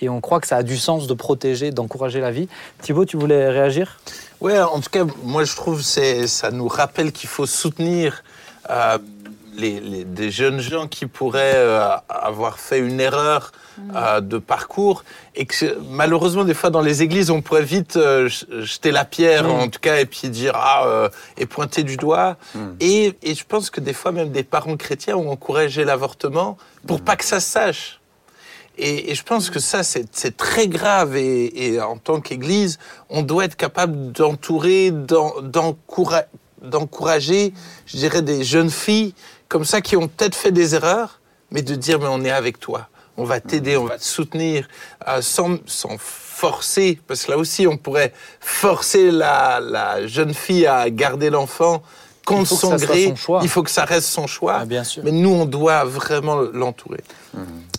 et 0.00 0.08
on 0.08 0.20
croit 0.20 0.40
que 0.40 0.46
ça 0.46 0.56
a 0.56 0.62
du 0.62 0.76
sens 0.76 1.06
de 1.06 1.14
protéger, 1.14 1.70
d'encourager 1.70 2.20
la 2.20 2.30
vie. 2.30 2.48
Thibaut, 2.82 3.04
tu 3.04 3.16
voulais 3.16 3.48
réagir? 3.50 3.98
Ouais, 4.40 4.60
en 4.60 4.80
tout 4.80 4.90
cas, 4.90 5.04
moi 5.24 5.44
je 5.44 5.54
trouve 5.56 5.78
que 5.82 6.26
ça 6.26 6.50
nous 6.50 6.68
rappelle 6.68 7.12
qu'il 7.12 7.28
faut 7.28 7.46
soutenir 7.46 8.22
euh, 8.70 8.98
les, 9.56 9.80
les- 9.80 10.04
des 10.04 10.30
jeunes 10.30 10.60
gens 10.60 10.86
qui 10.86 11.06
pourraient 11.06 11.52
euh, 11.56 11.88
avoir 12.08 12.58
fait 12.60 12.78
une 12.78 13.00
erreur 13.00 13.50
euh, 13.94 14.20
de 14.20 14.38
parcours 14.38 15.04
et 15.36 15.46
que 15.46 15.78
malheureusement 15.90 16.44
des 16.44 16.54
fois 16.54 16.70
dans 16.70 16.80
les 16.80 17.02
églises 17.02 17.30
on 17.30 17.42
pourrait 17.42 17.62
vite 17.62 17.96
euh, 17.96 18.28
jeter 18.60 18.90
la 18.90 19.04
pierre 19.04 19.44
Mm. 19.44 19.50
en 19.50 19.68
tout 19.68 19.78
cas 19.80 19.98
et 19.98 20.04
puis 20.06 20.28
dire 20.30 20.52
ah 20.56 20.82
euh, 20.86 21.08
et 21.36 21.46
pointer 21.46 21.82
du 21.84 21.96
doigt 21.96 22.36
Mm. 22.54 22.58
et, 22.80 23.14
et 23.22 23.34
je 23.34 23.44
pense 23.44 23.70
que 23.70 23.80
des 23.80 23.92
fois 23.92 24.10
même 24.12 24.30
des 24.30 24.42
parents 24.42 24.76
chrétiens 24.76 25.16
ont 25.16 25.30
encouragé 25.30 25.84
l'avortement 25.84 26.56
pour 26.86 27.00
pas 27.00 27.14
que 27.16 27.24
ça 27.24 27.38
se 27.40 27.50
sache. 27.50 27.97
Et, 28.78 29.14
je 29.14 29.22
pense 29.22 29.50
que 29.50 29.58
ça, 29.58 29.82
c'est 29.82 30.36
très 30.36 30.68
grave. 30.68 31.16
Et, 31.16 31.80
en 31.80 31.96
tant 31.96 32.20
qu'Église, 32.20 32.78
on 33.10 33.22
doit 33.22 33.44
être 33.44 33.56
capable 33.56 34.12
d'entourer, 34.12 34.90
d'en- 34.90 35.40
d'encoura- 35.42 36.26
d'encourager, 36.62 37.52
je 37.86 37.96
dirais, 37.96 38.22
des 38.22 38.44
jeunes 38.44 38.70
filles 38.70 39.14
comme 39.48 39.64
ça 39.64 39.80
qui 39.80 39.96
ont 39.96 40.08
peut-être 40.08 40.34
fait 40.34 40.52
des 40.52 40.74
erreurs, 40.74 41.20
mais 41.50 41.62
de 41.62 41.74
dire, 41.74 41.98
mais 41.98 42.08
on 42.08 42.24
est 42.24 42.30
avec 42.30 42.60
toi. 42.60 42.88
on 43.20 43.24
va 43.24 43.40
t'aider, 43.40 43.76
on 43.76 43.86
va 43.86 43.98
te 43.98 44.04
soutenir, 44.04 44.68
euh, 45.08 45.20
sans, 45.22 45.58
forcer, 45.98 47.00
parce 47.08 47.24
que 47.24 47.32
là 47.32 47.36
aussi, 47.36 47.66
on 47.66 47.76
pourrait 47.76 48.12
forcer 48.38 49.10
la 49.10 50.06
jeune 50.06 50.32
fille 50.32 50.68
à 50.68 50.88
garder 50.88 51.28
l'enfant 51.28 51.82
contre 52.36 52.48
faut 52.48 52.54
que 52.56 52.60
son 52.60 52.70
ça 52.70 52.78
soit 52.78 52.86
gré. 52.94 53.04
son 53.06 53.16
choix. 53.16 53.40
Il 53.42 53.48
faut 53.48 53.62
que 53.62 53.70
ça 53.70 53.84
reste 53.84 54.08
son 54.08 54.26
choix. 54.26 54.58
Ah, 54.60 54.64
bien 54.64 54.84
sûr. 54.84 55.02
Mais 55.04 55.10
nous, 55.12 55.30
on 55.30 55.44
doit 55.46 55.84
vraiment 55.84 56.36
l'entourer. 56.40 57.02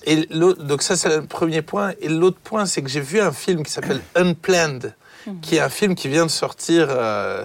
Et 0.06 0.28
l'autre- 0.32 0.64
donc 0.64 0.82
ça, 0.82 0.96
c'est 0.96 1.10
le 1.10 1.26
premier 1.26 1.62
point. 1.62 1.94
Et 2.02 2.08
l'autre 2.10 2.38
point, 2.44 2.66
c'est 2.66 2.82
que 2.82 2.90
j'ai 2.90 3.02
vu 3.02 3.20
un 3.20 3.32
film 3.32 3.64
qui 3.64 3.72
s'appelle 3.72 4.02
Unplanned, 4.16 4.96
qui 5.42 5.58
est 5.58 5.60
un 5.60 5.70
film 5.70 5.96
qui 5.96 6.08
vient 6.08 6.26
de 6.26 6.32
sortir. 6.32 6.88
euh, 6.90 7.44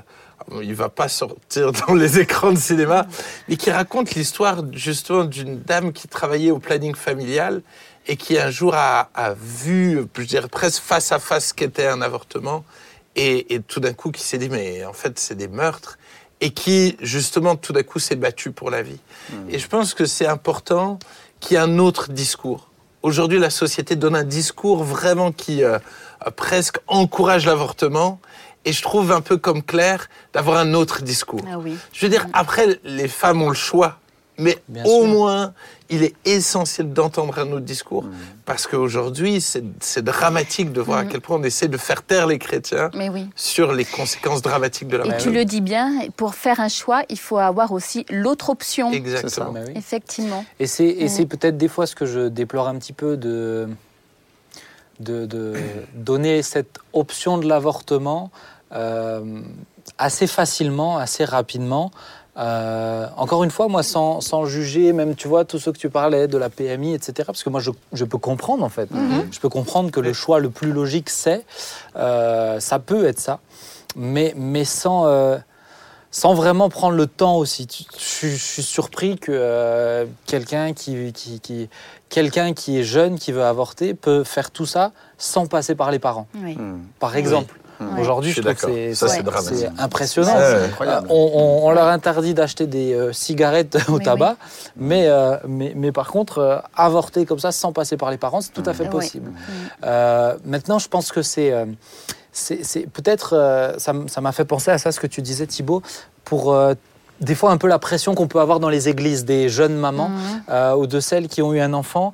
il 0.62 0.74
va 0.74 0.90
pas 0.90 1.08
sortir 1.08 1.72
dans 1.88 1.94
les 1.94 2.18
écrans 2.18 2.52
de 2.52 2.58
cinéma, 2.58 3.06
mais 3.48 3.56
qui 3.56 3.70
raconte 3.70 4.10
l'histoire 4.14 4.62
justement 4.72 5.24
d'une 5.24 5.58
dame 5.60 5.92
qui 5.92 6.06
travaillait 6.06 6.50
au 6.50 6.58
planning 6.58 6.94
familial 6.94 7.62
et 8.06 8.16
qui 8.16 8.38
un 8.38 8.50
jour 8.50 8.74
a, 8.74 9.08
a 9.14 9.32
vu, 9.32 10.04
je 10.18 10.22
dirais 10.24 10.48
presque 10.48 10.82
face 10.82 11.12
à 11.12 11.18
face 11.18 11.46
ce 11.48 11.54
qu'était 11.54 11.86
un 11.86 12.02
avortement, 12.02 12.62
et, 13.16 13.54
et 13.54 13.60
tout 13.60 13.80
d'un 13.80 13.94
coup 13.94 14.10
qui 14.10 14.22
s'est 14.22 14.36
dit 14.36 14.50
mais 14.50 14.84
en 14.84 14.92
fait 14.92 15.18
c'est 15.18 15.34
des 15.36 15.48
meurtres, 15.48 15.96
et 16.40 16.50
qui 16.50 16.96
justement 17.00 17.56
tout 17.56 17.72
d'un 17.72 17.82
coup 17.82 17.98
s'est 17.98 18.16
battu 18.16 18.50
pour 18.50 18.70
la 18.70 18.82
vie. 18.82 19.00
Et 19.48 19.58
je 19.58 19.66
pense 19.68 19.94
que 19.94 20.04
c'est 20.04 20.26
important 20.26 20.98
qu'il 21.40 21.56
y 21.56 21.60
ait 21.60 21.62
un 21.62 21.78
autre 21.78 22.10
discours. 22.10 22.70
Aujourd'hui, 23.02 23.38
la 23.38 23.50
société 23.50 23.96
donne 23.96 24.16
un 24.16 24.24
discours 24.24 24.82
vraiment 24.82 25.30
qui 25.30 25.62
euh, 25.62 25.78
euh, 26.26 26.30
presque 26.30 26.78
encourage 26.86 27.44
l'avortement. 27.44 28.18
Et 28.64 28.72
je 28.72 28.80
trouve 28.80 29.12
un 29.12 29.20
peu 29.20 29.36
comme 29.36 29.62
Claire 29.62 30.08
d'avoir 30.32 30.56
un 30.56 30.72
autre 30.72 31.02
discours. 31.02 31.44
Ah 31.46 31.58
oui. 31.58 31.76
Je 31.92 32.06
veux 32.06 32.10
dire, 32.10 32.26
après, 32.32 32.80
les 32.84 33.08
femmes 33.08 33.42
ont 33.42 33.50
le 33.50 33.54
choix. 33.54 33.98
Mais 34.36 34.58
Bien 34.68 34.84
au 34.84 35.02
sûr. 35.02 35.06
moins, 35.06 35.52
il 35.90 36.02
est 36.02 36.14
essentiel 36.24 36.92
d'entendre 36.92 37.38
un 37.38 37.46
autre 37.52 37.64
discours. 37.64 38.04
Parce 38.46 38.66
qu'aujourd'hui, 38.66 39.40
c'est 39.40 40.02
dramatique 40.02 40.72
de 40.72 40.80
voir 40.80 40.98
à 40.98 41.04
quel 41.04 41.20
point 41.20 41.36
on 41.38 41.42
essaie 41.44 41.68
de 41.68 41.76
faire 41.76 42.02
taire 42.02 42.26
les 42.26 42.38
chrétiens 42.38 42.90
Mais 42.94 43.08
oui. 43.08 43.28
sur 43.36 43.72
les 43.72 43.84
conséquences 43.84 44.42
dramatiques 44.42 44.88
de 44.88 44.96
la 44.96 45.04
Et 45.06 45.08
mort. 45.10 45.18
tu 45.18 45.30
le 45.30 45.44
dis 45.44 45.60
bien, 45.60 46.08
pour 46.16 46.34
faire 46.34 46.58
un 46.58 46.68
choix, 46.68 47.02
il 47.08 47.18
faut 47.18 47.38
avoir 47.38 47.70
aussi 47.72 48.04
l'autre 48.10 48.50
option. 48.50 48.90
Exactement. 48.92 49.52
Bah 49.52 49.60
oui. 49.68 49.72
Effectivement. 49.76 50.44
Et 50.58 50.66
c'est 50.66 50.96
Mhm. 51.00 51.08
c'est 51.08 51.26
peut-être 51.26 51.56
des 51.56 51.68
fois 51.68 51.86
ce 51.86 51.94
que 51.94 52.06
je 52.06 52.28
déplore 52.28 52.66
un 52.66 52.76
petit 52.76 52.92
peu 52.92 53.16
de 53.16 53.68
de, 55.00 55.26
de 55.26 55.54
donner 55.94 56.42
cette 56.42 56.78
option 56.92 57.38
de 57.38 57.46
l'avortement 57.46 58.30
euh, 58.72 59.40
assez 59.98 60.26
facilement, 60.26 60.98
assez 60.98 61.24
rapidement. 61.24 61.90
Euh, 62.36 63.06
encore 63.16 63.44
une 63.44 63.50
fois, 63.50 63.68
moi, 63.68 63.82
sans, 63.82 64.20
sans 64.20 64.44
juger, 64.44 64.92
même 64.92 65.14
tu 65.14 65.28
vois, 65.28 65.44
tout 65.44 65.58
ce 65.58 65.70
que 65.70 65.78
tu 65.78 65.88
parlais 65.88 66.26
de 66.26 66.36
la 66.36 66.50
PMI, 66.50 66.94
etc. 66.94 67.12
Parce 67.26 67.42
que 67.44 67.50
moi, 67.50 67.60
je, 67.60 67.70
je 67.92 68.04
peux 68.04 68.18
comprendre 68.18 68.64
en 68.64 68.68
fait. 68.68 68.88
Je 69.30 69.38
peux 69.40 69.48
comprendre 69.48 69.90
que 69.90 70.00
le 70.00 70.12
choix 70.12 70.40
le 70.40 70.50
plus 70.50 70.72
logique, 70.72 71.10
c'est, 71.10 71.44
euh, 71.96 72.58
ça 72.60 72.78
peut 72.80 73.06
être 73.06 73.20
ça, 73.20 73.38
mais, 73.94 74.34
mais 74.36 74.64
sans, 74.64 75.06
euh, 75.06 75.36
sans 76.10 76.34
vraiment 76.34 76.68
prendre 76.70 76.96
le 76.96 77.06
temps 77.06 77.36
aussi. 77.36 77.68
Je, 77.96 78.04
suis- 78.04 78.30
je 78.36 78.42
suis 78.44 78.62
surpris 78.64 79.16
que 79.16 79.30
euh, 79.32 80.04
quelqu'un 80.26 80.72
qui, 80.72 81.12
qui, 81.12 81.38
qui, 81.40 81.68
quelqu'un 82.08 82.52
qui 82.52 82.78
est 82.78 82.84
jeune, 82.84 83.16
qui 83.18 83.30
veut 83.30 83.44
avorter, 83.44 83.94
peut 83.94 84.24
faire 84.24 84.50
tout 84.50 84.66
ça 84.66 84.90
sans 85.18 85.46
passer 85.46 85.76
par 85.76 85.92
les 85.92 86.00
parents, 86.00 86.26
Oui. 86.42 86.58
par 86.98 87.14
exemple. 87.16 87.60
Ouais. 87.80 88.00
Aujourd'hui, 88.00 88.30
Je 88.30 88.37
je, 88.37 88.42
trouve 88.42 88.54
que 88.54 88.60
c'est 88.60 88.94
impressionnant. 89.78 90.34
Euh, 90.37 90.68
on, 91.10 91.30
on- 91.34 91.66
on 91.66 91.70
leur 91.72 91.88
interdit 91.88 92.32
d'acheter 92.34 92.66
des 92.66 92.94
euh, 92.94 93.12
cigarettes 93.12 93.76
au 93.88 93.98
Mais 93.98 94.04
tabac, 94.04 94.37
mais, 94.76 95.06
euh, 95.08 95.37
mais, 95.46 95.72
mais 95.74 95.90
par 95.92 96.08
contre, 96.08 96.38
euh, 96.38 96.58
avorter 96.76 97.26
comme 97.26 97.38
ça 97.40 97.52
sans 97.52 97.72
passer 97.72 97.96
par 97.96 98.10
les 98.10 98.18
parents, 98.18 98.40
c'est 98.40 98.52
tout 98.52 98.62
à 98.66 98.74
fait 98.74 98.88
possible. 98.88 99.30
Mm. 99.30 99.34
Euh, 99.84 100.34
maintenant, 100.44 100.78
je 100.78 100.88
pense 100.88 101.10
que 101.12 101.22
c'est. 101.22 101.52
euh, 101.52 101.66
Peut-être, 102.92 103.34
euh, 103.34 103.74
ça 103.78 104.20
m'a 104.20 104.32
fait 104.32 104.44
penser 104.44 104.70
à 104.70 104.78
ça, 104.78 104.90
ce 104.92 104.98
que 105.00 105.06
tu 105.06 105.22
disais, 105.22 105.46
Thibaut, 105.46 105.82
pour. 106.24 106.52
euh, 106.52 106.74
des 107.20 107.37
fois, 107.37 107.52
un 107.52 107.58
peu 107.58 107.68
la 107.68 107.78
pression 107.78 108.16
qu'on 108.16 108.26
peut 108.26 108.40
avoir 108.40 108.58
dans 108.58 108.68
les 108.68 108.88
églises 108.88 109.24
des 109.24 109.48
jeunes 109.48 109.76
mamans 109.76 110.10
euh, 110.50 110.74
ou 110.74 110.88
de 110.88 110.98
celles 110.98 111.28
qui 111.28 111.42
ont 111.42 111.52
eu 111.54 111.60
un 111.60 111.72
enfant 111.72 112.12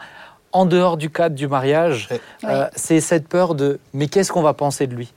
en 0.53 0.67
dehors 0.67 0.99
du 0.99 1.09
cadre 1.09 1.35
du 1.35 1.49
mariage. 1.49 2.11
Euh, 2.45 2.69
c'est 2.77 3.01
cette 3.01 3.27
peur 3.27 3.55
de 3.55 3.79
mais 3.95 4.09
qu'est-ce 4.09 4.31
qu'on 4.31 4.43
va 4.43 4.53
penser 4.53 4.87
de 4.87 4.95
lui? 4.95 5.11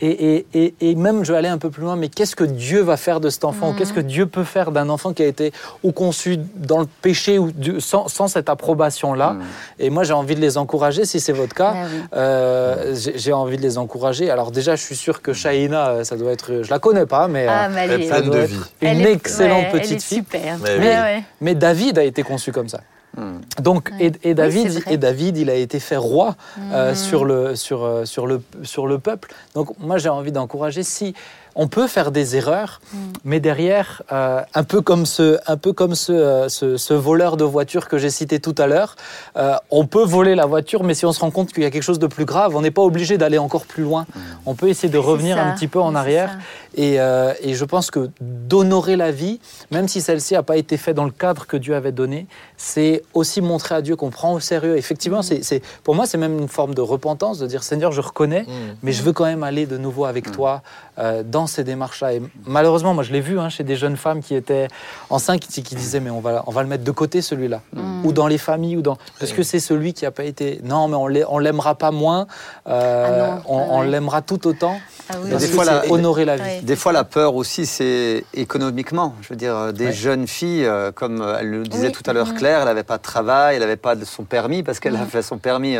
Et, 0.00 0.08
et- 0.08 0.46
et- 0.54 0.74
et 0.80 0.94
même, 0.96 1.24
je 1.24 1.32
vais 1.32 1.38
aller 1.38 1.48
un 1.48 1.58
peu 1.58 1.70
plus 1.70 1.82
loin, 1.82 1.94
mais 1.96 2.08
qu'est-ce 2.08 2.34
que 2.34 2.44
Dieu 2.44 2.80
va 2.80 2.96
faire 2.96 3.20
de 3.20 3.30
cet 3.30 3.44
enfant? 3.44 3.70
Mhm. 3.70 3.76
Qu'est-ce 3.78 3.92
que 3.92 4.00
Dieu 4.00 4.26
peut 4.26 4.42
faire 4.44 4.72
d'un 4.72 4.88
enfant 4.88 5.12
qui 5.12 5.22
a 5.22 5.26
été 5.26 5.52
ou 5.82 5.92
conçu 5.92 6.38
dans 6.56 6.80
le 6.80 6.86
péché 7.02 7.38
ou 7.38 7.52
du- 7.52 7.80
sans, 7.80 8.08
sans 8.08 8.26
cette 8.28 8.48
approbation-là? 8.48 9.30
Mm. 9.34 9.42
Et 9.78 9.90
moi, 9.90 10.02
j'ai 10.04 10.12
envie 10.12 10.34
de 10.34 10.40
les 10.40 10.58
encourager, 10.58 11.04
si 11.04 11.20
c'est 11.20 11.32
votre 11.32 11.54
cas. 11.54 11.72
Ah 11.76 11.86
oui. 11.92 12.00
euh, 12.16 12.94
j'ai 12.94 13.16
j'ai 13.18 13.32
envie 13.32 13.56
de 13.56 13.62
les 13.62 13.78
encourager. 13.78 14.30
Alors 14.30 14.50
déjà, 14.50 14.74
je 14.76 14.82
suis 14.82 14.96
sûr 14.96 15.22
que 15.22 15.32
Shaina, 15.32 15.88
euh, 15.88 16.04
ça 16.04 16.16
doit 16.16 16.32
être... 16.32 16.62
Je 16.62 16.70
la 16.70 16.78
connais 16.78 17.06
pas, 17.06 17.28
mais 17.28 17.46
Ah, 17.48 17.66
euh, 17.66 17.68
mais 17.74 17.84
elle 17.84 17.90
Elle 17.92 18.00
est- 18.02 18.22
doit 18.22 18.36
être 18.38 18.50
une 18.82 18.88
elle 18.88 19.00
est- 19.06 19.12
excellente 19.12 19.58
ouais, 19.62 19.70
elle 19.72 19.80
petite 19.80 19.98
est 19.98 20.04
fille. 20.04 20.18
super. 20.18 20.58
Mais 20.62 20.70
Ouais, 20.70 20.78
oui. 20.78 20.86
ouais. 20.86 21.22
Mais 21.40 21.54
David 21.54 21.98
a 21.98 22.02
été 22.04 22.22
conçu 22.22 22.50
comme 22.52 22.68
ça. 22.68 22.80
Mm. 23.16 23.62
Donc, 23.62 23.90
Ouais. 23.98 24.06
et, 24.22 24.30
et 24.30 24.34
David, 24.34 24.82
et 24.88 24.96
David, 24.96 25.36
il 25.36 25.50
a 25.50 25.54
été 25.54 25.78
fait 25.80 25.96
roi 25.96 26.36
euh, 26.72 26.90
Mhm. 26.90 26.94
sur, 26.96 27.24
le, 27.24 27.54
sur, 27.56 27.84
euh, 27.84 28.04
sur, 28.04 28.26
le, 28.26 28.42
sur 28.62 28.86
le 28.86 28.98
peuple. 28.98 29.32
Donc, 29.54 29.68
moi, 29.78 29.98
j'ai 29.98 30.08
envie 30.08 30.32
d'encourager. 30.32 30.82
Si 30.82 31.14
on 31.54 31.68
peut 31.68 31.86
faire 31.86 32.10
des 32.10 32.36
erreurs, 32.36 32.80
Mhm. 32.92 32.98
mais 33.24 33.40
derrière, 33.40 34.02
euh, 34.12 34.40
un 34.54 34.64
peu 34.64 34.80
comme 34.80 35.06
ce, 35.06 35.38
un 35.46 35.56
peu 35.56 35.72
comme 35.72 35.94
ce, 35.94 36.12
euh, 36.12 36.48
ce, 36.48 36.76
ce 36.76 36.94
voleur 36.94 37.36
de 37.36 37.44
voiture 37.44 37.88
que 37.88 37.98
j'ai 37.98 38.10
cité 38.10 38.40
tout 38.40 38.54
à 38.58 38.66
l'heure, 38.66 38.96
euh, 39.36 39.54
on 39.70 39.86
peut 39.86 40.04
voler 40.04 40.34
la 40.34 40.46
voiture, 40.46 40.82
mais 40.82 40.94
si 40.94 41.06
on 41.06 41.12
se 41.12 41.20
rend 41.20 41.30
compte 41.30 41.52
qu'il 41.52 41.62
y 41.62 41.66
a 41.66 41.70
quelque 41.70 41.82
chose 41.82 41.98
de 41.98 42.06
plus 42.06 42.24
grave, 42.24 42.56
on 42.56 42.60
n'est 42.62 42.70
pas 42.70 42.82
obligé 42.82 43.18
d'aller 43.18 43.38
encore 43.38 43.66
plus 43.66 43.82
loin. 43.84 44.06
On 44.46 44.54
peut 44.54 44.68
essayer 44.68 44.88
de 44.88 44.98
revenir 44.98 45.38
un 45.38 45.52
petit 45.54 45.68
peu 45.68 45.80
en 45.80 45.94
arrière. 45.94 46.38
Et, 46.76 47.00
euh, 47.00 47.32
et 47.40 47.54
je 47.54 47.64
pense 47.64 47.90
que 47.92 48.10
d'honorer 48.20 48.96
la 48.96 49.12
vie, 49.12 49.38
même 49.70 49.86
si 49.86 50.00
celle-ci 50.00 50.34
n'a 50.34 50.42
pas 50.42 50.56
été 50.56 50.76
faite 50.76 50.96
dans 50.96 51.04
le 51.04 51.12
cadre 51.12 51.46
que 51.46 51.56
Dieu 51.56 51.74
avait 51.76 51.92
donné, 51.92 52.26
c'est 52.56 53.02
aussi 53.14 53.40
montrer 53.40 53.76
à 53.76 53.82
Dieu 53.82 53.94
qu'on 53.94 54.10
prend 54.10 54.32
au 54.32 54.40
sérieux. 54.40 54.76
Effectivement, 54.76 55.22
c'est, 55.22 55.44
c'est- 55.44 55.62
pour 55.84 55.94
moi, 55.94 56.06
c'est 56.06 56.18
même 56.18 56.36
une 56.38 56.48
forme 56.48 56.74
de 56.74 56.80
repentance, 56.80 57.38
de 57.38 57.46
dire 57.46 57.62
Seigneur, 57.62 57.92
je 57.92 58.00
reconnais, 58.00 58.42
Mm. 58.42 58.52
mais 58.82 58.92
je 58.92 59.02
veux 59.04 59.12
quand 59.12 59.24
même 59.24 59.44
aller 59.44 59.66
de 59.66 59.78
nouveau 59.78 60.04
avec 60.04 60.32
toi 60.32 60.62
euh, 60.98 61.22
dans 61.44 61.48
ces 61.48 61.62
démarches-là. 61.64 62.14
Et 62.14 62.22
malheureusement, 62.46 62.94
moi, 62.94 63.04
je 63.04 63.12
l'ai 63.12 63.20
vu 63.20 63.38
hein, 63.38 63.50
chez 63.50 63.64
des 63.64 63.76
jeunes 63.76 63.98
femmes 63.98 64.22
qui 64.22 64.34
étaient 64.34 64.68
enceintes, 65.10 65.40
qui, 65.40 65.62
qui 65.62 65.74
disaient 65.74 66.00
mais 66.00 66.08
on 66.10 66.20
va, 66.20 66.42
on 66.46 66.50
va 66.50 66.62
le 66.62 66.68
mettre 66.68 66.84
de 66.84 66.90
côté 66.90 67.20
celui-là, 67.20 67.60
Mm. 67.74 68.06
ou 68.06 68.12
dans 68.12 68.26
les 68.26 68.38
familles, 68.38 68.78
ou 68.78 68.82
dans 68.82 68.96
parce 69.20 69.32
que 69.32 69.42
c'est 69.42 69.60
celui 69.60 69.92
qui 69.92 70.04
n'a 70.04 70.10
pas 70.10 70.24
été. 70.24 70.60
Non, 70.64 70.88
mais 70.88 70.96
on 70.96 71.06
l'ai- 71.06 71.24
on 71.28 71.38
l'aimera 71.38 71.74
pas 71.74 71.90
moins, 71.90 72.26
euh, 72.66 73.06
Ah 73.06 73.10
non, 73.18 73.42
on, 73.46 73.58
ah 73.58 73.66
on 73.70 73.82
l'aimera 73.82 74.22
tout 74.22 74.46
autant. 74.46 74.78
Ah 75.10 75.16
oui, 75.22 75.30
des 75.36 75.46
fois, 75.48 75.64
la- 75.66 75.82
honorer 75.90 76.24
la 76.24 76.36
vie. 76.36 76.62
Des 76.62 76.76
fois, 76.76 76.92
la 76.92 77.04
peur 77.04 77.34
aussi, 77.34 77.66
c'est 77.66 78.24
économiquement. 78.32 79.14
Je 79.20 79.28
veux 79.28 79.36
dire, 79.36 79.72
des 79.74 79.92
jeunes 79.92 80.26
filles, 80.26 80.64
euh, 80.64 80.92
comme 80.92 81.20
euh, 81.20 81.36
elle 81.40 81.50
le 81.50 81.62
disait 81.64 81.88
Oui. 81.88 81.92
tout 81.92 82.02
à 82.08 82.12
l'heure, 82.14 82.28
Mhm. 82.28 82.34
Claire, 82.36 82.60
elle 82.60 82.64
n'avait 82.66 82.82
pas 82.84 82.96
de 82.96 83.02
travail, 83.02 83.56
elle 83.56 83.60
n'avait 83.60 83.76
pas 83.76 83.96
de 83.96 84.04
son 84.06 84.24
permis 84.24 84.62
parce 84.62 84.80
qu'elle 84.80 84.96
a 84.96 85.00
Mhm. 85.00 85.08
fait 85.08 85.22
son 85.22 85.36
permis 85.38 85.76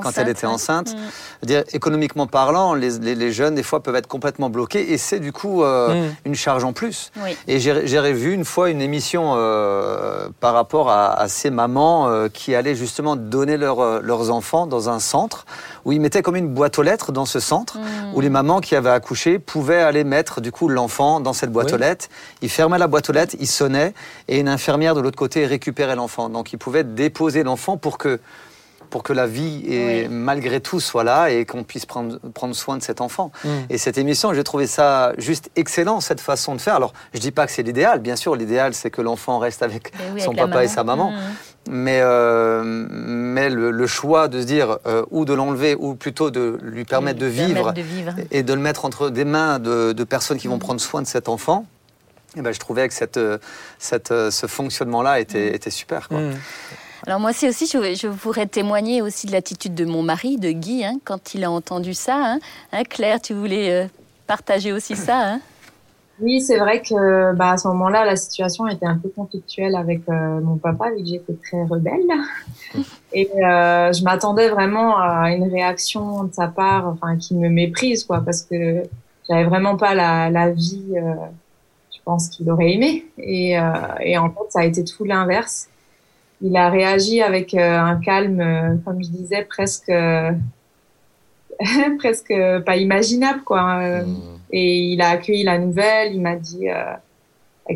quand 0.00 0.16
elle 0.16 0.28
était 0.28 0.46
enceinte. 0.46 0.92
Mm. 0.92 0.96
Je 0.96 1.02
veux 1.42 1.46
dire, 1.46 1.64
économiquement 1.72 2.26
parlant, 2.28 2.74
les, 2.74 2.98
les- 2.98 3.14
les 3.16 3.32
jeunes, 3.32 3.54
des 3.56 3.62
fois, 3.64 3.82
peuvent 3.82 3.96
être 3.96 4.06
complètement 4.06 4.48
bloqués 4.50 4.92
et 4.92 4.98
c'est 5.08 5.20
du 5.20 5.32
coup 5.32 5.62
euh, 5.64 5.88
Mhm. 5.94 6.14
une 6.26 6.34
charge 6.34 6.64
en 6.64 6.72
plus. 6.72 7.10
Oui. 7.24 7.36
Et 7.48 7.58
j'ai 7.60 7.98
revu 7.98 8.32
une 8.34 8.44
fois 8.44 8.68
une 8.70 8.80
émission 8.82 9.32
euh, 9.36 10.28
par 10.40 10.52
rapport 10.54 10.90
à, 10.90 11.12
à 11.18 11.28
ces 11.28 11.50
mamans 11.50 12.08
euh, 12.08 12.28
qui 12.28 12.54
allaient 12.54 12.74
justement 12.74 13.16
donner 13.16 13.56
leur, 13.56 14.02
leurs 14.02 14.30
enfants 14.30 14.66
dans 14.66 14.88
un 14.90 14.98
centre 15.00 15.46
où 15.84 15.92
ils 15.92 16.00
mettaient 16.00 16.22
comme 16.22 16.36
une 16.36 16.48
boîte 16.48 16.78
aux 16.78 16.82
lettres 16.82 17.12
dans 17.12 17.26
ce 17.26 17.40
centre 17.40 17.78
Mm. 17.78 18.14
où 18.14 18.20
les 18.20 18.28
mamans 18.30 18.60
qui 18.60 18.74
avaient 18.76 18.90
accouché 18.90 19.38
pouvaient 19.38 19.82
aller 19.82 20.04
mettre 20.04 20.40
du 20.40 20.52
coup 20.52 20.68
l'enfant 20.68 21.20
dans 21.20 21.32
cette 21.32 21.50
boîte 21.52 21.68
Oui. 21.68 21.74
aux 21.74 21.78
lettres. 21.78 22.06
Ils 22.42 22.50
fermaient 22.50 22.78
la 22.78 22.86
boîte 22.86 23.08
aux 23.08 23.12
lettres, 23.12 23.36
ils 23.40 23.46
sonnaient 23.46 23.94
et 24.28 24.38
une 24.40 24.48
infirmière 24.48 24.94
de 24.94 25.00
l'autre 25.00 25.16
côté 25.18 25.46
récupérait 25.46 25.96
l'enfant. 25.96 26.28
Donc 26.28 26.52
ils 26.52 26.58
pouvaient 26.58 26.84
déposer 26.84 27.42
l'enfant 27.42 27.76
pour 27.76 27.96
que 27.98 28.20
pour 28.90 29.02
que 29.02 29.12
la 29.12 29.26
vie 29.26 29.62
et 29.66 30.02
Oui. 30.02 30.08
malgré 30.10 30.60
tout 30.60 30.80
soit 30.80 31.04
là 31.04 31.30
et 31.30 31.44
qu'on 31.44 31.64
puisse 31.64 31.86
prendre, 31.86 32.18
prendre 32.34 32.54
soin 32.54 32.76
de 32.76 32.82
cet 32.82 33.00
enfant. 33.00 33.30
Mm. 33.44 33.48
Et 33.70 33.78
cette 33.78 33.98
émission, 33.98 34.32
j'ai 34.34 34.44
trouvé 34.44 34.66
ça 34.66 35.12
juste 35.18 35.50
excellent, 35.56 36.00
cette 36.00 36.20
façon 36.20 36.54
de 36.54 36.60
faire. 36.60 36.74
Alors, 36.76 36.92
je 37.14 37.20
dis 37.20 37.30
pas 37.30 37.46
que 37.46 37.52
c'est 37.52 37.62
l'idéal, 37.62 38.00
bien 38.00 38.16
sûr, 38.16 38.34
l'idéal 38.36 38.74
c'est 38.74 38.90
que 38.90 39.02
l'enfant 39.02 39.38
reste 39.38 39.62
avec 39.62 39.92
oui, 40.14 40.20
son 40.20 40.30
avec 40.30 40.40
papa 40.44 40.64
et 40.64 40.68
sa 40.68 40.84
maman. 40.84 41.10
Mm. 41.12 41.16
Mais, 41.70 42.00
euh, 42.02 42.62
mais 42.64 43.50
le, 43.50 43.70
le 43.70 43.86
choix 43.86 44.28
de 44.28 44.40
se 44.40 44.46
dire 44.46 44.78
euh, 44.86 45.04
ou 45.10 45.26
de 45.26 45.34
l'enlever 45.34 45.74
ou 45.74 45.94
plutôt 45.94 46.30
de 46.30 46.58
lui 46.62 46.84
permettre 46.84 47.18
de 47.18 47.26
Lui 47.26 47.32
vivre 47.32 47.54
permettre 47.54 47.74
de 47.74 47.82
vivre. 47.82 48.14
et 48.30 48.42
de 48.42 48.52
le 48.54 48.60
mettre 48.60 48.86
entre 48.86 49.10
des 49.10 49.26
mains 49.26 49.58
de, 49.58 49.92
de 49.92 50.04
personnes 50.04 50.38
qui 50.38 50.48
vont 50.48 50.58
prendre 50.58 50.80
soin 50.80 51.02
de 51.02 51.06
cet 51.06 51.28
enfant, 51.28 51.66
eh 52.36 52.40
ben, 52.40 52.52
je 52.54 52.58
trouvais 52.58 52.88
que 52.88 52.94
cette, 52.94 53.18
euh, 53.18 53.36
cette, 53.78 54.08
ce 54.08 54.46
fonctionnement-là 54.46 55.20
était, 55.20 55.54
était 55.54 55.70
super. 55.70 56.08
Quoi. 56.08 56.20
Alors 57.06 57.20
moi 57.20 57.30
aussi, 57.30 57.66
je, 57.66 57.94
je 57.94 58.08
pourrais 58.08 58.46
témoigner 58.46 59.02
aussi 59.02 59.26
de 59.26 59.32
l'attitude 59.32 59.74
de 59.74 59.84
mon 59.84 60.02
mari, 60.02 60.36
de 60.36 60.50
Guy, 60.50 60.84
hein, 60.84 60.98
quand 61.04 61.34
il 61.34 61.44
a 61.44 61.50
entendu 61.50 61.94
ça. 61.94 62.16
Hein. 62.16 62.38
Hein, 62.72 62.82
Claire, 62.84 63.20
tu 63.20 63.34
voulais 63.34 63.70
euh, 63.70 63.86
partager 64.26 64.72
aussi 64.72 64.96
ça 64.96 65.38
Oui, 66.20 66.40
c'est 66.40 66.58
vrai 66.58 66.82
que 66.82 67.34
bah, 67.34 67.52
à 67.52 67.56
ce 67.56 67.68
moment-là, 67.68 68.04
la 68.04 68.16
situation 68.16 68.66
était 68.66 68.86
un 68.86 68.98
peu 68.98 69.08
conflictuelle 69.10 69.76
avec 69.76 70.00
euh, 70.08 70.40
mon 70.40 70.56
papa, 70.56 70.90
vu 70.90 71.02
que 71.02 71.08
j'étais 71.08 71.34
très 71.34 71.62
rebelle. 71.62 72.10
Et 73.12 73.30
euh, 73.36 73.92
je 73.92 74.02
m'attendais 74.02 74.48
vraiment 74.48 74.98
à 74.98 75.30
une 75.30 75.48
réaction 75.48 76.24
de 76.24 76.34
sa 76.34 76.48
part, 76.48 76.88
enfin, 76.88 77.16
qui 77.16 77.36
me 77.36 77.48
méprise, 77.48 78.04
quoi, 78.04 78.22
parce 78.22 78.42
que 78.42 78.82
j'avais 79.28 79.44
vraiment 79.44 79.76
pas 79.76 79.94
la, 79.94 80.30
la 80.30 80.50
vie, 80.50 80.94
je 80.94 81.98
pense 82.04 82.28
qu'il 82.28 82.50
aurait 82.50 82.72
aimé. 82.72 83.06
Et, 83.18 83.56
et 84.00 84.18
en 84.18 84.30
fait, 84.30 84.50
ça 84.50 84.60
a 84.60 84.64
été 84.64 84.84
tout 84.84 85.04
l'inverse. 85.04 85.68
Il 86.40 86.56
a 86.56 86.68
réagi 86.70 87.20
avec 87.20 87.52
euh, 87.54 87.78
un 87.80 87.96
calme, 87.96 88.40
euh, 88.40 88.74
comme 88.84 89.02
je 89.02 89.08
disais, 89.08 89.42
presque, 89.44 89.90
presque 91.98 92.32
pas 92.64 92.76
imaginable, 92.76 93.40
quoi. 93.44 93.78
Euh, 93.82 94.02
Et 94.52 94.92
il 94.92 95.00
a 95.02 95.10
accueilli 95.10 95.42
la 95.44 95.58
nouvelle. 95.58 96.14
Il 96.14 96.20
m'a 96.22 96.36
dit 96.36 96.68
euh, 96.70 96.84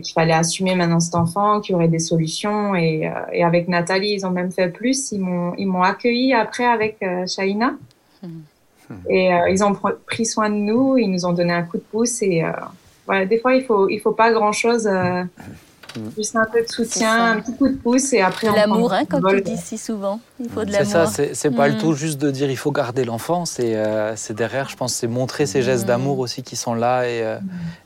qu'il 0.01 0.13
fallait 0.15 0.33
assumer 0.33 0.75
maintenant 0.75 1.01
cet 1.01 1.15
enfant, 1.17 1.61
qu'il 1.61 1.73
y 1.73 1.77
aurait 1.77 1.89
des 1.89 1.99
solutions. 1.99 2.75
Et, 2.75 3.07
euh, 3.09 3.11
et 3.33 3.45
avec 3.45 3.69
Nathalie, 3.69 4.13
ils 4.13 4.25
ont 4.27 4.31
même 4.31 4.53
fait 4.53 4.69
plus. 4.69 5.11
Ils 5.13 5.21
m'ont, 5.21 5.55
ils 5.59 5.67
m'ont 5.67 5.83
accueilli 5.83 6.33
après 6.33 6.65
avec 6.65 6.97
euh, 7.03 7.27
Shaina. 7.27 7.75
Et 9.09 9.33
euh, 9.35 9.49
ils 9.51 9.65
ont 9.65 9.73
pr- 9.73 9.97
pris 10.07 10.27
soin 10.27 10.49
de 10.51 10.55
nous. 10.55 10.97
Ils 10.99 11.09
nous 11.11 11.27
ont 11.27 11.33
donné 11.33 11.53
un 11.53 11.63
coup 11.63 11.79
de 11.79 11.83
pouce. 11.83 12.23
Et 12.23 12.45
euh, 12.45 12.51
voilà, 13.07 13.27
des 13.27 13.39
fois, 13.39 13.55
il 13.55 13.65
faut, 13.65 13.89
il 13.89 13.99
faut 14.01 14.13
pas 14.13 14.33
grand 14.33 14.53
chose. 14.53 14.89
Juste 16.17 16.37
un 16.37 16.45
peu 16.47 16.63
de 16.63 16.69
soutien, 16.69 17.33
un 17.33 17.41
petit 17.41 17.57
coup 17.57 17.69
de 17.69 17.77
pouce 17.77 18.13
et 18.13 18.21
après 18.21 18.49
on 18.49 18.55
l'amour, 18.55 18.89
prend 18.89 18.97
hein, 18.99 19.01
un 19.03 19.05
comme 19.05 19.21
vol. 19.21 19.37
tu 19.43 19.51
dis 19.51 19.57
si 19.57 19.79
souvent. 19.79 20.21
Il 20.43 20.49
faut 20.51 20.65
de 20.65 20.73
C'est 20.73 20.85
ça, 20.85 21.07
c'est 21.07 21.35
c'est 21.35 21.51
pas 21.51 21.69
le 21.69 21.75
Mm. 21.75 21.79
tout 21.79 21.93
juste 21.95 22.19
de 22.19 22.31
dire 22.31 22.51
il 22.51 22.57
faut 22.57 22.73
garder 22.73 23.05
l'enfant, 23.05 23.45
c'est 23.45 23.77
euh, 23.77 24.15
c'est 24.17 24.35
derrière, 24.35 24.69
je 24.69 24.77
pense, 24.77 24.93
c'est 24.93 25.07
montrer 25.07 25.47
ces 25.47 25.63
gestes 25.63 25.85
Mm. 25.85 25.89
d'amour 25.89 26.19
aussi 26.19 26.43
qui 26.43 26.57
sont 26.57 26.75
là. 26.75 27.05
Et, 27.09 27.23
euh, 27.23 27.39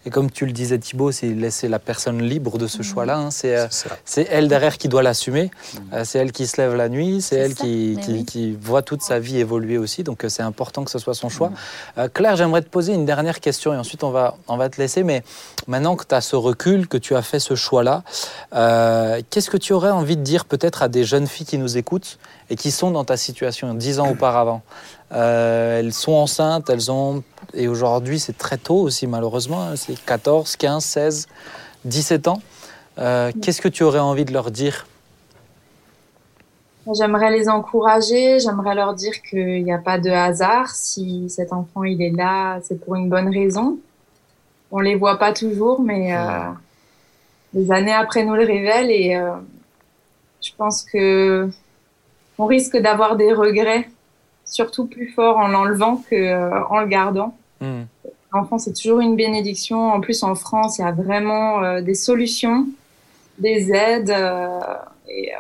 et 0.06 0.10
comme 0.10 0.30
tu 0.30 0.46
le 0.46 0.52
disais 0.52 0.78
Thibaut, 0.78 1.12
c'est 1.12 1.26
laisser 1.28 1.68
la 1.68 1.78
personne 1.78 2.22
libre 2.22 2.56
de 2.58 2.66
ce 2.66 2.82
choix-là. 2.82 3.18
hein. 3.18 3.30
C'est 3.30 3.56
euh, 3.56 3.66
C'est 4.04 4.26
elle 4.30 4.48
derrière 4.48 4.78
qui 4.78 4.88
doit 4.88 5.02
l'assumer. 5.02 5.50
Euh, 5.92 6.02
c'est 6.04 6.18
elle 6.18 6.32
qui 6.32 6.46
se 6.46 6.60
lève 6.60 6.74
la 6.74 6.88
nuit, 6.88 7.20
c'est 7.20 7.36
C'est 7.36 7.40
elle 7.42 7.54
ça, 7.56 7.64
qui, 7.64 7.92
mais 7.96 8.02
qui, 8.02 8.12
oui. 8.12 8.24
qui 8.24 8.56
voit 8.60 8.82
toute 8.82 9.02
sa 9.02 9.18
vie 9.18 9.38
évoluer 9.38 9.76
aussi. 9.78 10.02
Donc 10.02 10.24
euh, 10.24 10.28
c'est 10.28 10.42
important 10.42 10.84
que 10.84 10.90
ce 10.90 10.98
soit 10.98 11.14
son 11.14 11.28
choix. 11.28 11.52
Euh, 11.98 12.08
Claire, 12.12 12.36
j'aimerais 12.36 12.62
te 12.62 12.68
poser 12.70 12.94
une 12.94 13.04
dernière 13.04 13.40
question 13.40 13.74
et 13.74 13.76
ensuite 13.76 14.02
on 14.04 14.10
va, 14.10 14.36
on 14.48 14.56
va 14.56 14.68
te 14.68 14.80
laisser. 14.80 15.02
Mais 15.02 15.22
maintenant 15.66 15.96
que 15.96 16.04
tu 16.06 16.14
as 16.14 16.20
ce 16.20 16.36
recul, 16.36 16.88
que 16.88 16.96
tu 16.98 17.14
as 17.16 17.22
fait 17.22 17.40
ce 17.40 17.54
choix-là, 17.54 18.02
euh, 18.54 19.20
qu'est-ce 19.30 19.50
que 19.50 19.56
tu 19.56 19.72
aurais 19.72 19.90
envie 19.90 20.16
de 20.16 20.22
dire 20.22 20.44
peut-être 20.44 20.82
à 20.82 20.88
des 20.88 21.04
jeunes 21.04 21.26
filles 21.26 21.46
qui 21.46 21.58
nous 21.58 21.76
écoutent 21.76 22.18
et 22.50 22.56
qui 22.56 22.70
sont 22.70 22.90
dans 22.90 23.04
ta 23.04 23.16
situation 23.16 23.74
dix 23.74 23.98
ans 24.00 24.10
auparavant 24.10 24.62
Euh, 25.12 25.78
Elles 25.78 25.92
sont 25.92 26.12
enceintes, 26.12 26.68
elles 26.68 26.90
ont... 26.90 27.22
Et 27.54 27.68
aujourd'hui 27.68 28.18
c'est 28.18 28.36
très 28.36 28.58
tôt 28.58 28.80
aussi 28.80 29.06
malheureusement, 29.06 29.62
hein, 29.62 29.76
c'est 29.76 29.96
14, 30.04 30.56
15, 30.56 30.84
16, 30.84 31.26
17 31.84 32.28
ans. 32.28 32.40
Euh, 32.98 33.30
Qu'est-ce 33.42 33.60
que 33.60 33.68
tu 33.68 33.82
aurais 33.84 34.00
envie 34.00 34.24
de 34.24 34.32
leur 34.32 34.50
dire? 34.50 34.86
J'aimerais 36.94 37.30
les 37.32 37.48
encourager, 37.48 38.38
j'aimerais 38.38 38.74
leur 38.76 38.94
dire 38.94 39.14
qu'il 39.28 39.64
n'y 39.64 39.72
a 39.72 39.78
pas 39.78 39.98
de 39.98 40.10
hasard. 40.10 40.68
Si 40.68 41.28
cet 41.28 41.52
enfant 41.52 41.82
il 41.82 42.00
est 42.00 42.10
là, 42.16 42.60
c'est 42.62 42.78
pour 42.80 42.94
une 42.94 43.08
bonne 43.08 43.28
raison. 43.28 43.78
On 44.70 44.78
les 44.80 44.94
voit 44.94 45.18
pas 45.18 45.32
toujours, 45.32 45.80
mais 45.80 46.16
euh, 46.16 46.50
des 47.54 47.70
années 47.72 47.92
après 47.92 48.24
nous 48.24 48.34
le 48.34 48.44
révèlent 48.44 48.90
et 48.90 49.16
euh, 49.16 49.32
je 50.40 50.50
pense 50.56 50.82
que 50.82 51.48
on 52.38 52.46
risque 52.46 52.76
d'avoir 52.76 53.16
des 53.16 53.32
regrets, 53.32 53.88
surtout 54.44 54.86
plus 54.86 55.08
forts 55.12 55.36
en 55.38 55.48
l'enlevant 55.48 56.02
que 56.08 56.14
euh, 56.16 56.64
en 56.70 56.80
le 56.80 56.86
gardant. 56.86 57.36
Hmm. 57.60 57.82
L'enfant, 58.32 58.58
c'est 58.58 58.72
toujours 58.74 59.00
une 59.00 59.16
bénédiction. 59.16 59.92
En 59.92 60.00
plus, 60.00 60.22
en 60.22 60.34
France, 60.34 60.78
il 60.78 60.82
y 60.82 60.84
a 60.84 60.92
vraiment 60.92 61.62
euh, 61.62 61.80
des 61.80 61.94
solutions, 61.94 62.66
des 63.38 63.72
aides. 63.72 64.10
euh, 64.10 64.58
et 65.08 65.32
euh, 65.34 65.38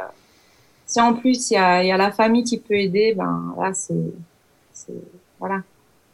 si 0.86 1.00
en 1.00 1.12
plus, 1.14 1.50
il 1.50 1.54
y 1.54 1.56
a, 1.58 1.82
il 1.82 1.88
y 1.88 1.92
a 1.92 1.96
la 1.96 2.12
famille 2.12 2.44
qui 2.44 2.58
peut 2.58 2.74
aider, 2.74 3.14
ben 3.14 3.54
là, 3.60 3.72
c'est. 3.74 3.94
c'est- 4.72 4.92
Voilà, 5.38 5.62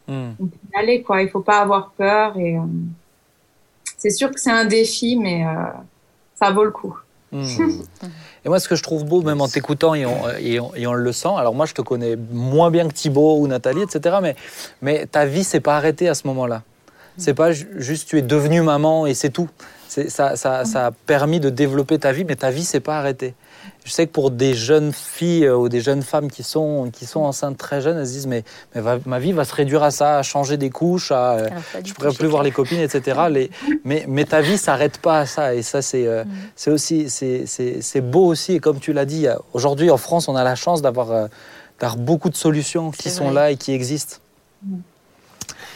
Hmm. 0.08 0.32
on 0.40 0.46
peut 0.46 0.56
y 0.74 0.76
aller, 0.76 1.02
quoi. 1.02 1.22
Il 1.22 1.28
faut 1.28 1.42
pas 1.42 1.60
avoir 1.60 1.90
peur. 1.92 2.36
Et 2.36 2.56
euh, 2.56 2.62
c'est 3.96 4.10
sûr 4.10 4.32
que 4.32 4.40
c'est 4.40 4.50
un 4.50 4.64
défi, 4.64 5.16
mais 5.16 5.46
euh, 5.46 5.52
ça 6.34 6.50
vaut 6.50 6.64
le 6.64 6.72
coup. 6.72 6.98
Hmm. 7.32 7.46
Et 8.44 8.48
moi, 8.48 8.60
ce 8.60 8.68
que 8.68 8.74
je 8.76 8.82
trouve 8.82 9.04
beau, 9.04 9.22
même 9.22 9.40
en 9.40 9.48
t'écoutant 9.48 9.94
et, 9.94 10.04
on- 10.04 10.74
et 10.74 10.84
le 10.84 11.12
sent, 11.12 11.30
alors 11.36 11.54
moi, 11.54 11.64
je 11.66 11.72
te 11.74 11.80
connais 11.82 12.16
moins 12.30 12.70
bien 12.70 12.86
que 12.88 12.92
Thibaut 12.92 13.38
ou 13.38 13.46
Nathalie, 13.46 13.82
etc., 13.82 14.16
mais, 14.20 14.36
mais 14.82 15.06
ta 15.06 15.24
vie 15.24 15.44
s'est 15.44 15.60
pas 15.60 15.76
arrêtée 15.76 16.08
à 16.08 16.14
ce 16.14 16.26
moment-là. 16.26 16.62
C'est 17.18 17.34
pas 17.34 17.52
ju- 17.52 17.68
juste 17.76 18.08
tu 18.08 18.18
es 18.18 18.22
devenue 18.22 18.62
maman 18.62 19.06
et 19.06 19.14
c'est 19.14 19.28
tout. 19.30 19.48
Ça, 19.88 20.34
ça, 20.36 20.64
ça 20.64 20.86
a 20.86 20.90
permis 20.90 21.40
de 21.40 21.50
développer 21.50 21.98
ta 21.98 22.10
vie, 22.12 22.24
mais 22.24 22.36
ta 22.36 22.50
vie 22.50 22.64
s'est 22.64 22.80
pas 22.80 22.98
arrêtée. 22.98 23.34
Je 23.84 23.90
sais 23.90 24.06
que 24.06 24.12
pour 24.12 24.30
des 24.30 24.54
jeunes 24.54 24.92
filles 24.92 25.44
euh, 25.46 25.56
ou 25.56 25.68
des 25.68 25.80
jeunes 25.80 26.02
femmes 26.02 26.30
qui 26.30 26.42
sont, 26.42 26.90
qui 26.92 27.04
sont 27.06 27.20
enceintes 27.20 27.58
très 27.58 27.80
jeunes, 27.80 27.98
elles 27.98 28.06
se 28.06 28.12
disent 28.12 28.26
mais, 28.28 28.44
mais 28.74 28.80
va- 28.80 28.98
ma 29.06 29.18
vie 29.18 29.32
va 29.32 29.44
se 29.44 29.54
réduire 29.54 29.82
à 29.82 29.90
ça, 29.90 30.18
à 30.18 30.22
changer 30.22 30.56
des 30.56 30.70
couches, 30.70 31.10
à, 31.10 31.32
euh, 31.32 31.46
Alors, 31.48 31.62
je 31.84 31.92
pourrais 31.92 32.12
plus 32.12 32.28
voir 32.28 32.42
les 32.44 32.52
copines, 32.52 32.80
etc. 32.80 33.22
Les- 33.30 33.50
mais, 33.84 34.04
mais 34.08 34.24
ta 34.24 34.40
vie 34.40 34.56
s'arrête 34.58 34.98
pas 34.98 35.18
à 35.20 35.26
ça. 35.26 35.54
Et 35.54 35.62
ça, 35.62 35.82
c'est 35.82 36.06
euh, 36.06 36.24
Mm. 36.24 36.28
c'est 36.56 36.70
aussi 36.70 37.10
c'est- 37.10 37.44
c'est 37.46 37.82
c'est 37.82 38.00
beau 38.00 38.26
aussi. 38.26 38.52
Et 38.54 38.60
comme 38.60 38.78
tu 38.78 38.92
l'as 38.92 39.04
dit, 39.04 39.26
aujourd'hui 39.52 39.90
en 39.90 39.96
France, 39.96 40.28
on 40.28 40.36
a 40.36 40.44
la 40.44 40.54
chance 40.54 40.80
d'avoir 40.82 41.10
euh, 41.10 41.26
d'avoir 41.80 41.96
beaucoup 41.98 42.30
de 42.30 42.36
solutions 42.36 42.90
qui 42.92 43.04
C'est 43.04 43.10
sont 43.10 43.24
vrai. 43.26 43.34
là 43.34 43.50
et 43.50 43.56
qui 43.56 43.72
existent. 43.72 44.18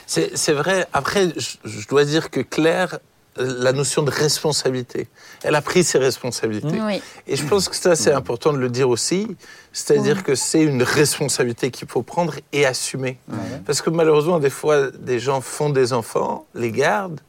C'est 0.06 0.36
c'est 0.36 0.52
vrai. 0.52 0.86
Après, 0.92 1.28
je, 1.36 1.56
je 1.64 1.88
dois 1.88 2.04
dire 2.04 2.30
que 2.30 2.40
Claire, 2.40 2.98
la 3.36 3.72
notion 3.72 4.02
de 4.02 4.10
responsabilité, 4.10 5.08
elle 5.42 5.54
a 5.54 5.62
pris 5.62 5.84
ses 5.84 5.98
responsabilités. 5.98 6.80
Oui. 6.80 7.02
Et 7.26 7.36
je 7.36 7.44
pense 7.44 7.68
que 7.68 7.76
ça, 7.76 7.94
c'est 7.96 8.12
important 8.12 8.52
de 8.52 8.58
le 8.58 8.68
dire 8.68 8.88
aussi. 8.88 9.36
C'est-à-dire 9.72 10.22
que 10.24 10.34
c'est 10.34 10.62
une 10.62 10.82
responsabilité 10.82 11.70
qu'il 11.70 11.86
faut 11.88 12.02
prendre 12.02 12.34
et 12.52 12.64
assumer. 12.66 13.18
Parce 13.66 13.82
que 13.82 13.90
malheureusement, 13.90 14.38
des 14.38 14.50
fois, 14.50 14.90
des 14.90 15.18
gens 15.18 15.40
font 15.40 15.70
des 15.70 15.92
enfants, 15.92 16.46
les 16.54 16.72
gardent, 16.72 17.20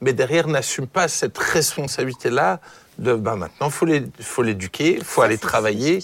mais 0.00 0.12
derrière 0.12 0.48
n'assument 0.48 0.88
pas 0.88 1.06
cette 1.08 1.38
responsabilité-là 1.38 2.60
de 2.98 3.14
ben, 3.14 3.36
maintenant, 3.36 3.68
il 3.68 3.72
faut 3.72 3.86
les- 3.86 4.04
faut 4.20 4.42
l'éduquer, 4.42 4.96
il 4.98 5.04
faut 5.04 5.22
aller 5.22 5.38
travailler. 5.38 6.00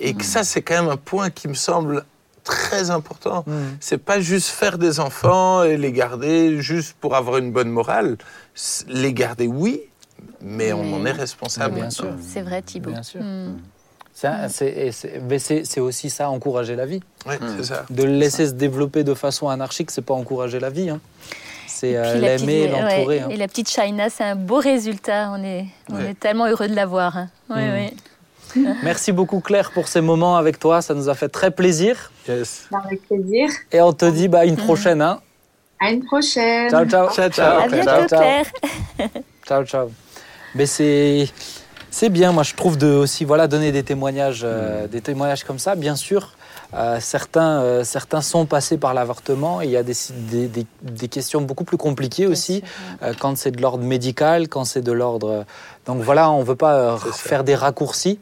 Et 0.00 0.14
que 0.14 0.24
ça, 0.24 0.42
c'est 0.42 0.62
quand 0.62 0.74
même 0.82 0.90
un 0.90 0.96
point 0.96 1.30
qui 1.30 1.48
me 1.48 1.54
semble 1.54 2.04
très 2.44 2.90
important. 2.90 3.44
Mm. 3.46 3.52
C'est 3.80 3.98
pas 3.98 4.20
juste 4.20 4.48
faire 4.48 4.78
des 4.78 5.00
enfants 5.00 5.62
et 5.64 5.76
les 5.76 5.92
garder 5.92 6.60
juste 6.60 6.96
pour 7.00 7.14
avoir 7.14 7.38
une 7.38 7.52
bonne 7.52 7.70
morale. 7.70 8.16
Les 8.88 9.12
garder, 9.12 9.46
oui, 9.46 9.80
mais 10.40 10.72
on 10.72 10.82
Mais- 10.84 10.94
en 10.94 11.06
est 11.06 11.12
responsable. 11.12 11.76
Bien 11.76 11.90
sûr. 11.90 12.08
C'est 12.20 12.42
vrai, 12.42 12.62
Thibaut. 12.62 12.90
Bien 12.90 13.02
sûr. 13.02 13.20
Mm. 13.22 13.58
C'est 14.14 15.80
aussi 15.80 16.10
ça, 16.10 16.28
encourager 16.30 16.76
la 16.76 16.86
vie. 16.86 17.00
Ouais, 17.26 17.38
c'est 17.56 17.64
ça. 17.64 17.84
De 17.90 18.02
le 18.04 18.12
laisser 18.12 18.46
se 18.46 18.52
développer 18.52 19.04
de 19.04 19.14
façon 19.14 19.48
anarchique, 19.48 19.90
c'est 19.90 20.02
pas 20.02 20.14
encourager 20.14 20.60
la 20.60 20.70
vie. 20.70 20.90
hein. 20.90 21.00
C'est 21.66 21.92
Et 21.92 21.96
euh, 21.96 22.14
l'aimer, 22.14 22.70
ouais, 22.70 22.80
l'entourer. 22.80 23.20
hein. 23.20 23.28
Et 23.30 23.36
la 23.36 23.48
petite 23.48 23.68
Shaina, 23.70 24.10
c'est 24.10 24.22
un 24.24 24.36
beau 24.36 24.58
résultat. 24.58 25.30
On 25.32 25.42
est, 25.42 25.66
on 25.90 25.96
Ouais. 25.96 26.10
est 26.10 26.14
tellement 26.20 26.46
heureux 26.46 26.68
de 26.68 26.74
la 26.76 26.86
voir. 26.86 27.16
hein. 27.16 27.28
Oui, 27.50 27.56
Mm. 27.62 27.74
oui. 27.74 27.96
Merci 28.82 29.12
beaucoup 29.12 29.40
Claire 29.40 29.70
pour 29.72 29.88
ces 29.88 30.00
moments 30.00 30.36
avec 30.36 30.58
toi, 30.58 30.82
ça 30.82 30.94
nous 30.94 31.08
a 31.08 31.14
fait 31.14 31.28
très 31.28 31.50
plaisir. 31.50 32.10
Yes. 32.28 32.66
Avec 32.84 33.06
plaisir. 33.08 33.48
Et 33.72 33.80
on 33.80 33.92
te 33.92 34.04
dit 34.10 34.28
bah, 34.28 34.44
une 34.44 34.54
Mm. 34.54 34.64
prochaine. 34.64 35.02
hein. 35.02 35.20
À 35.80 35.90
une 35.90 36.04
prochaine. 36.04 36.70
Ciao, 36.70 36.84
ciao. 36.86 37.10
Ciao, 37.10 37.28
ciao. 37.30 37.60
À 37.60 37.66
Claire. 37.66 37.84
bientôt, 37.84 38.08
ciao. 38.08 38.20
Claire. 38.20 38.46
Ciao, 39.46 39.64
ciao. 39.64 39.90
Mais 40.54 40.66
c'est 40.66 41.28
c'est 41.90 42.08
bien, 42.08 42.32
moi 42.32 42.42
je 42.42 42.54
trouve 42.54 42.78
de 42.78 42.86
aussi 42.86 43.24
voilà 43.24 43.48
donner 43.48 43.70
des 43.72 43.82
témoignages, 43.82 44.42
euh, 44.44 44.86
des 44.86 45.00
témoignages 45.00 45.44
comme 45.44 45.58
ça. 45.58 45.74
Bien 45.74 45.94
sûr, 45.96 46.32
euh, 46.74 46.98
certains 47.00 47.60
euh, 47.60 47.84
certains 47.84 48.20
sont 48.22 48.46
passés 48.46 48.78
par 48.78 48.94
l'avortement. 48.94 49.60
et 49.60 49.64
Il 49.66 49.70
y 49.72 49.76
a 49.76 49.82
des, 49.82 49.92
des, 50.30 50.46
des- 50.48 50.66
des 50.82 51.08
questions 51.08 51.40
beaucoup 51.42 51.64
plus 51.64 51.76
compliquées 51.76 52.26
aussi 52.26 52.62
euh, 53.02 53.12
quand 53.18 53.36
c'est 53.36 53.50
de 53.50 53.60
l'ordre 53.60 53.84
médical, 53.84 54.48
quand 54.48 54.64
c'est 54.64 54.82
de 54.82 54.92
l'ordre. 54.92 55.44
Donc 55.86 56.00
voilà, 56.02 56.30
on 56.30 56.42
veut 56.42 56.54
pas 56.56 56.74
euh, 56.74 56.96
faire 56.96 57.42
des 57.44 57.54
raccourcis. 57.54 58.18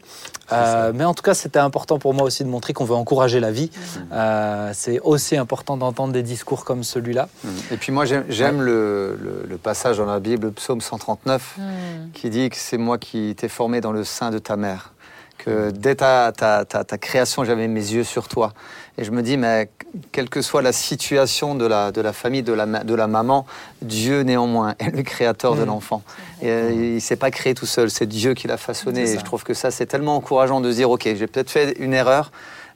Euh, 0.51 0.91
mais 0.93 1.05
en 1.05 1.13
tout 1.13 1.23
cas, 1.23 1.33
c'était 1.33 1.59
important 1.59 1.97
pour 1.97 2.13
moi 2.13 2.23
aussi 2.23 2.43
de 2.43 2.49
montrer 2.49 2.73
qu'on 2.73 2.83
veut 2.83 2.95
encourager 2.95 3.39
la 3.39 3.51
vie. 3.51 3.71
Euh, 4.11 4.71
c'est 4.73 4.99
aussi 4.99 5.37
important 5.37 5.77
d'entendre 5.77 6.11
des 6.11 6.23
discours 6.23 6.65
comme 6.65 6.83
celui-là. 6.83 7.29
Et 7.71 7.77
puis 7.77 7.91
moi, 7.93 8.03
j'aime 8.05 8.61
le, 8.61 9.17
le- 9.21 9.45
le 9.47 9.57
passage 9.57 9.97
dans 9.99 10.05
la 10.05 10.19
Bible, 10.19 10.47
le 10.47 10.51
psaume 10.51 10.81
139, 10.81 11.55
Mm. 11.57 11.61
qui 12.13 12.29
dit 12.29 12.49
que 12.49 12.57
c'est 12.57 12.77
moi 12.77 12.97
qui 12.97 13.33
t'ai 13.35 13.47
formé 13.47 13.79
dans 13.79 13.91
le 13.93 14.03
sein 14.03 14.29
de 14.31 14.39
ta 14.39 14.57
mère. 14.57 14.91
Que 15.43 15.71
dès 15.71 15.95
ta, 15.95 16.31
ta, 16.31 16.65
ta, 16.65 16.83
ta 16.83 16.97
création, 16.97 17.43
j'avais 17.43 17.67
mes 17.67 17.79
yeux 17.93 18.03
sur 18.03 18.27
toi. 18.27 18.53
Et 18.97 19.03
je 19.03 19.09
me 19.11 19.23
dis, 19.23 19.37
mais 19.37 19.69
quelle 20.11 20.29
que 20.29 20.41
soit 20.41 20.61
la 20.61 20.71
situation 20.71 21.55
de 21.55 21.65
la, 21.65 21.91
de 21.91 21.99
la 22.01 22.13
famille, 22.13 22.43
de 22.43 22.53
la, 22.53 22.65
ma- 22.67 22.83
de 22.83 22.93
la 22.93 23.07
maman, 23.07 23.45
Dieu 23.81 24.21
néanmoins 24.21 24.75
est 24.79 24.95
le 24.95 25.01
créateur 25.01 25.55
de 25.55 25.63
Mm. 25.63 25.65
l'enfant. 25.67 26.03
Et 26.43 26.49
euh, 26.49 26.71
il 26.71 26.95
ne 26.95 26.99
s'est 26.99 27.15
pas 27.15 27.31
créé 27.31 27.55
tout 27.55 27.65
seul, 27.65 27.89
c'est 27.89 28.05
Dieu 28.05 28.33
qui 28.35 28.47
l'a 28.47 28.57
façonné. 28.57 29.01
Et 29.09 29.17
je 29.17 29.23
trouve 29.23 29.43
que 29.43 29.53
ça, 29.55 29.71
c'est 29.71 29.87
tellement 29.87 30.15
encourageant 30.15 30.61
de 30.61 30.69
se 30.69 30.75
dire, 30.75 30.91
OK, 30.91 31.03
j'ai 31.05 31.27
peut-être 31.27 31.49
fait 31.49 31.71
une 31.79 31.93
erreur, 31.93 32.31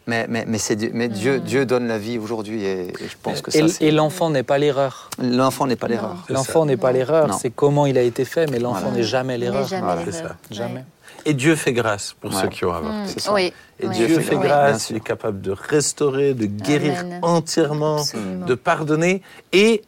Mais, 0.08 0.28
mais, 0.30 0.46
mais, 0.48 0.60
c'est 0.60 0.76
Dieu, 0.76 0.92
mais 0.94 1.08
Dieu, 1.08 1.40
Dieu 1.40 1.66
donne 1.66 1.88
la 1.88 1.98
vie 1.98 2.20
aujourd'hui 2.20 2.64
et, 2.64 2.90
et 2.90 3.08
je 3.10 3.16
pense 3.24 3.42
que 3.42 3.50
ça, 3.50 3.58
Et, 3.58 3.68
c'est- 3.68 3.86
et 3.86 3.90
l'enfant 3.92 4.30
n'est 4.30 4.44
pas 4.44 4.60
l'erreur. 4.60 5.10
l'enfant 5.20 5.66
n'est 5.66 5.76
pas 5.76 5.88
l'erreur. 5.88 6.16
C'est 6.28 6.34
L'enfant 6.34 6.66
n'est 6.68 6.78
pas 6.78 6.92
l'erreur, 6.92 7.34
c'est 7.34 7.50
comment 7.50 7.88
il 7.88 7.98
a 7.98 8.04
été 8.04 8.24
fait, 8.24 8.46
mais 8.52 8.60
l'enfant 8.60 8.82
Voilà. 8.82 8.98
n'est 8.98 9.04
jamais 9.04 9.34
Mais 9.34 9.38
l'erreur. 9.46 9.68
jamais 9.68 9.82
Voilà, 9.82 10.02
c'est 10.06 10.12
l'erreur. 10.12 10.36
ça. 10.50 10.56
Jamais. 10.56 10.84
Et 11.26 11.34
Dieu 11.34 11.56
fait 11.56 11.74
grâce 11.74 12.14
pour 12.20 12.34
Ouais. 12.34 12.42
ceux 12.42 12.48
qui 12.50 12.66
ont 12.66 12.74
avorté. 12.74 13.14
Mm. 13.28 13.34
Oui. 13.34 13.54
Et 13.80 13.88
oui. 13.88 13.96
Dieu 13.96 14.20
fait 14.20 14.38
grâce, 14.38 14.90
il 14.92 14.98
est 14.98 15.04
capable 15.04 15.42
de 15.42 15.52
restaurer, 15.52 16.34
de 16.34 16.46
guérir 16.46 17.00
Amen. 17.00 17.20
entièrement, 17.24 17.98
Absolument. 17.98 18.46
de 18.46 18.56
pardonner. 18.56 19.22
Et, 19.52 19.82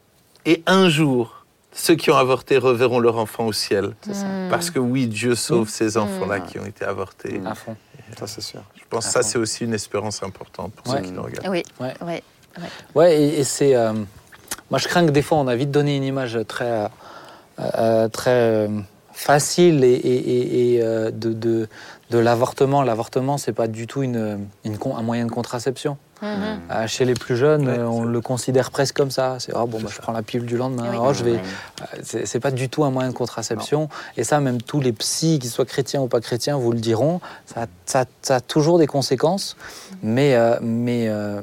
et 0.46 0.64
un 0.66 0.90
jour, 0.90 1.46
ceux 1.74 1.96
qui 1.96 2.10
ont 2.10 2.18
avorté 2.18 2.58
reverront 2.58 3.00
leur 3.00 3.18
enfant 3.18 3.46
au 3.46 3.54
ciel. 3.54 3.94
Mm. 4.08 4.50
Parce 4.50 4.72
que 4.72 4.80
oui, 4.80 5.08
Dieu 5.08 5.36
sauve 5.36 5.70
ces 5.70 5.96
enfants-là 5.98 6.40
qui 6.40 6.58
ont 6.60 6.66
été 6.66 6.84
avortés. 6.86 7.40
À 7.46 7.54
fond. 7.56 7.76
Ça, 8.18 8.26
c'est 8.26 8.42
sûr. 8.42 8.62
Je 8.76 8.84
pense 8.90 9.06
que 9.06 9.12
ça, 9.12 9.22
c'est 9.22 9.38
aussi 9.38 9.64
une 9.66 9.74
espérance 9.74 10.24
importante 10.24 10.74
pour 10.74 10.88
Ouais. 10.92 11.00
ceux 11.00 11.04
qui 11.06 11.12
nous 11.12 11.22
regardent. 11.22 11.50
Oui. 11.50 11.64
Ouais. 11.80 11.94
Ouais. 12.02 12.24
Ouais, 12.96 13.22
et, 13.22 13.40
et 13.40 13.44
c'est. 13.44 13.76
euh, 13.76 13.94
moi, 14.72 14.80
je 14.80 14.88
crains 14.88 15.06
que 15.06 15.12
des 15.12 15.22
fois, 15.22 15.38
on 15.38 15.48
a 15.48 15.56
vite 15.56 15.70
donné 15.72 15.96
une 15.98 16.04
image 16.04 16.40
très, 16.48 16.66
euh, 16.66 16.88
euh, 17.60 18.08
très 18.08 18.32
euh, 18.32 18.68
facile 19.18 19.84
et, 19.84 19.88
et- 19.94 20.30
et- 20.30 20.76
et, 20.76 20.82
euh, 20.84 21.10
de, 21.12 21.34
de, 21.34 21.68
de 22.12 22.18
l'avortement. 22.20 22.84
L'avortement, 22.84 23.38
c'est 23.38 23.52
pas 23.52 23.68
du 23.68 23.88
tout 23.88 24.04
une, 24.04 24.46
une 24.64 24.78
con- 24.78 24.96
un 24.96 25.02
moyen 25.02 25.26
de 25.26 25.32
contraception. 25.32 25.98
Mhm. 26.22 26.28
Euh, 26.72 26.88
chez 26.88 27.06
les 27.06 27.14
plus 27.14 27.36
jeunes, 27.36 27.68
Ouais, 27.68 27.80
on 27.80 28.04
le 28.04 28.22
considère 28.22 28.70
presque 28.72 28.96
comme 28.96 29.12
ça. 29.12 29.38
C'est 29.40 29.54
oh, 29.56 29.66
bon, 29.68 29.80
bah, 29.82 29.90
je 29.92 30.00
prends 30.00 30.12
la 30.14 30.22
pilule 30.24 30.46
du 30.48 30.56
lendemain. 30.58 30.86
Oui. 30.92 30.98
Oh, 31.00 31.14
je 31.14 31.24
vais. 31.24 31.36
Euh, 31.38 32.20
C'est 32.26 32.40
pas 32.40 32.52
du 32.52 32.70
tout 32.70 32.84
un 32.86 32.92
moyen 32.92 33.10
de 33.10 33.16
contraception. 33.16 33.90
Et 34.18 34.24
ça, 34.24 34.40
même 34.40 34.62
tous 34.62 34.80
les 34.82 34.94
psys, 34.94 35.40
qu'ils 35.40 35.50
soient 35.50 35.66
chrétiens 35.66 36.02
ou 36.02 36.08
pas 36.08 36.22
chrétiens, 36.22 36.58
vous 36.58 36.72
le 36.72 36.80
diront. 36.80 37.20
Ça, 37.46 37.66
ça- 37.86 38.06
ça 38.22 38.36
a 38.36 38.40
toujours 38.42 38.78
des 38.80 38.88
conséquences, 38.88 39.58
mais 40.04 40.36
euh, 40.36 40.58
mais 40.62 41.08
euh, 41.10 41.42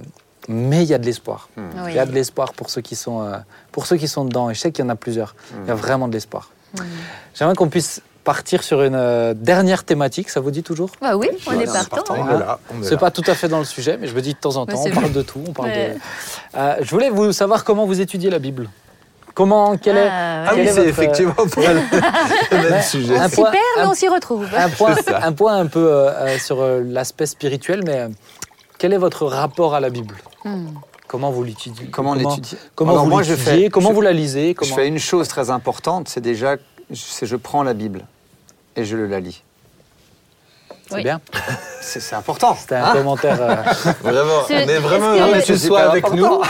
mais 0.49 0.83
il 0.83 0.89
y 0.89 0.95
a 0.95 0.99
de 0.99 1.07
l'espoir. 1.07 1.49
Oui. 1.57 1.63
Il 1.89 1.95
y 1.95 1.99
a 1.99 2.07
de 2.07 2.13
l'espoir 2.13 2.53
pour 2.53 2.69
ceux 2.71 2.81
qui 2.83 2.97
sont 2.97 3.23
euh, 3.23 3.37
pour 3.73 3.87
ceux 3.87 3.97
qui 3.97 4.09
sont 4.09 4.25
dedans. 4.25 4.51
Et 4.51 4.55
je 4.55 4.61
sais 4.61 4.73
qu'il 4.73 4.85
y 4.85 4.87
en 4.87 4.91
a 4.91 4.97
plusieurs. 4.97 5.35
Il 5.65 5.69
y 5.69 5.71
a 5.71 5.75
vraiment 5.75 6.07
de 6.09 6.13
l'espoir. 6.15 6.51
J'aimerais 7.35 7.55
qu'on 7.55 7.69
puisse 7.69 8.01
partir 8.25 8.63
sur 8.63 8.83
une 8.83 8.95
euh, 8.95 9.35
dernière 9.35 9.85
thématique. 9.85 10.31
Ça 10.31 10.41
vous 10.41 10.51
dit 10.51 10.63
toujours? 10.63 10.91
Bah 11.03 11.17
oui, 11.17 11.29
on 11.47 11.53
est 11.61 11.65
Voilà, 11.67 11.85
partant. 11.85 12.15
Ah. 12.19 12.59
C'est 12.83 12.99
pas 12.99 13.11
tout 13.11 13.23
à 13.27 13.35
fait 13.35 13.49
dans 13.49 13.59
le 13.59 13.65
sujet, 13.65 13.99
mais 14.01 14.07
je 14.07 14.15
me 14.15 14.21
dis 14.23 14.33
de 14.35 14.39
temps 14.39 14.57
en 14.57 14.65
temps, 14.67 14.83
on 14.85 14.91
parle 14.91 15.13
de 15.13 15.23
tout. 15.23 15.43
On 15.47 15.53
parle 15.53 15.69
Ouais. 15.69 15.97
de... 16.55 16.59
Euh, 16.59 16.75
je 16.81 16.91
voulais 16.91 17.11
vous 17.11 17.33
savoir 17.33 17.65
comment 17.65 17.85
vous 17.87 18.01
étudiez 18.01 18.31
la 18.31 18.39
Bible. 18.39 18.71
Comment, 19.35 19.77
quel 19.77 19.97
est, 19.97 20.09
Ah, 20.09 20.45
Ah 20.47 20.51
Quel 20.55 20.61
oui, 20.61 20.63
est 20.63 20.73
c'est 20.73 20.77
votre- 20.77 20.89
effectivement 20.91 21.35
pour 21.35 21.63
le 21.63 22.71
même 22.71 22.83
sujet. 22.83 23.17
un 23.19 23.27
On 23.27 23.29
s'y 23.29 23.35
point- 23.35 23.51
perd, 23.51 23.63
mais 23.77 23.83
un- 23.83 23.89
on 23.91 23.95
s'y 23.95 24.09
retrouve. 24.09 24.47
un 24.57 24.69
point, 24.71 24.95
un 25.23 25.33
point 25.33 25.57
un 25.59 25.67
peu 25.67 25.81
euh, 25.93 26.11
euh, 26.13 26.39
sur 26.39 26.61
euh, 26.61 26.83
l'aspect 26.87 27.27
spirituel, 27.27 27.83
mais 27.85 27.99
euh, 27.99 28.09
quel 28.79 28.93
est 28.93 28.99
votre 28.99 29.27
rapport 29.27 29.75
à 29.75 29.81
la 29.81 29.91
Bible? 29.91 30.15
Hmm. 30.45 30.69
Comment 31.07 31.31
vous 31.31 31.45
l'étudiez 31.45 31.87
Comment 31.89 32.15
Comment 32.75 32.93
Alors 32.93 33.05
vous 33.05 33.11
moi, 33.11 33.23
je 33.23 33.33
l'étudiez 33.35 33.65
fais- 33.65 33.71
Comment 33.71 33.91
je- 33.91 33.95
vous 33.95 34.01
la 34.01 34.13
lisez? 34.13 34.55
comment... 34.55 34.69
Je 34.69 34.75
fais 34.75 34.89
une 34.89 34.99
chose 34.99 35.29
très 35.29 35.51
importante, 35.51 36.09
c'est 36.09 36.21
déjà, 36.21 36.57
c'est 36.93 37.27
je 37.27 37.37
prends 37.37 37.63
la 37.63 37.75
Bible 37.75 38.05
et 38.77 38.85
je 38.85 38.97
le 38.97 39.07
la 39.07 39.21
lis. 39.21 39.43
C'est 40.89 40.95
Oui. 40.97 41.03
bien. 41.03 41.21
C'est 41.87 42.15
important. 42.17 42.57
C'était 42.59 42.77
un 42.77 42.85
hein 42.87 42.93
commentaire. 42.95 43.37
euh, 43.41 43.57
Vraiment, 44.03 44.43
C'est- 44.49 44.65
on 44.65 44.69
est 44.69 44.79
vraiment 44.79 45.15
que- 45.15 45.19
heureux 45.21 45.33
que 45.41 45.45
tu 45.45 45.57
C'est 45.59 45.67
sois 45.67 45.81
avec 45.91 46.05
important. 46.07 46.41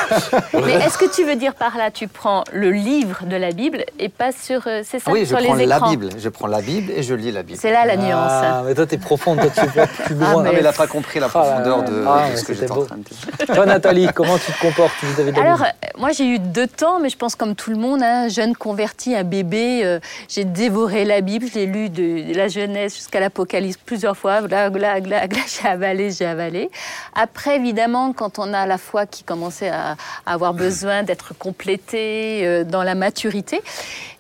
nous. 0.53 0.61
Mais 0.65 0.75
est-ce 0.75 0.97
que 0.97 1.13
tu 1.13 1.25
veux 1.25 1.35
dire 1.35 1.55
par 1.55 1.77
là, 1.77 1.91
tu 1.91 2.07
prends 2.07 2.45
le 2.53 2.71
livre 2.71 3.25
de 3.25 3.35
la 3.37 3.51
Bible 3.51 3.85
et 3.99 4.09
pas 4.09 4.31
sur, 4.31 4.63
euh, 4.69 4.83
c'est 4.85 4.99
ça, 5.01 5.07
Ah 5.09 5.11
Oui, 5.13 5.21
je 5.23 5.27
sur 5.35 5.39
prends 5.39 5.55
les 5.55 5.67
la 5.67 5.77
écrans 5.77 5.91
Bible. 5.91 6.09
Je 6.17 6.29
prends 6.29 6.47
la 6.47 6.61
Bible 6.61 6.93
et 6.93 7.03
je 7.03 7.15
lis 7.15 7.33
la 7.33 7.43
Bible. 7.43 7.59
C'est 7.61 7.73
là 7.73 7.85
la 7.85 7.97
nuance. 7.97 8.31
Ah, 8.31 8.63
mais 8.65 8.75
toi, 8.77 8.87
t'es 8.87 8.97
profonde, 8.99 9.41
toi, 9.41 9.51
tu 9.51 9.67
vas 9.77 9.87
plus 9.89 10.05
Ah, 10.11 10.15
loin. 10.15 10.33
Non, 10.35 10.43
mais 10.45 10.53
mais- 10.53 10.59
il 10.59 10.63
n'a 10.63 10.73
pas 10.73 10.87
compris 10.87 11.19
la 11.19 11.27
Ah, 11.27 11.31
profondeur 11.31 11.83
de. 11.83 12.05
Ah, 12.07 12.31
de 12.31 12.37
ce 12.37 12.45
que 12.45 12.55
j'étais 12.55 12.71
en 12.71 12.85
train 12.85 12.97
de 12.97 13.03
dire. 13.03 13.55
Toi, 13.55 13.67
Nathalie, 13.67 14.07
comment 14.15 14.39
tu 14.39 14.53
te 14.53 14.61
comportes 14.61 14.93
vis-à-vis 15.03 15.33
de 15.33 15.37
la 15.37 15.43
Alors, 15.43 15.63
euh, 15.63 15.67
moi, 15.99 16.11
j'ai 16.13 16.27
eu 16.27 16.39
deux 16.39 16.69
temps, 16.69 17.01
mais 17.01 17.09
je 17.09 17.17
pense 17.17 17.35
comme 17.35 17.57
tout 17.57 17.71
le 17.71 17.77
monde, 17.77 18.03
hein, 18.05 18.29
jeune 18.29 18.55
converti, 18.55 19.17
un 19.17 19.25
bébé, 19.25 19.81
euh, 19.85 19.99
j'ai 20.29 20.45
dévoré 20.45 21.05
la 21.05 21.21
Bible, 21.23 21.47
je 21.53 21.59
l'ai 21.59 21.67
lu 21.67 21.89
de 21.91 22.37
la 22.37 22.47
Genèse 22.47 22.95
jusqu'à 22.95 23.19
l'Apocalypse 23.19 23.79
plusieurs 23.85 24.17
fois. 24.17 24.24
Gla, 24.25 24.71
gla, 24.71 25.01
gla, 25.01 25.27
gla, 25.29 25.41
j'ai 25.47 25.69
avalé, 25.69 26.11
j'ai 26.11 26.25
avalé. 26.25 26.71
Après, 27.15 27.57
évidemment, 27.57 28.13
quand 28.15 28.39
on 28.39 28.55
a 28.55 28.65
la 28.67 28.79
foi 28.79 29.05
qui 29.05 29.23
commençait 29.23 29.69
à, 29.69 29.97
à 30.25 30.33
avoir 30.33 30.55
besoin 30.55 31.03
d'être 31.03 31.37
complétée 31.37 32.47
euh, 32.47 32.65
dans 32.65 32.83
la 32.83 32.95
maturité, 32.95 33.61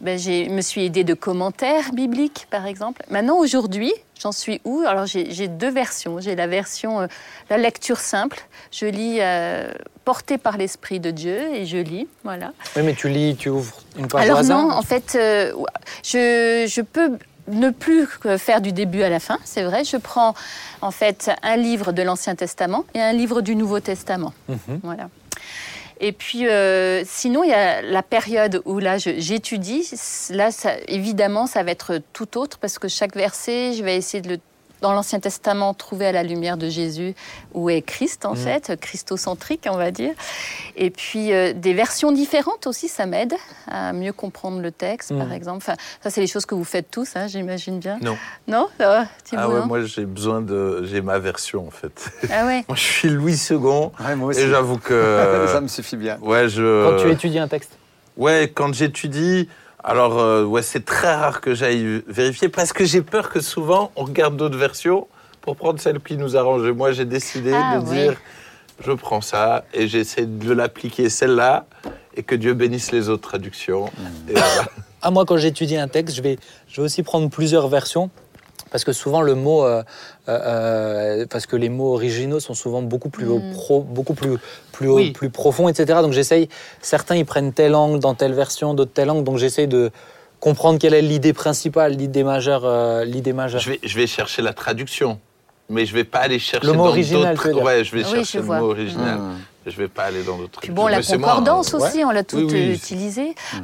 ben, 0.02 0.18
je 0.18 0.50
me 0.50 0.60
suis 0.60 0.84
aidée 0.84 1.04
de 1.04 1.14
commentaires 1.14 1.92
bibliques, 1.92 2.46
par 2.50 2.66
exemple. 2.66 3.02
Maintenant, 3.08 3.38
aujourd'hui, 3.38 3.92
j'en 4.20 4.32
suis 4.32 4.60
où? 4.64 4.82
Alors, 4.86 5.06
j'ai 5.06 5.48
deux 5.48 5.70
versions. 5.70 6.20
J'ai 6.20 6.36
la 6.36 6.46
version, 6.46 7.00
euh, 7.00 7.06
la 7.48 7.56
lecture 7.56 7.98
simple. 7.98 8.40
Je 8.70 8.84
lis 8.86 9.18
euh, 9.20 9.70
portée 10.04 10.36
par 10.36 10.58
l'Esprit 10.58 11.00
de 11.00 11.10
Dieu 11.10 11.38
et 11.54 11.64
je 11.64 11.78
lis, 11.78 12.06
voilà. 12.24 12.52
Oui, 12.76 12.82
mais 12.82 12.92
tu 12.94 13.08
lis, 13.08 13.36
tu 13.36 13.48
ouvres 13.48 13.74
une 13.98 14.06
page 14.06 14.20
au 14.20 14.24
Alors 14.24 14.38
hasard? 14.40 14.62
non, 14.62 14.70
en 14.70 14.82
fait, 14.82 15.16
euh, 15.18 15.52
je, 16.02 16.66
je 16.68 16.80
peux 16.82 17.18
ne 17.48 17.70
plus 17.70 18.08
faire 18.38 18.60
du 18.60 18.72
début 18.72 19.02
à 19.02 19.08
la 19.08 19.20
fin, 19.20 19.38
c'est 19.44 19.62
vrai. 19.62 19.84
Je 19.84 19.96
prends 19.96 20.34
en 20.80 20.90
fait 20.90 21.30
un 21.42 21.56
livre 21.56 21.92
de 21.92 22.02
l'Ancien 22.02 22.34
Testament 22.34 22.84
et 22.94 23.00
un 23.00 23.12
livre 23.12 23.40
du 23.42 23.54
Nouveau 23.56 23.80
Testament. 23.80 24.32
Mhm. 24.48 24.80
Voilà. 24.82 25.08
Et 26.00 26.12
puis, 26.12 26.48
euh, 26.48 27.02
sinon, 27.06 27.44
il 27.44 27.50
y 27.50 27.54
a 27.54 27.80
la 27.80 28.02
période 28.02 28.62
où 28.64 28.78
là, 28.78 28.98
j'étudie. 28.98 29.88
Là, 30.30 30.50
ça, 30.50 30.72
évidemment, 30.88 31.46
ça 31.46 31.62
va 31.62 31.70
être 31.70 32.00
tout 32.12 32.36
autre 32.36 32.58
parce 32.58 32.78
que 32.78 32.88
chaque 32.88 33.14
verset, 33.14 33.74
je 33.74 33.84
vais 33.84 33.96
essayer 33.96 34.20
de 34.20 34.28
le 34.28 34.38
dans 34.84 34.92
l'Ancien 34.92 35.18
Testament, 35.18 35.72
trouver 35.72 36.08
à 36.08 36.12
la 36.12 36.22
lumière 36.22 36.58
de 36.58 36.68
Jésus 36.68 37.14
où 37.54 37.70
est 37.70 37.80
Christ, 37.80 38.26
en 38.26 38.34
fait, 38.34 38.78
christocentrique, 38.78 39.66
on 39.70 39.78
va 39.78 39.90
dire. 39.90 40.12
Et 40.76 40.90
puis, 40.90 41.32
euh, 41.32 41.54
des 41.54 41.72
versions 41.72 42.12
différentes 42.12 42.66
aussi, 42.66 42.88
ça 42.88 43.06
m'aide 43.06 43.32
à 43.66 43.94
mieux 43.94 44.12
comprendre 44.12 44.60
le 44.60 44.70
texte, 44.70 45.10
Mm. 45.12 45.18
par 45.18 45.32
exemple. 45.32 45.56
Enfin, 45.66 45.74
ça, 46.02 46.10
c'est 46.10 46.20
les 46.20 46.26
choses 46.26 46.44
que 46.44 46.54
vous 46.54 46.64
faites 46.64 46.90
tous, 46.90 47.16
hein, 47.16 47.28
j'imagine 47.28 47.78
bien. 47.78 47.98
Non. 48.02 48.18
Non 48.46 48.68
Ah 48.78 49.06
ouais, 49.48 49.60
non 49.60 49.66
moi 49.66 49.82
j'ai 49.84 50.04
besoin 50.04 50.42
de. 50.42 50.84
J'ai 50.84 51.00
ma 51.00 51.18
version 51.18 51.66
en 51.66 51.70
fait. 51.70 52.10
Ah 52.30 52.44
ouais 52.44 52.62
Moi 52.68 52.76
je 52.76 52.82
suis 52.82 53.08
Louis 53.08 53.40
II 53.50 53.56
Ouais, 53.56 54.16
moi 54.16 54.28
aussi. 54.28 54.40
et 54.40 54.48
j'avoue 54.48 54.76
que. 54.76 55.46
Ça 55.52 55.62
me 55.62 55.68
suffit 55.68 55.96
bien. 55.96 56.18
Ouais, 56.20 56.50
je. 56.50 56.90
Quand 56.90 57.02
tu 57.02 57.10
étudies 57.10 57.38
un 57.38 57.48
texte. 57.48 57.70
Ouais, 58.18 58.50
quand 58.54 58.74
j'étudie, 58.74 59.48
alors 59.84 60.18
euh, 60.18 60.44
ouais, 60.44 60.62
c'est 60.62 60.84
très 60.84 61.14
rare 61.14 61.40
que 61.40 61.54
j'aille 61.54 62.02
vérifier 62.08 62.48
parce 62.48 62.72
que 62.72 62.84
j'ai 62.84 63.02
peur 63.02 63.28
que 63.30 63.40
souvent 63.40 63.92
on 63.96 64.04
regarde 64.04 64.36
d'autres 64.36 64.56
versions 64.58 65.06
pour 65.42 65.56
prendre 65.56 65.78
celle 65.78 66.00
qui 66.00 66.16
nous 66.16 66.36
arrange. 66.38 66.66
Et 66.66 66.72
moi, 66.72 66.92
j'ai 66.92 67.04
décidé 67.04 67.52
Ah, 67.54 67.78
de 67.78 67.84
oui. 67.84 67.94
dire, 67.96 68.14
je 68.82 68.92
prends 68.92 69.20
ça 69.20 69.64
et 69.74 69.86
j'essaie 69.88 70.24
de 70.24 70.52
l'appliquer 70.54 71.10
celle-là 71.10 71.66
et 72.16 72.22
que 72.22 72.34
Dieu 72.34 72.54
bénisse 72.54 72.92
les 72.92 73.10
autres 73.10 73.28
traductions. 73.28 73.86
Et 74.28 74.32
voilà. 74.32 74.64
Ah, 75.06 75.10
moi, 75.10 75.26
quand 75.26 75.36
j'étudie 75.36 75.76
un 75.76 75.86
texte, 75.86 76.16
je 76.16 76.22
vais, 76.22 76.38
je 76.66 76.76
vais 76.80 76.86
aussi 76.86 77.02
prendre 77.02 77.28
plusieurs 77.28 77.68
versions. 77.68 78.08
Parce 78.74 78.82
que 78.82 78.92
souvent, 78.92 79.20
le 79.22 79.36
mot. 79.36 79.62
euh, 79.64 79.84
euh, 80.28 80.40
euh, 81.22 81.26
parce 81.30 81.46
que 81.46 81.54
les 81.54 81.68
mots 81.68 81.92
originaux 81.94 82.40
sont 82.40 82.54
souvent 82.54 82.82
beaucoup 82.82 83.08
plus, 83.08 83.24
Mm. 83.24 83.52
pro, 83.52 83.80
beaucoup 83.82 84.14
plus, 84.14 84.36
plus, 84.72 84.88
haut, 84.88 84.96
Oui. 84.96 85.12
plus 85.12 85.30
profonds, 85.30 85.68
etc. 85.68 86.00
Donc, 86.02 86.12
j'essaye. 86.12 86.48
Certains, 86.82 87.14
ils 87.14 87.24
prennent 87.24 87.52
tel 87.52 87.76
angle 87.76 88.00
dans 88.00 88.14
telle 88.14 88.32
version, 88.34 88.74
d'autres 88.74 88.90
tel 88.92 89.10
angle. 89.10 89.22
Donc, 89.22 89.38
j'essaye 89.38 89.68
de 89.68 89.92
comprendre 90.40 90.80
quelle 90.80 90.94
est 90.94 91.02
l'idée 91.02 91.32
principale, 91.32 91.92
l'idée 91.92 92.24
majeure. 92.24 92.62
euh, 92.64 93.04
l'idée 93.04 93.32
majeure. 93.32 93.60
je, 93.60 93.70
vais, 93.70 93.78
je 93.80 93.96
vais 93.96 94.08
chercher 94.08 94.42
la 94.42 94.52
traduction. 94.52 95.20
Mais 95.70 95.86
je 95.86 95.94
vais 95.94 96.02
pas 96.02 96.18
aller 96.18 96.40
chercher 96.40 96.66
Le 96.66 96.72
mot 96.72 96.82
dans 96.82 96.88
original, 96.90 97.36
d'autres-. 97.36 97.62
Ouais, 97.62 97.84
je 97.84 97.94
vais 97.94 98.04
Oui, 98.04 98.10
chercher 98.10 98.24
je 98.32 98.38
le 98.38 98.44
vois. 98.44 98.58
mot 98.58 98.70
original. 98.70 99.18
Mmh. 99.18 99.36
Je 99.66 99.76
vais 99.76 99.88
pas 99.88 100.02
aller 100.02 100.24
dans 100.24 100.36
d'autres 100.36 100.60
Puis 100.60 100.74
traductions. 100.74 100.74
bon, 100.74 100.88
la 100.88 100.96
moi, 101.18 101.28
concordance 101.36 101.72
hein. 101.74 101.78
aussi, 101.78 102.04
on 102.04 102.10
l'a 102.10 102.24
toute 102.24 102.50
Oui. 102.50 102.80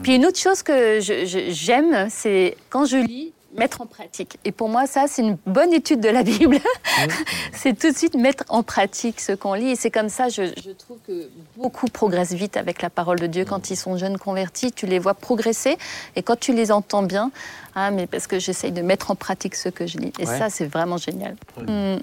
Puis 0.04 0.14
une 0.14 0.24
autre 0.24 0.38
chose 0.38 0.62
que 0.62 1.00
je- 1.00 1.26
je- 1.26 1.50
j'aime, 1.50 2.06
c'est 2.10 2.56
quand 2.70 2.84
je 2.86 2.96
lis, 2.98 3.32
mettre 3.54 3.80
en 3.80 3.86
pratique. 3.86 4.38
Et 4.44 4.52
pour 4.52 4.68
moi, 4.68 4.86
ça, 4.86 5.06
c'est 5.08 5.22
une 5.22 5.36
bonne 5.46 5.72
étude 5.72 6.00
de 6.00 6.08
la 6.08 6.22
Bible. 6.22 6.58
c'est 7.52 7.78
tout 7.78 7.90
de 7.90 7.96
suite 7.96 8.14
mettre 8.14 8.44
en 8.48 8.62
pratique 8.62 9.20
ce 9.20 9.32
qu'on 9.32 9.54
lit. 9.54 9.70
Et 9.70 9.76
c'est 9.76 9.90
comme 9.90 10.08
ça, 10.08 10.28
je, 10.28 10.42
je 10.62 10.70
trouve 10.70 10.98
que 11.06 11.28
beaucoup 11.56 11.86
progressent 11.86 12.32
vite 12.34 12.56
avec 12.56 12.82
la 12.82 12.90
parole 12.90 13.18
de 13.18 13.26
Dieu. 13.26 13.44
Quand 13.44 13.70
ils 13.70 13.76
sont 13.76 13.96
jeunes 13.96 14.18
convertis, 14.18 14.72
tu 14.72 14.86
les 14.86 14.98
vois 14.98 15.14
progresser. 15.14 15.76
Et 16.16 16.22
quand 16.22 16.38
tu 16.38 16.52
les 16.52 16.70
entends 16.72 17.02
bien, 17.02 17.30
ah, 17.74 17.90
mais 17.90 18.06
parce 18.06 18.26
que 18.26 18.38
j'essaye 18.38 18.72
de 18.72 18.82
mettre 18.82 19.10
en 19.10 19.14
pratique 19.16 19.54
ce 19.54 19.68
que 19.68 19.86
je 19.86 19.98
lis. 19.98 20.12
Et 20.18 20.26
Ouais. 20.26 20.38
ça, 20.38 20.50
c'est 20.50 20.66
vraiment 20.66 20.96
génial. 20.96 21.36
Mm. 21.58 21.96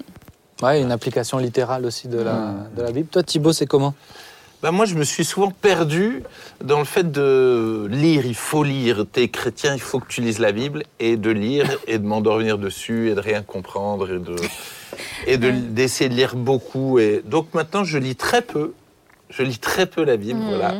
Ouais, 0.62 0.80
une 0.82 0.90
application 0.90 1.38
littérale 1.38 1.86
aussi 1.86 2.08
de 2.08 2.18
la, 2.18 2.54
de 2.76 2.82
la 2.82 2.90
Bible. 2.90 3.08
Toi, 3.08 3.22
Thibaut, 3.22 3.52
c'est 3.52 3.66
comment? 3.66 3.94
Ben, 4.62 4.72
moi, 4.72 4.86
je 4.86 4.96
me 4.96 5.04
suis 5.04 5.24
souvent 5.24 5.50
perdu 5.50 6.22
dans 6.64 6.80
le 6.80 6.84
fait 6.84 7.10
de 7.12 7.86
lire. 7.90 8.26
Il 8.26 8.34
faut 8.34 8.64
lire. 8.64 9.04
T'es 9.10 9.28
chrétien, 9.28 9.74
il 9.74 9.80
faut 9.80 10.00
que 10.00 10.08
tu 10.08 10.20
lises 10.20 10.40
la 10.40 10.50
Bible 10.50 10.82
et 10.98 11.16
de 11.16 11.30
lire 11.30 11.66
et 11.86 11.98
de 11.98 12.04
m'endormir 12.06 12.58
dessus 12.58 13.10
et 13.10 13.14
de 13.14 13.20
rien 13.20 13.42
comprendre 13.42 14.12
et 14.12 14.18
de 14.18 14.34
et 15.28 15.36
de 15.36 15.50
d'essayer 15.50 16.10
de 16.10 16.14
lire 16.14 16.34
beaucoup. 16.34 16.98
Et 16.98 17.22
donc 17.24 17.54
maintenant, 17.54 17.84
je 17.84 17.98
lis 17.98 18.16
très 18.16 18.42
peu 18.42 18.72
Je 19.30 19.42
lis 19.42 19.58
très 19.58 19.84
peu 19.84 20.04
la 20.04 20.16
Bible, 20.16 20.40
Mhm. 20.40 20.48
voilà. 20.48 20.74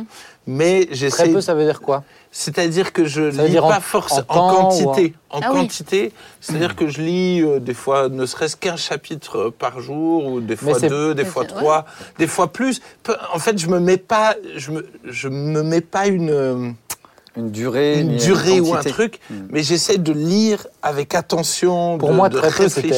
Mais 0.51 0.85
Très 0.87 0.95
j'essaie. 0.95 1.29
peu, 1.29 1.41
ça 1.41 1.53
veut 1.53 1.63
dire 1.65 1.79
quoi 1.79 2.03
C'est-à-dire 2.31 2.91
que 2.91 3.05
je 3.05 3.21
veut 3.21 3.47
lis 3.47 3.59
en- 3.59 3.67
pas 3.69 3.79
forcément 3.79 4.25
en 4.29 4.35
en, 4.35 4.49
temps 4.53 4.69
quantité. 4.85 5.13
En 5.29 5.39
Ah 5.43 5.49
oui. 5.53 5.59
quantité, 5.61 6.11
c'est-à-dire 6.41 6.75
que 6.75 6.87
je 6.87 7.01
lis 7.01 7.41
euh, 7.43 7.59
des 7.59 7.75
fois 7.75 8.09
ne 8.09 8.25
serait-ce 8.25 8.55
qu'un 8.55 8.75
chapitre 8.77 9.37
euh, 9.37 9.51
par 9.51 9.79
jour, 9.79 10.25
ou 10.25 10.41
des 10.41 10.55
fois 10.55 10.79
deux, 10.79 11.13
des 11.13 11.25
fois 11.25 11.45
trois, 11.45 11.85
des 12.17 12.25
fois 12.27 12.51
plus. 12.51 12.81
En 13.33 13.37
fait, 13.39 13.57
je 13.59 13.67
me 13.67 13.79
mets 13.79 13.97
pas, 13.97 14.35
je 14.55 14.71
me, 14.71 14.87
je 15.05 15.27
me 15.29 15.61
mets 15.61 15.81
pas 15.81 16.07
une, 16.07 16.73
Une 17.37 17.51
durée, 17.51 17.99
une 17.99 18.17
durée 18.17 18.59
ou 18.59 18.73
un 18.73 18.81
truc, 18.81 19.19
Mm. 19.29 19.35
mais 19.51 19.61
j'essaie 19.61 19.99
de 19.99 20.11
lire 20.11 20.65
avec 20.81 21.13
attention, 21.13 21.97
Pour 21.99 22.09
de, 22.09 22.13
moi, 22.15 22.27
de 22.27 22.39
très 22.39 22.49
peu, 22.51 22.67
c'était 22.67 22.89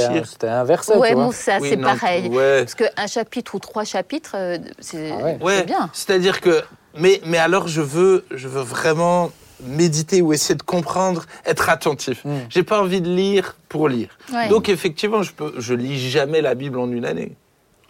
verset, 0.63 0.95
Ouais, 0.97 1.13
bon, 1.13 1.31
ça, 1.31 1.57
Oui, 1.59 1.69
c'est 1.71 1.75
non, 1.75 1.89
pareil. 1.89 2.29
Ouais. 2.29 2.59
Parce 2.63 2.75
qu'un 2.75 3.07
chapitre 3.07 3.55
ou 3.55 3.59
trois 3.59 3.83
chapitres, 3.83 4.31
euh, 4.35 4.57
c'est 4.79 5.11
Ah 5.11 5.23
ouais. 5.23 5.37
c'est 5.37 5.45
Ouais, 5.45 5.63
bien. 5.65 5.89
c'est-à-dire 5.93 6.39
que, 6.39 6.63
mais, 6.97 7.21
mais 7.25 7.37
alors 7.37 7.67
je 7.67 7.81
veux, 7.81 8.25
je 8.31 8.47
veux 8.47 8.61
vraiment 8.61 9.31
méditer 9.63 10.21
ou 10.21 10.33
essayer 10.33 10.55
de 10.55 10.63
comprendre, 10.63 11.25
être 11.45 11.69
attentif. 11.69 12.25
Mm. 12.25 12.31
J'ai 12.49 12.63
pas 12.63 12.81
envie 12.81 12.99
de 13.01 13.09
lire 13.09 13.55
pour 13.69 13.87
lire. 13.89 14.09
Ouais. 14.33 14.49
Donc 14.49 14.69
effectivement, 14.69 15.21
je 15.23 15.31
peux, 15.33 15.53
je 15.57 15.73
lis 15.73 15.99
jamais 16.09 16.41
la 16.41 16.55
Bible 16.55 16.79
en 16.79 16.91
une 16.91 17.05
année, 17.05 17.33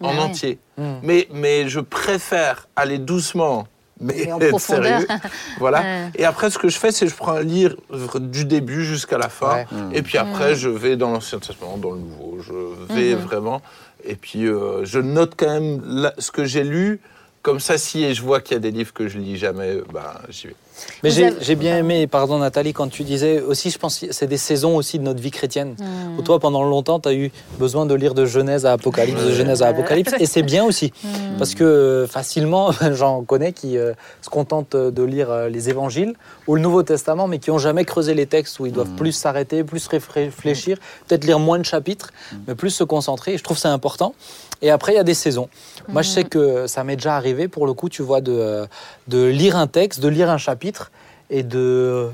en 0.01 0.17
entier. 0.17 0.59
Mm. 0.77 0.83
Mais, 1.03 1.27
mais 1.33 1.69
je 1.69 1.79
préfère 1.79 2.67
aller 2.75 2.97
doucement, 2.97 3.67
mais 4.01 4.23
Et 4.23 4.33
en 4.33 4.39
être 4.41 4.49
profondeur. 4.49 4.83
sérieux. 5.01 5.07
voilà. 5.59 5.79
Ouais. 5.81 6.09
Et 6.15 6.25
après, 6.25 6.49
ce 6.49 6.57
que 6.57 6.67
je 6.67 6.77
fais, 6.77 6.91
c'est 6.91 7.05
que 7.05 7.11
je 7.11 7.15
prends 7.15 7.33
un 7.33 7.43
livre 7.43 7.77
du 8.19 8.43
début 8.43 8.83
jusqu'à 8.83 9.17
la 9.17 9.29
fin. 9.29 9.57
Ouais. 9.59 9.65
Et 9.93 10.01
puis 10.01 10.17
après, 10.17 10.55
je 10.55 10.67
vais 10.67 10.97
dans 10.97 11.11
l'Ancien 11.11 11.39
Testament, 11.39 11.77
dans 11.77 11.91
le 11.91 11.99
Nouveau. 11.99 12.39
Je 12.41 12.93
vais 12.93 13.15
Mhm. 13.15 13.21
vraiment. 13.21 13.61
Et 14.03 14.15
puis, 14.15 14.45
euh, 14.47 14.83
je 14.83 14.99
note 14.99 15.35
quand 15.37 15.47
même 15.47 15.81
la- 15.85 16.13
ce 16.17 16.31
que 16.31 16.43
j'ai 16.43 16.63
lu. 16.65 16.99
Comme 17.41 17.59
ça, 17.59 17.79
si 17.79 18.13
je 18.13 18.21
vois 18.21 18.39
qu'il 18.39 18.53
y 18.53 18.57
a 18.57 18.59
des 18.59 18.69
livres 18.69 18.93
que 18.93 19.07
je 19.07 19.17
lis 19.17 19.35
jamais, 19.37 19.77
bah, 19.91 20.21
j'y 20.29 20.47
vais. 20.47 20.55
Mais 21.03 21.09
j'ai 21.09 21.25
avez- 21.25 21.35
j'ai 21.41 21.55
bien 21.55 21.77
aimé, 21.77 22.05
pardon 22.07 22.37
Nathalie, 22.37 22.73
quand 22.73 22.87
tu 22.87 23.03
disais 23.03 23.41
aussi, 23.41 23.69
je 23.71 23.77
pense 23.77 23.99
que 23.99 24.11
c'est 24.11 24.27
des 24.27 24.37
saisons 24.37 24.75
aussi 24.75 24.99
de 24.99 25.03
notre 25.03 25.19
vie 25.21 25.31
chrétienne. 25.31 25.75
Mm. 25.79 26.19
Où 26.19 26.21
toi, 26.21 26.39
pendant 26.39 26.63
longtemps, 26.63 26.99
tu 26.99 27.09
as 27.09 27.13
eu 27.13 27.31
besoin 27.59 27.85
de 27.85 27.95
lire 27.95 28.13
de 28.13 28.25
Genèse 28.25 28.65
à 28.65 28.73
Apocalypse, 28.73 29.23
de. 29.23 29.31
Genèse 29.31 29.63
à 29.63 29.67
Apocalypse, 29.69 30.13
et 30.19 30.25
c'est 30.25 30.43
bien 30.43 30.63
aussi. 30.65 30.93
Mm. 31.03 31.09
Parce 31.37 31.55
que 31.55 32.07
facilement, 32.09 32.71
j'en 32.93 33.23
connais 33.23 33.53
qui 33.53 33.77
euh, 33.77 33.93
se 34.21 34.29
contentent 34.29 34.75
de 34.75 35.03
lire 35.03 35.31
euh, 35.31 35.49
les 35.49 35.69
évangiles 35.69 36.13
ou 36.47 36.55
le 36.55 36.61
Nouveau 36.61 36.83
Testament, 36.83 37.27
mais 37.27 37.39
qui 37.39 37.49
n'ont 37.49 37.59
jamais 37.59 37.85
creusé 37.85 38.13
les 38.13 38.27
textes 38.27 38.59
où 38.59 38.65
ils 38.65 38.71
doivent 38.71 38.95
plus 38.95 39.13
s'arrêter, 39.13 39.63
plus 39.63 39.87
réfléchir, 39.87 40.77
peut-être 41.07 41.23
lire 41.25 41.39
moins 41.39 41.57
de 41.57 41.65
chapitres, 41.65 42.11
mais 42.47 42.53
plus 42.55 42.69
se 42.69 42.83
concentrer. 42.83 43.33
Et 43.33 43.37
je 43.37 43.43
trouve 43.43 43.57
que 43.57 43.61
c'est 43.61 43.67
important. 43.67 44.13
Et 44.61 44.69
après, 44.69 44.93
il 44.93 44.95
y 44.95 44.99
a 44.99 45.03
des 45.03 45.13
saisons. 45.15 45.49
Moi, 45.87 46.01
je 46.03 46.09
sais 46.09 46.23
que 46.23 46.67
ça 46.67 46.83
m'est 46.83 46.95
déjà 46.95 47.15
arrivé, 47.15 47.47
pour 47.47 47.65
le 47.65 47.73
coup, 47.73 47.89
tu 47.89 48.03
vois, 48.03 48.21
de, 48.21 48.65
de 49.07 49.23
lire 49.25 49.55
un 49.55 49.67
texte, 49.67 49.99
de 49.99 50.07
lire 50.07 50.29
un 50.29 50.37
chapitre 50.37 50.91
et 51.29 51.43
de 51.43 52.09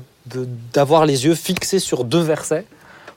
d'avoir 0.74 1.06
les 1.06 1.24
yeux 1.24 1.34
fixés 1.34 1.78
sur 1.78 2.04
deux 2.04 2.20
versets. 2.20 2.66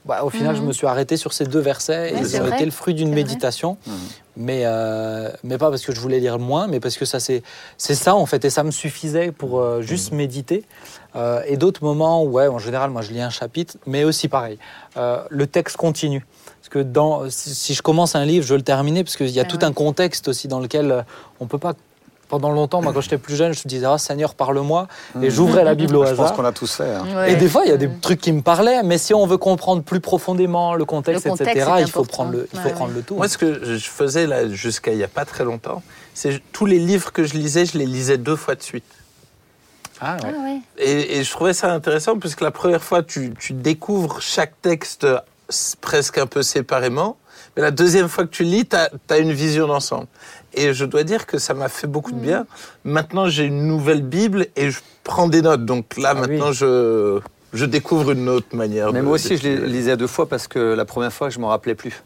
Bah, 0.06 0.24
au 0.24 0.30
final, 0.30 0.56
Mhm. 0.56 0.62
je 0.62 0.66
me 0.68 0.72
suis 0.74 0.88
arrêté 0.88 1.18
sur 1.18 1.34
ces 1.34 1.44
deux 1.46 1.60
versets 1.60 2.14
Ouais, 2.14 2.22
et 2.22 2.24
ça 2.26 2.42
a 2.44 2.48
été 2.56 2.64
le 2.66 2.72
fruit 2.72 2.94
d'une 2.94 3.14
méditation. 3.14 3.78
Mhm. 3.86 3.94
Mais, 4.38 4.62
euh, 4.64 5.30
mais 5.44 5.58
pas 5.58 5.70
parce 5.70 5.84
que 5.86 5.94
je 5.94 6.00
voulais 6.00 6.20
lire 6.22 6.40
moins, 6.40 6.68
mais 6.68 6.80
parce 6.80 6.96
que 6.98 7.04
ça 7.04 7.20
c'est 7.20 7.44
c'est 7.78 7.96
ça 7.96 8.16
en 8.16 8.26
fait 8.26 8.46
et 8.46 8.50
ça 8.50 8.64
me 8.64 8.72
suffisait 8.72 9.32
pour 9.34 9.60
euh, 9.60 9.82
juste 9.82 10.14
méditer. 10.14 10.64
Euh, 11.18 11.42
et 11.46 11.58
d'autres 11.58 11.84
moments, 11.84 12.24
ouais, 12.24 12.48
en 12.48 12.58
général, 12.58 12.90
moi 12.92 13.02
je 13.02 13.12
lis 13.12 13.22
un 13.22 13.30
chapitre, 13.30 13.76
mais 13.86 14.06
aussi 14.06 14.30
pareil, 14.30 14.58
euh, 14.96 15.22
le 15.30 15.46
texte 15.48 15.76
continue. 15.76 16.26
Que 16.72 16.80
dans, 16.80 17.30
si, 17.30 17.74
je 17.76 17.82
commence 17.84 18.16
un 18.16 18.26
livre, 18.26 18.44
je 18.46 18.52
veux 18.54 18.58
le 18.58 18.64
terminer 18.64 19.04
parce 19.04 19.16
qu'il 19.18 19.30
y 19.30 19.40
a 19.40 19.44
Ah 19.46 19.48
tout 19.48 19.58
ouais. 19.58 19.66
un 19.66 19.74
contexte 19.74 20.28
aussi 20.30 20.48
dans 20.48 20.60
lequel 20.60 20.92
euh, 20.92 21.02
on 21.40 21.46
peut 21.46 21.58
pas. 21.60 21.74
Pendant 22.30 22.52
longtemps, 22.52 22.82
moi 22.82 22.94
quand 22.94 23.02
j'étais 23.02 23.18
plus 23.18 23.36
jeune, 23.36 23.52
je 23.54 23.60
me 23.66 23.68
disais 23.68 23.86
ah 23.86 23.98
Seigneur 23.98 24.36
parle-moi 24.36 24.88
et 25.22 25.30
j'ouvrais 25.30 25.66
la 25.66 25.76
Bible 25.76 25.98
au 25.98 26.06
Je 26.06 26.12
pense 26.12 26.20
hasard. 26.28 26.34
qu'on 26.38 26.46
a 26.46 26.54
tous 26.54 26.74
fait. 26.76 26.86
hein. 26.96 27.06
Ouais. 27.14 27.34
Et 27.34 27.36
des 27.36 27.50
fois, 27.50 27.64
il 27.66 27.70
y 27.72 27.74
a 27.74 27.78
des 27.78 27.90
trucs 28.00 28.22
qui 28.22 28.32
me 28.32 28.42
parlaient, 28.42 28.84
mais 28.84 28.98
si 28.98 29.14
on 29.14 29.26
veut 29.28 29.38
comprendre 29.38 29.84
plus 29.84 30.00
profondément 30.00 30.74
le 30.76 30.86
contexte, 30.86 31.26
Le 31.26 31.32
contexte 31.32 31.58
etc., 31.58 31.72
il 31.82 31.92
faut 31.92 32.06
prendre 32.06 32.32
le, 32.32 32.48
il 32.54 32.58
faut 32.58 32.68
Ouais, 32.70 32.74
prendre 32.74 32.94
le 32.94 33.02
tout. 33.02 33.16
Moi, 33.16 33.28
ce 33.28 33.38
que 33.38 33.76
je 33.76 33.90
faisais 33.90 34.28
là 34.28 34.48
jusqu'à 34.48 34.94
il 34.94 34.98
n'y 34.98 35.04
a 35.04 35.10
pas 35.10 35.26
très 35.26 35.44
longtemps, 35.44 35.84
c'est 36.14 36.40
tous 36.54 36.66
les 36.66 36.80
livres 36.80 37.12
que 37.12 37.26
je 37.26 37.34
lisais, 37.34 37.66
je 37.66 37.78
les 37.78 37.86
lisais 37.86 38.18
deux 38.18 38.38
fois 38.38 38.56
de 38.56 38.64
suite. 38.64 38.86
Ah, 40.00 40.16
ouais. 40.24 40.34
Ah 40.34 40.44
ouais. 40.46 40.60
Et, 40.78 41.18
et 41.18 41.24
je 41.26 41.32
trouvais 41.32 41.52
ça 41.54 41.74
intéressant 41.74 42.18
parce 42.18 42.36
que 42.36 42.46
la 42.46 42.52
première 42.52 42.82
fois, 42.82 43.04
tu, 43.04 43.34
tu 43.38 43.52
découvres 43.52 44.22
chaque 44.22 44.54
texte 44.62 45.06
presque 45.82 46.18
un 46.18 46.28
peu 46.28 46.42
séparément. 46.44 47.18
Mais 47.56 47.62
la 47.62 47.72
deuxième 47.72 48.08
fois 48.08 48.24
que 48.24 48.30
tu 48.30 48.44
lis, 48.44 48.66
tu 48.66 48.76
as, 48.76 49.18
une 49.18 49.34
vision 49.34 49.68
d'ensemble. 49.68 50.08
Et 50.54 50.74
je 50.74 50.86
dois 50.86 51.04
dire 51.04 51.26
que 51.26 51.38
ça 51.38 51.54
m'a 51.54 51.68
fait 51.70 51.88
beaucoup 51.88 52.12
de 52.12 52.20
bien. 52.20 52.46
Maintenant, 52.86 53.28
j'ai 53.28 53.44
une 53.46 53.68
nouvelle 53.68 54.02
Bible 54.04 54.48
et 54.56 54.72
je 54.72 54.80
prends 55.04 55.28
des 55.28 55.42
notes. 55.42 55.66
Donc 55.66 55.98
là, 55.98 56.14
Ah 56.16 56.22
oui. 56.22 56.22
maintenant, 56.22 56.52
je, 56.54 57.20
je 57.54 57.66
découvre 57.66 58.12
une 58.12 58.30
autre 58.30 58.56
manière 58.56 58.94
Mais 58.94 59.00
de- 59.00 59.06
moi 59.06 59.16
aussi, 59.16 59.36
je 59.38 59.44
les 59.44 59.58
lisais 59.68 59.98
deux 59.98 60.08
fois 60.08 60.28
parce 60.30 60.48
que 60.48 60.60
la 60.60 60.86
première 60.86 61.12
fois, 61.12 61.30
je 61.30 61.38
ne 61.38 61.42
m'en 61.42 61.50
rappelais 61.50 61.76
plus. 61.76 62.02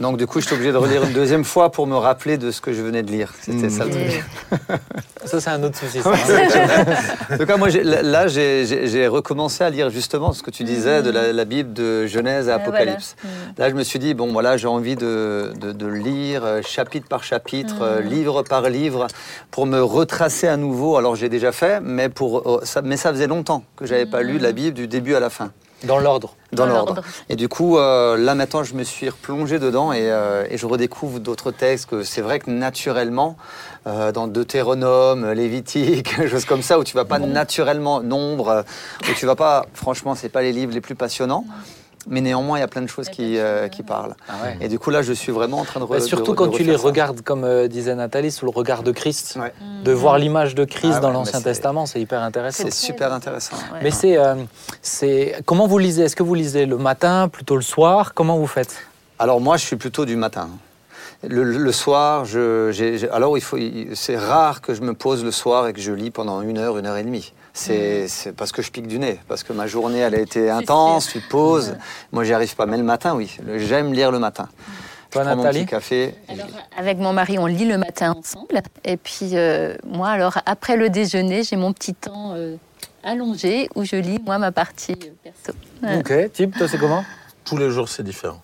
Donc, 0.00 0.16
du 0.16 0.26
coup, 0.26 0.40
j'étais 0.40 0.54
obligé 0.54 0.72
de 0.72 0.76
relire 0.78 1.04
une 1.04 1.12
deuxième 1.12 1.44
fois 1.44 1.70
pour 1.70 1.86
me 1.86 1.94
rappeler 1.94 2.38
de 2.38 2.50
ce 2.50 2.60
que 2.62 2.72
je 2.72 2.80
venais 2.80 3.02
de 3.02 3.10
lire. 3.10 3.32
C'était 3.42 3.66
Mm. 3.66 3.70
ça 3.70 3.84
le 3.84 3.90
truc. 3.90 4.24
Ça, 5.26 5.38
c'est 5.38 5.50
un 5.50 5.62
autre 5.62 5.76
souci. 5.78 6.00
ça. 6.00 6.10
hein. 6.12 6.94
En 7.34 7.36
tout 7.36 7.44
cas, 7.44 7.58
moi, 7.58 7.68
là, 7.68 8.26
j'ai- 8.26 9.06
recommencé 9.06 9.62
à 9.62 9.68
lire 9.68 9.90
justement 9.90 10.32
ce 10.32 10.42
que 10.42 10.50
tu 10.50 10.64
disais 10.64 11.02
de 11.02 11.10
la, 11.10 11.32
la 11.34 11.44
Bible 11.44 11.74
de 11.74 12.06
Genèse 12.06 12.48
à 12.48 12.54
Ah, 12.54 12.56
Apocalypse. 12.56 13.14
voilà. 13.22 13.36
Mm. 13.36 13.52
Là, 13.58 13.70
je 13.70 13.74
me 13.74 13.82
suis 13.82 13.98
dit, 13.98 14.14
bon, 14.14 14.32
voilà, 14.32 14.56
j'ai 14.56 14.66
envie 14.68 14.96
de, 14.96 15.52
de- 15.60 15.72
de 15.72 15.86
lire 15.86 16.44
euh, 16.44 16.62
chapitre 16.62 17.06
par 17.06 17.22
chapitre, 17.22 17.76
euh, 17.82 18.00
livre 18.00 18.42
par 18.42 18.70
livre, 18.70 19.06
pour 19.50 19.66
me 19.66 19.82
retracer 19.82 20.48
à 20.48 20.56
nouveau. 20.56 20.96
Alors, 20.96 21.14
j'ai 21.14 21.28
déjà 21.28 21.52
fait, 21.52 21.80
mais, 21.82 22.08
pour, 22.08 22.38
euh, 22.50 22.60
ça, 22.64 22.80
mais 22.80 22.96
ça 22.96 23.10
faisait 23.12 23.26
longtemps 23.26 23.62
que 23.76 23.84
j'avais 23.84 24.06
pas 24.06 24.22
lu 24.22 24.38
la 24.38 24.52
Bible 24.52 24.72
du 24.74 24.86
début 24.88 25.14
à 25.14 25.20
la 25.20 25.28
fin. 25.28 25.52
Dans 25.84 25.98
l'ordre. 25.98 26.34
Dans 26.52 26.66
Dans 26.66 26.74
l'ordre. 26.74 27.02
Et 27.28 27.36
du 27.36 27.48
coup, 27.48 27.78
euh, 27.78 28.16
là 28.16 28.34
maintenant, 28.34 28.62
je 28.64 28.74
me 28.74 28.84
suis 28.84 29.08
replongé 29.08 29.58
dedans 29.58 29.92
et, 29.92 30.10
euh, 30.10 30.44
et 30.50 30.58
je 30.58 30.66
redécouvre 30.66 31.20
d'autres 31.20 31.52
textes 31.52 31.88
que 31.88 32.02
c'est 32.02 32.20
vrai 32.20 32.38
que 32.38 32.50
naturellement, 32.50 33.36
euh, 33.86 34.12
dans 34.12 34.26
Deutéronome, 34.26 35.32
Lévitique, 35.32 36.14
choses 36.28 36.44
comme 36.44 36.62
ça, 36.62 36.78
où 36.78 36.84
tu 36.84 36.94
vas 36.94 37.04
pas 37.04 37.18
naturellement, 37.18 38.02
nombre, 38.02 38.64
où 39.08 39.14
tu 39.14 39.26
vas 39.26 39.36
pas, 39.36 39.66
franchement, 39.74 40.14
c'est 40.14 40.28
pas 40.28 40.42
les 40.42 40.52
livres 40.52 40.72
les 40.74 40.80
plus 40.80 40.94
passionnants. 40.94 41.44
Mais 42.08 42.20
néanmoins, 42.22 42.58
il 42.58 42.60
y 42.62 42.64
a 42.64 42.68
plein 42.68 42.80
de 42.82 42.86
choses 42.88 43.08
qui, 43.10 43.36
euh, 43.38 43.68
qui 43.68 43.82
parlent. 43.82 44.14
Ah 44.28 44.32
ouais. 44.42 44.56
Et 44.62 44.68
du 44.68 44.78
coup, 44.78 44.88
là, 44.90 45.02
je 45.02 45.12
suis 45.12 45.30
vraiment 45.32 45.58
en 45.58 45.64
train 45.64 45.80
de, 45.80 45.84
re- 45.84 45.90
Bah, 45.90 46.00
surtout 46.00 46.32
de 46.32 46.36
quand 46.36 46.48
tu 46.48 46.62
les 46.62 46.78
ça. 46.78 46.82
regardes, 46.84 47.20
comme 47.20 47.44
euh, 47.44 47.68
disait 47.68 47.94
Nathalie, 47.94 48.30
sous 48.30 48.46
le 48.46 48.50
regard 48.52 48.82
de 48.82 48.90
Christ. 48.90 49.36
Ouais. 49.38 49.52
De 49.84 49.92
voir 49.92 50.18
l'image 50.18 50.54
de 50.54 50.64
Christ 50.64 50.94
Ah 50.96 51.00
dans 51.00 51.08
ouais, 51.08 51.14
l'Ancien 51.14 51.42
Testament, 51.42 51.84
c'est 51.86 52.00
hyper 52.00 52.22
intéressant. 52.22 52.64
C'est 52.64 52.72
super 52.72 53.12
intéressant. 53.12 53.56
Ouais. 53.72 53.80
Mais 53.82 53.90
c'est, 53.90 54.16
euh, 54.16 54.34
c'est 54.80 55.42
comment 55.44 55.66
vous 55.66 55.78
lisez? 55.78 56.04
Est-ce 56.04 56.16
que 56.16 56.22
vous 56.22 56.34
lisez 56.34 56.64
le 56.66 56.78
matin, 56.78 57.28
plutôt 57.28 57.56
le 57.56 57.62
soir? 57.62 58.14
Comment 58.14 58.38
vous 58.38 58.46
faites? 58.46 58.76
Alors 59.18 59.40
moi, 59.40 59.58
je 59.58 59.66
suis 59.66 59.76
plutôt 59.76 60.06
du 60.06 60.16
matin. 60.16 60.48
Le, 61.28 61.42
le 61.44 61.72
soir, 61.72 62.24
je, 62.24 63.12
alors 63.12 63.36
il 63.36 63.42
faut, 63.42 63.58
c'est 63.92 64.16
rare 64.16 64.62
que 64.62 64.72
je 64.72 64.80
me 64.80 64.94
pose 64.94 65.22
le 65.22 65.30
soir 65.30 65.66
et 65.68 65.74
que 65.74 65.80
je 65.80 65.92
lis 65.92 66.10
pendant 66.10 66.40
une 66.40 66.56
heure, 66.56 66.78
une 66.78 66.86
heure 66.86 66.96
et 66.96 67.02
demie. 67.04 67.34
C'est, 67.52 68.08
c'est 68.08 68.32
parce 68.32 68.52
que 68.52 68.62
je 68.62 68.70
pique 68.70 68.86
du 68.86 68.98
nez, 68.98 69.18
parce 69.28 69.42
que 69.42 69.52
ma 69.52 69.66
journée, 69.66 69.98
elle 69.98 70.14
a 70.14 70.20
été 70.20 70.50
intense, 70.50 71.08
tu 71.08 71.20
te 71.20 71.28
poses. 71.28 71.76
Moi, 72.12 72.24
j'y 72.24 72.32
arrive 72.32 72.54
pas. 72.54 72.66
Mais 72.66 72.76
le 72.76 72.84
matin, 72.84 73.14
oui, 73.14 73.36
j'aime 73.56 73.92
lire 73.92 74.12
le 74.12 74.18
matin. 74.18 74.48
Toi, 75.10 75.22
je 75.22 75.28
prends 75.28 75.36
mon 75.36 75.42
Nathalie 75.42 75.64
petit 75.64 75.70
café. 75.70 76.14
Alors, 76.28 76.46
avec 76.76 76.98
mon 76.98 77.12
mari, 77.12 77.38
on 77.38 77.46
lit 77.46 77.64
le 77.64 77.78
matin 77.78 78.14
ensemble. 78.16 78.62
Et 78.84 78.96
puis, 78.96 79.30
euh, 79.32 79.74
moi, 79.84 80.08
alors, 80.10 80.38
après 80.46 80.76
le 80.76 80.88
déjeuner, 80.88 81.42
j'ai 81.42 81.56
mon 81.56 81.72
petit 81.72 81.94
temps 81.94 82.34
euh, 82.36 82.56
allongé 83.02 83.68
où 83.74 83.84
je 83.84 83.96
lis, 83.96 84.20
moi, 84.24 84.38
ma 84.38 84.52
partie 84.52 84.92
euh, 84.92 85.10
perso. 85.24 85.58
Ouais. 85.82 85.98
Ok, 85.98 86.32
Tip, 86.32 86.56
toi 86.56 86.68
c'est 86.68 86.78
comment? 86.78 87.04
Tous 87.44 87.56
les 87.56 87.70
jours, 87.70 87.88
c'est 87.88 88.04
différent. 88.04 88.40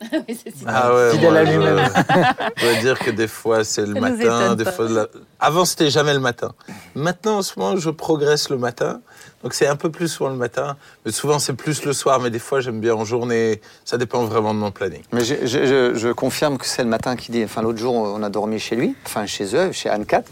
Oui, 0.12 0.40
c'est 0.44 0.50
ça. 0.56 0.64
Ah 0.66 0.94
ouais, 0.94 1.10
Fidèle 1.12 1.30
moi, 1.30 1.38
à 1.40 1.44
lui-même. 1.44 1.78
Je 2.56 2.62
dois 2.64 2.80
dire 2.80 2.98
que 2.98 3.10
des 3.10 3.28
fois 3.28 3.64
c'est 3.64 3.84
le 3.86 3.94
Ça 3.94 4.00
matin, 4.00 4.54
des 4.54 4.64
pas. 4.64 4.72
fois. 4.72 4.88
la- 4.88 5.06
Avant 5.38 5.64
c'était 5.64 5.90
jamais 5.90 6.14
le 6.14 6.20
matin. 6.20 6.52
Maintenant 6.94 7.38
en 7.38 7.42
ce 7.42 7.58
moment 7.58 7.76
je 7.76 7.90
progresse 7.90 8.48
le 8.48 8.56
matin, 8.56 9.00
donc 9.42 9.54
c'est 9.54 9.66
un 9.66 9.76
peu 9.76 9.90
plus 9.90 10.08
souvent 10.08 10.30
le 10.30 10.36
matin, 10.36 10.76
mais 11.04 11.12
souvent 11.12 11.38
c'est 11.38 11.54
plus 11.54 11.84
le 11.84 11.92
soir. 11.92 12.20
Mais 12.20 12.30
des 12.30 12.38
fois 12.38 12.60
j'aime 12.60 12.80
bien 12.80 12.94
en 12.94 13.04
journée. 13.04 13.60
Ça 13.84 13.96
dépend 13.98 14.24
vraiment 14.24 14.52
de 14.54 14.58
mon 14.58 14.70
planning. 14.70 15.02
Mais 15.12 15.24
je, 15.24 15.34
je- 15.42 15.66
je- 15.66 15.94
je 15.94 16.08
confirme 16.12 16.58
que 16.58 16.66
c'est 16.66 16.82
le 16.82 16.88
matin 16.88 17.16
qui 17.16 17.32
dit. 17.32 17.42
Enfin, 17.44 17.62
l'autre 17.62 17.78
jour, 17.78 17.94
on 17.94 18.22
a 18.22 18.28
dormi 18.28 18.58
chez 18.58 18.76
lui, 18.76 18.94
enfin 19.06 19.26
chez 19.26 19.56
eux, 19.56 19.72
chez 19.72 19.88
Anne-Cat. 19.88 20.22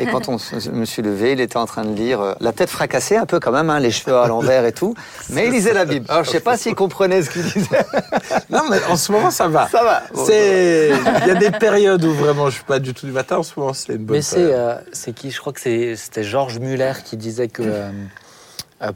Et 0.00 0.06
quand 0.06 0.28
on 0.28 0.38
me 0.72 0.84
suis 0.84 1.02
levé, 1.02 1.32
il 1.32 1.40
était 1.40 1.56
en 1.56 1.66
train 1.66 1.84
de 1.84 1.94
lire, 1.94 2.20
euh, 2.20 2.34
la 2.40 2.52
tête 2.52 2.68
fracassée 2.70 3.16
un 3.16 3.26
peu 3.26 3.38
quand 3.40 3.52
même, 3.52 3.70
hein, 3.70 3.78
les 3.80 3.90
cheveux 3.90 4.16
à 4.16 4.26
l'envers 4.26 4.64
et 4.66 4.72
tout. 4.72 4.94
Mais 5.30 5.46
il 5.46 5.52
lisait 5.52 5.72
la 5.72 5.84
Bible. 5.84 6.06
Alors, 6.08 6.24
je 6.24 6.30
sais 6.30 6.40
pas 6.40 6.56
s'il 6.56 6.74
comprenait 6.74 7.22
ce 7.22 7.30
qu'il 7.30 7.42
disait. 7.42 7.86
Non 8.50 8.62
mais 8.70 8.78
en 8.88 8.96
ce 8.96 9.12
moment 9.12 9.30
ça 9.30 9.48
va. 9.48 9.68
Ça 9.68 9.82
va. 9.82 10.02
C'est 10.24 10.90
il 11.22 11.28
y 11.28 11.30
a 11.30 11.34
des 11.34 11.50
périodes 11.50 12.04
où 12.04 12.12
vraiment 12.12 12.48
je 12.50 12.56
suis 12.56 12.64
pas 12.64 12.78
du 12.78 12.94
tout 12.94 13.06
du 13.06 13.12
matin. 13.12 13.38
En 13.38 13.42
ce 13.42 13.52
moment 13.58 13.72
c'est 13.72 13.92
une 13.94 13.98
bonne. 14.04 14.16
Mais 14.16 14.22
c'est, 14.22 14.38
euh, 14.52 14.74
c'est 14.92 15.12
qui 15.12 15.30
Je 15.30 15.40
crois 15.40 15.52
que 15.52 15.60
c'est- 15.60 15.96
c'était 15.96 16.22
Georges 16.24 16.58
Muller 16.58 16.92
qui 17.04 17.16
disait 17.16 17.48
que 17.48 17.62
euh, 17.64 17.90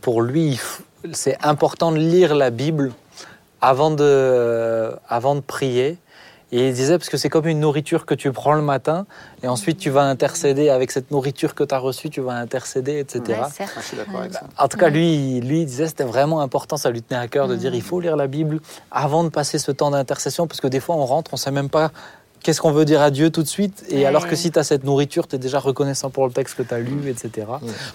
pour 0.00 0.22
lui, 0.22 0.58
c'est 1.12 1.36
important 1.44 1.92
de 1.92 1.98
lire 1.98 2.34
la 2.34 2.50
Bible 2.50 2.92
avant 3.60 3.90
de, 3.90 3.98
euh, 4.00 4.92
avant 5.08 5.34
de 5.34 5.40
prier 5.40 5.98
Et 6.52 6.68
il 6.68 6.74
disait, 6.74 6.98
parce 6.98 7.08
que 7.08 7.16
c'est 7.16 7.28
comme 7.28 7.46
une 7.46 7.60
nourriture 7.60 8.06
que 8.06 8.14
tu 8.14 8.32
prends 8.32 8.54
le 8.54 8.62
matin, 8.62 9.06
et 9.42 9.48
ensuite 9.48 9.78
tu 9.78 9.88
vas 9.88 10.02
intercéder 10.02 10.68
avec 10.68 10.90
cette 10.90 11.10
nourriture 11.12 11.54
que 11.54 11.62
tu 11.62 11.74
as 11.74 11.78
reçue, 11.78 12.10
tu 12.10 12.20
vas 12.20 12.32
intercéder, 12.32 12.98
etc. 12.98 13.22
Ouais, 13.28 13.50
certes. 13.52 13.72
Ah, 13.76 13.80
je 13.80 13.86
suis 13.86 13.96
d'accord 13.96 14.20
avec 14.20 14.32
ça. 14.32 14.42
En 14.58 14.66
tout 14.66 14.76
cas, 14.76 14.88
lui, 14.88 15.40
lui 15.40 15.60
il 15.60 15.66
disait 15.66 15.86
c'était 15.86 16.04
vraiment 16.04 16.40
important, 16.40 16.76
ça 16.76 16.90
lui 16.90 17.02
tenait 17.02 17.20
à 17.20 17.28
cœur 17.28 17.46
de 17.46 17.54
dire 17.54 17.72
il 17.74 17.82
faut 17.82 18.00
lire 18.00 18.16
la 18.16 18.26
Bible 18.26 18.60
avant 18.90 19.22
de 19.22 19.28
passer 19.28 19.58
ce 19.58 19.70
temps 19.70 19.92
d'intercession, 19.92 20.48
parce 20.48 20.60
que 20.60 20.66
des 20.66 20.80
fois 20.80 20.96
on 20.96 21.06
rentre, 21.06 21.32
on 21.34 21.36
sait 21.36 21.52
même 21.52 21.68
pas 21.70 21.92
qu'est-ce 22.42 22.60
qu'on 22.60 22.72
veut 22.72 22.84
dire 22.84 23.00
à 23.02 23.10
Dieu 23.10 23.30
tout 23.30 23.42
de 23.42 23.48
suite, 23.48 23.84
et 23.88 23.98
Ouais. 23.98 24.04
alors 24.06 24.26
que 24.28 24.36
si 24.36 24.50
tu 24.50 24.58
as 24.58 24.64
cette 24.64 24.84
nourriture, 24.84 25.26
tu 25.28 25.36
es 25.36 25.38
déjà 25.38 25.58
reconnaissant 25.58 26.10
pour 26.10 26.26
le 26.26 26.32
texte 26.32 26.56
que 26.56 26.62
tu 26.62 26.74
as 26.74 26.78
lu, 26.78 27.08
etc. 27.08 27.46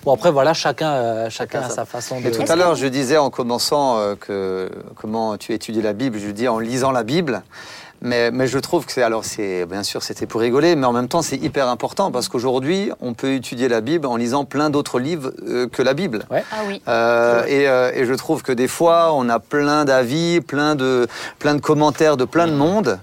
Bon, 0.03 0.13
après, 0.13 0.31
voilà, 0.31 0.53
chacun, 0.53 0.91
euh, 0.91 1.29
chacun 1.29 1.61
a 1.61 1.69
sa 1.69 1.85
façon 1.85 2.21
de... 2.21 2.27
Et 2.27 2.31
tout 2.31 2.43
à 2.47 2.55
l'heure, 2.55 2.75
je 2.75 2.87
disais 2.87 3.17
en 3.17 3.29
commençant 3.29 3.97
euh, 3.97 4.15
que 4.15 4.69
comment 4.95 5.37
tu 5.37 5.53
étudies 5.53 5.81
la 5.81 5.93
Bible, 5.93 6.19
je 6.19 6.29
dis 6.31 6.47
en 6.47 6.59
lisant 6.59 6.91
la 6.91 7.03
Bible. 7.03 7.43
Mais, 8.01 8.29
mais 8.29 8.45
je 8.45 8.59
trouve 8.59 8.85
que 8.85 8.91
c'est 8.91 9.01
alors 9.01 9.23
c'est 9.23 9.65
bien 9.65 9.81
sûr 9.81 10.03
c'était 10.03 10.25
pour 10.27 10.41
rigoler, 10.41 10.75
mais 10.75 10.85
en 10.85 10.91
même 10.91 11.07
temps 11.07 11.21
c'est 11.21 11.37
hyper 11.37 11.69
important 11.69 12.11
parce 12.11 12.27
qu'aujourd'hui 12.27 12.91
on 12.99 13.13
peut 13.13 13.33
étudier 13.33 13.69
la 13.69 13.79
Bible 13.79 14.05
en 14.05 14.17
lisant 14.17 14.43
plein 14.43 14.69
d'autres 14.69 14.99
livres 14.99 15.31
euh, 15.47 15.67
que 15.69 15.81
la 15.81 15.93
Bible. 15.93 16.25
Ouais. 16.29 16.43
Ah 16.51 16.57
oui. 16.67 16.81
Euh, 16.89 17.45
et, 17.45 17.69
euh, 17.69 17.91
et 17.95 18.05
je 18.05 18.13
trouve 18.13 18.43
que 18.43 18.51
des 18.51 18.67
fois, 18.67 19.13
on 19.13 19.29
a 19.29 19.39
plein 19.39 19.85
d'avis, 19.85 20.41
plein 20.41 20.75
de, 20.75 21.07
plein 21.39 21.55
de 21.55 21.61
commentaires 21.61 22.17
de 22.17 22.25
plein 22.25 22.47
de 22.47 22.51
monde, 22.53 22.99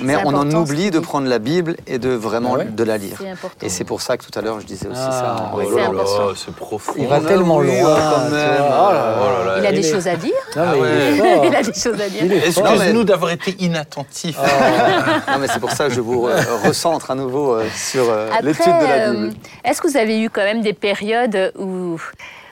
mais 0.00 0.16
on 0.24 0.34
en 0.34 0.50
oublie 0.52 0.90
de 0.90 0.98
prendre 0.98 1.28
la 1.28 1.38
Bible 1.38 1.76
et 1.86 1.98
de 1.98 2.10
vraiment 2.10 2.52
Ah 2.54 2.58
ouais 2.58 2.64
de 2.66 2.84
la 2.84 2.98
lire. 2.98 3.16
C'est 3.20 3.30
important. 3.30 3.66
Et 3.66 3.68
c'est 3.68 3.84
pour 3.84 4.00
ça 4.02 4.16
que 4.16 4.24
tout 4.24 4.36
à 4.38 4.42
l'heure, 4.42 4.60
je 4.60 4.66
disais 4.66 4.86
aussi 4.88 5.00
Ah, 5.02 5.10
ça 5.10 5.36
en 5.52 5.56
ouais, 5.56 5.64
Oh 5.66 5.68
rigolant. 5.68 5.92
là 5.92 6.00
important. 6.02 6.28
là, 6.28 6.34
c'est 6.36 6.54
profond. 6.54 6.92
Il 6.96 7.06
va 7.06 7.20
tellement 7.20 7.60
loin. 7.60 7.74
quand 7.96 8.30
même. 8.30 8.60
Oh 8.60 8.92
là. 8.92 9.54
Il 9.58 9.66
a 9.66 9.72
des 9.72 9.82
choses 9.82 10.08
à 10.08 10.16
dire. 10.16 10.32
Ah 10.56 10.72
il 10.76 11.54
a 11.54 11.62
des 11.62 11.72
choses 11.72 12.00
à 12.00 12.08
dire. 12.08 12.30
Excuse-nous 12.46 13.04
d'avoir 13.04 13.30
été 13.30 13.54
inattentifs. 13.60 14.36
Non, 14.38 15.38
mais 15.38 15.46
c'est 15.48 15.60
pour 15.60 15.70
ça 15.70 15.88
que 15.88 15.94
je 15.94 16.00
vous 16.00 16.26
euh, 16.26 16.40
recentre 16.64 17.10
à 17.10 17.14
nouveau 17.14 17.54
euh, 17.54 17.64
sur 17.74 18.04
euh, 18.10 18.28
l'étude 18.42 18.66
de 18.66 18.86
la 18.86 19.10
Bible. 19.12 19.32
est-ce 19.64 19.80
que 19.80 19.88
vous 19.88 19.96
avez 19.96 20.20
eu 20.20 20.28
quand 20.30 20.42
même 20.42 20.60
des 20.62 20.72
périodes 20.72 21.52
où 21.58 21.98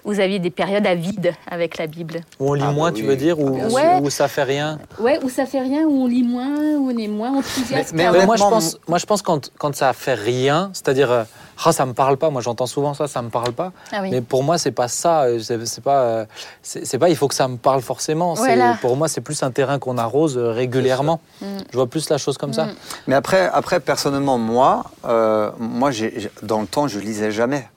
vous 0.05 0.21
aviez 0.21 0.39
des 0.39 0.51
périodes 0.51 0.87
à 0.87 0.95
vide 0.95 1.33
avec 1.51 1.79
la 1.79 1.87
Bible 1.87 2.21
Où 2.41 2.51
on 2.51 2.55
lit 2.55 2.63
Ah, 2.65 2.69
bah 2.69 2.73
moins, 2.73 2.93
oui. 2.93 3.01
tu 3.01 3.07
veux 3.07 3.17
dire, 3.17 3.39
ou 3.39 3.59
Ah. 3.63 3.69
Ouais. 3.69 4.01
où 4.03 4.11
ça 4.11 4.29
fait 4.29 4.43
rien 4.43 4.79
Ouais, 4.99 5.19
où 5.23 5.29
ça 5.29 5.47
fait 5.47 5.61
rien, 5.61 5.83
où 5.85 6.03
on 6.05 6.07
lit 6.07 6.23
moins, 6.25 6.57
où 6.77 6.91
on 6.91 6.97
est 6.97 7.09
moins 7.09 7.33
enthousiaste. 7.39 7.93
Mais- 7.95 8.11
mais 8.11 8.27
moi, 8.27 8.37
je 8.37 8.43
pense, 8.43 8.79
moi, 8.89 8.99
je 8.99 9.07
pense 9.07 9.23
quand, 9.23 9.51
quand 9.59 9.75
ça 9.75 9.93
fait 9.93 10.15
rien, 10.15 10.71
c'est-à-dire, 10.73 11.11
euh, 11.11 11.25
ah, 11.65 11.73
ça 11.73 11.87
me 11.87 11.93
parle 11.93 12.17
pas. 12.17 12.31
Moi, 12.31 12.43
j'entends 12.43 12.67
souvent 12.67 12.95
ça, 12.95 13.07
ça 13.07 13.23
me 13.23 13.29
parle 13.31 13.53
pas. 13.53 13.73
Ah 13.93 13.99
oui. 14.03 14.09
Mais 14.11 14.21
pour 14.21 14.43
moi, 14.43 14.59
c'est 14.59 14.73
pas 14.73 14.89
ça. 14.89 15.23
euh, 15.23 15.39
C'est 15.41 15.83
pas, 15.83 16.01
euh, 16.03 16.25
c'est 16.63 16.99
pas. 16.99 17.09
Il 17.09 17.17
faut 17.17 17.29
que 17.29 17.35
ça 17.35 17.47
me 17.47 17.57
parle 17.57 17.81
forcément. 17.83 18.35
Voilà. 18.35 18.77
Pour 18.81 18.97
moi, 18.97 19.07
c'est 19.09 19.21
plus 19.21 19.43
un 19.45 19.51
terrain 19.53 19.79
qu'on 19.79 19.99
arrose 19.99 20.37
régulièrement. 20.37 21.21
Mm. 21.41 21.47
Je 21.71 21.77
vois 21.77 21.87
plus 21.87 22.09
la 22.11 22.19
chose 22.19 22.37
comme 22.39 22.53
ça. 22.53 22.65
Mm. 22.65 22.75
Mais 23.07 23.15
après, 23.15 23.49
après 23.53 23.79
personnellement, 23.81 24.39
moi, 24.39 24.85
euh, 25.05 25.51
moi 25.59 25.91
j'ai- 25.93 26.31
dans 26.43 26.61
le 26.61 26.67
temps, 26.67 26.89
je 26.89 26.99
lisais 26.99 27.31
jamais. 27.31 27.69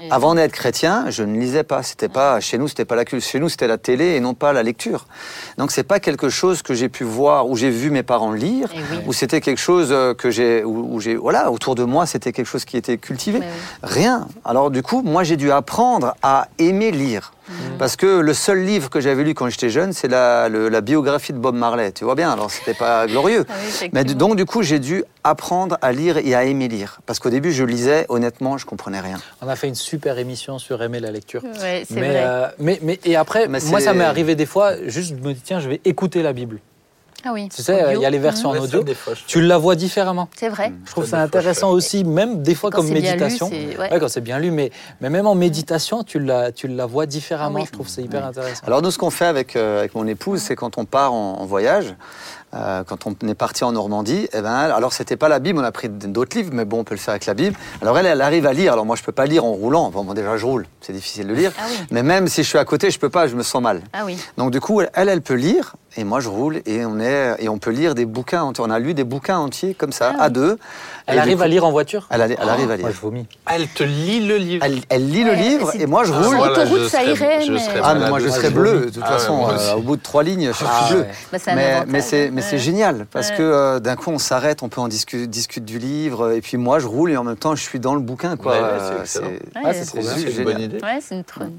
Et- 0.00 0.10
Avant 0.10 0.34
d'être 0.34 0.52
chrétien, 0.52 1.10
je 1.10 1.22
ne 1.22 1.38
lisais 1.38 1.64
pas. 1.64 1.82
C'était 1.82 2.08
pas 2.08 2.40
chez 2.40 2.58
nous, 2.58 2.68
c'était 2.68 2.84
pas 2.84 2.96
la 2.96 3.04
culture. 3.04 3.28
Chez 3.30 3.40
nous, 3.40 3.48
c'était 3.48 3.66
la 3.66 3.78
télé 3.78 4.14
et 4.14 4.20
non 4.20 4.34
pas 4.34 4.52
la 4.52 4.62
lecture. 4.62 5.06
Donc 5.58 5.72
c'est 5.72 5.82
pas 5.82 6.00
quelque 6.00 6.28
chose 6.28 6.62
que 6.62 6.74
j'ai 6.74 6.88
pu 6.88 7.04
voir 7.04 7.48
ou 7.48 7.56
j'ai 7.56 7.70
vu 7.70 7.90
mes 7.90 8.02
parents 8.02 8.32
lire. 8.32 8.68
Eh 8.74 8.78
oui. 8.78 9.02
Ou 9.06 9.12
c'était 9.12 9.40
quelque 9.40 9.58
chose 9.60 9.88
euh, 9.90 10.14
que 10.14 10.30
j'ai, 10.30 10.62
où, 10.64 11.00
j'ai, 11.00 11.16
voilà, 11.16 11.50
autour 11.50 11.74
de 11.74 11.84
moi, 11.84 12.06
c'était 12.06 12.32
quelque 12.32 12.46
chose 12.46 12.64
qui 12.64 12.76
était 12.76 12.98
cultivé. 12.98 13.40
Oui. 13.40 13.46
Rien. 13.82 14.28
Alors 14.44 14.70
du 14.70 14.82
coup, 14.82 15.02
moi, 15.02 15.24
j'ai 15.24 15.36
dû 15.36 15.50
apprendre 15.50 16.14
à 16.22 16.48
aimer 16.58 16.90
lire. 16.90 17.32
Parce 17.78 17.96
que 17.96 18.06
le 18.20 18.34
seul 18.34 18.64
livre 18.64 18.90
que 18.90 19.00
j'avais 19.00 19.24
lu 19.24 19.34
quand 19.34 19.48
j'étais 19.48 19.70
jeune, 19.70 19.92
c'est 19.92 20.08
la, 20.08 20.48
le- 20.48 20.68
la 20.68 20.80
biographie 20.80 21.32
de 21.32 21.38
Bob 21.38 21.54
Marley. 21.54 21.92
Tu 21.92 22.04
vois 22.04 22.14
bien, 22.14 22.30
alors 22.30 22.50
c'était 22.50 22.74
pas 22.74 23.06
glorieux. 23.08 23.44
Ah 23.48 23.52
oui, 23.82 23.90
Mais 23.92 24.04
donc, 24.04 24.36
du 24.36 24.44
coup, 24.44 24.62
j'ai 24.62 24.78
dû 24.78 25.04
apprendre 25.24 25.78
à 25.82 25.92
lire 25.92 26.18
et 26.18 26.34
à 26.34 26.44
aimer 26.44 26.68
lire. 26.68 27.00
Parce 27.06 27.18
qu'au 27.18 27.30
début, 27.30 27.52
je 27.52 27.64
lisais, 27.64 28.06
honnêtement, 28.08 28.58
je 28.58 28.66
comprenais 28.66 29.00
rien. 29.00 29.18
On 29.42 29.48
a 29.48 29.56
fait 29.56 29.68
une 29.68 29.74
super 29.74 30.18
émission 30.18 30.58
sur 30.58 30.82
aimer 30.82 31.00
la 31.00 31.10
lecture. 31.10 31.42
Ouais, 31.44 31.84
c'est 31.88 31.94
Mais, 31.94 32.08
vrai. 32.08 32.24
euh, 32.26 32.46
mais, 32.58 32.78
mais 32.82 32.98
et 33.04 33.16
après, 33.16 33.48
Mais 33.48 33.60
moi, 33.70 33.80
ça 33.80 33.94
m'est 33.94 34.04
arrivé 34.04 34.34
des 34.34 34.46
fois. 34.46 34.72
Juste, 34.86 35.10
je 35.10 35.28
me 35.28 35.32
dis 35.34 35.40
tiens, 35.42 35.60
je 35.60 35.68
vais 35.68 35.80
écouter 35.84 36.22
la 36.22 36.32
Bible. 36.32 36.58
Ah 37.24 37.30
oui. 37.32 37.48
Tu 37.54 37.62
sais, 37.62 37.84
il 37.94 38.00
y 38.00 38.06
a 38.06 38.10
les 38.10 38.18
versions 38.18 38.50
Ouais, 38.50 38.58
en 38.58 38.66
ça, 38.66 38.78
audio. 38.78 38.94
fois. 38.94 39.14
Tu 39.26 39.40
la 39.40 39.58
vois 39.58 39.74
différemment. 39.74 40.28
C'est 40.36 40.48
vrai. 40.48 40.72
Je 40.84 40.90
trouve 40.92 41.04
Ça, 41.04 41.10
ça 41.10 41.16
fois, 41.16 41.24
intéressant 41.26 41.70
aussi, 41.70 42.04
même 42.04 42.42
des 42.42 42.54
fois 42.54 42.70
Quand 42.70 42.78
comme 42.78 42.86
lu, 42.88 42.94
méditation. 42.94 43.48
c'est- 43.50 43.76
ouais. 43.76 43.92
Ouais, 43.92 43.98
quand 44.00 44.08
c'est 44.08 44.20
bien 44.20 44.38
lu, 44.38 44.50
mais, 44.52 44.70
mais 45.00 45.10
même 45.10 45.26
en 45.26 45.34
méditation, 45.34 46.04
tu 46.04 46.20
la, 46.20 46.52
tu 46.52 46.68
la 46.68 46.86
vois 46.86 47.06
différemment. 47.06 47.56
Ah 47.58 47.60
oui. 47.62 47.66
Je 47.66 47.72
trouve 47.72 47.86
que 47.86 47.92
c'est 47.92 48.02
hyper 48.02 48.24
intéressant. 48.24 48.62
Alors 48.66 48.82
nous, 48.82 48.90
ce 48.92 48.98
qu'on 48.98 49.10
fait 49.10 49.26
avec, 49.26 49.56
euh, 49.56 49.80
avec 49.80 49.94
mon 49.96 50.06
épouse, 50.06 50.40
c'est 50.42 50.54
quand 50.56 50.78
on 50.78 50.84
part 50.84 51.12
en, 51.12 51.40
en 51.40 51.44
voyage, 51.46 51.94
euh, 52.54 52.82
quand 52.84 53.06
on 53.06 53.14
est 53.26 53.34
parti 53.34 53.64
en 53.64 53.72
Normandie, 53.72 54.28
eh 54.32 54.40
ben, 54.40 54.50
alors 54.50 54.92
c'était 54.92 55.16
pas 55.16 55.28
la 55.28 55.38
Bible, 55.38 55.58
on 55.58 55.64
a 55.64 55.72
pris 55.72 55.88
d'autres 55.88 56.36
livres, 56.36 56.50
mais 56.52 56.64
bon, 56.64 56.80
on 56.80 56.84
peut 56.84 56.94
le 56.94 57.00
faire 57.00 57.12
avec 57.12 57.26
la 57.26 57.34
Bible. 57.34 57.56
Alors 57.82 57.98
elle, 57.98 58.06
elle 58.06 58.22
arrive 58.22 58.46
à 58.46 58.52
lire. 58.52 58.72
Alors 58.72 58.86
moi, 58.86 58.96
je 58.96 59.02
peux 59.02 59.12
pas 59.12 59.26
lire 59.26 59.44
en 59.44 59.52
roulant. 59.52 59.90
Bon, 59.90 60.04
bon, 60.04 60.14
déjà, 60.14 60.36
je 60.36 60.46
roule, 60.46 60.66
c'est 60.80 60.92
difficile 60.92 61.26
de 61.26 61.34
lire. 61.34 61.52
Ah 61.58 61.64
oui. 61.68 61.76
Mais 61.90 62.02
même 62.02 62.28
si 62.28 62.42
je 62.42 62.48
suis 62.48 62.58
à 62.58 62.64
côté, 62.64 62.90
je 62.90 62.98
peux 62.98 63.10
pas, 63.10 63.26
je 63.26 63.36
me 63.36 63.42
sens 63.42 63.62
mal. 63.62 63.82
Ah 63.92 64.04
oui. 64.04 64.18
Donc 64.36 64.50
du 64.50 64.60
coup, 64.60 64.80
elle, 64.80 65.08
elle 65.08 65.22
peut 65.22 65.34
lire 65.34 65.74
et 65.96 66.04
moi 66.04 66.20
je 66.20 66.28
roule 66.28 66.60
et 66.66 66.84
on 66.84 67.00
est 67.00 67.36
et 67.40 67.48
on 67.48 67.58
peut 67.58 67.70
lire 67.70 67.94
des 67.94 68.04
bouquins. 68.06 68.52
On 68.58 68.70
a 68.70 68.78
lu 68.78 68.94
des 68.94 69.04
bouquins 69.04 69.38
entiers 69.38 69.74
comme 69.74 69.92
ça 69.92 70.12
Ah 70.18 70.24
à 70.24 70.30
deux. 70.30 70.58
Elle 71.08 71.18
arrive 71.18 71.36
coup, 71.38 71.42
à 71.42 71.48
lire 71.48 71.64
en 71.64 71.70
voiture 71.70 72.06
Elle, 72.10 72.22
a- 72.22 72.26
elle 72.26 72.48
arrive 72.48 72.70
à 72.70 72.76
lire. 72.76 72.84
Moi, 72.86 72.94
je 72.94 73.00
vomis. 73.00 73.26
Elle 73.52 73.66
te 73.68 73.82
lit 73.82 74.26
le 74.26 74.36
livre. 74.36 74.64
Elle, 74.64 74.78
elle 74.88 75.10
lit 75.10 75.24
le 75.24 75.30
Ouais, 75.30 75.36
livre 75.36 75.72
et 75.78 75.86
moi 75.86 76.04
je 76.04 76.12
Ah, 76.12 76.18
roule. 76.20 76.36
Sur 76.36 76.44
l'autoroute, 76.46 76.88
ça 76.88 77.02
irait, 77.02 77.40
je 77.46 77.52
mais- 77.52 77.58
serais 77.58 77.80
Ah 77.82 77.94
mais 77.94 78.08
moi 78.08 78.18
je 78.20 78.28
serais 78.28 78.50
bleu 78.50 78.86
de 78.86 78.90
toute 78.90 79.02
Ah 79.04 79.12
façon. 79.12 79.48
euh, 79.48 79.74
au 79.74 79.80
bout 79.80 79.96
de 79.96 80.02
trois 80.02 80.22
lignes, 80.22 80.48
je 80.48 80.52
suis 80.56 80.66
Ah, 80.68 80.88
bleu. 80.90 81.00
ouais. 81.00 81.08
Bah, 81.32 81.38
Mais, 81.54 81.78
mais 81.86 82.00
c'est 82.00 82.30
mais 82.30 82.42
c'est 82.42 82.52
Ouais. 82.52 82.58
génial 82.58 83.06
parce 83.12 83.30
Ouais. 83.30 83.36
que 83.36 83.42
euh, 83.42 83.80
d'un 83.80 83.96
coup 83.96 84.10
on 84.10 84.18
s'arrête, 84.18 84.62
on 84.62 84.68
peut 84.68 84.80
en 84.80 84.88
discuter 84.88 85.26
discute 85.26 85.64
du 85.64 85.78
livre 85.78 86.32
et 86.32 86.40
puis 86.40 86.56
moi 86.56 86.78
je 86.78 86.86
roule 86.86 87.10
et 87.12 87.16
en 87.16 87.24
même 87.24 87.36
temps 87.36 87.54
je 87.54 87.62
suis 87.62 87.80
dans 87.80 87.94
le 87.94 88.00
bouquin 88.00 88.36
c'est 89.72 89.98
Ah, 89.98 90.38
une 90.38 90.44
bonne 90.44 90.60
idée. 90.60 90.78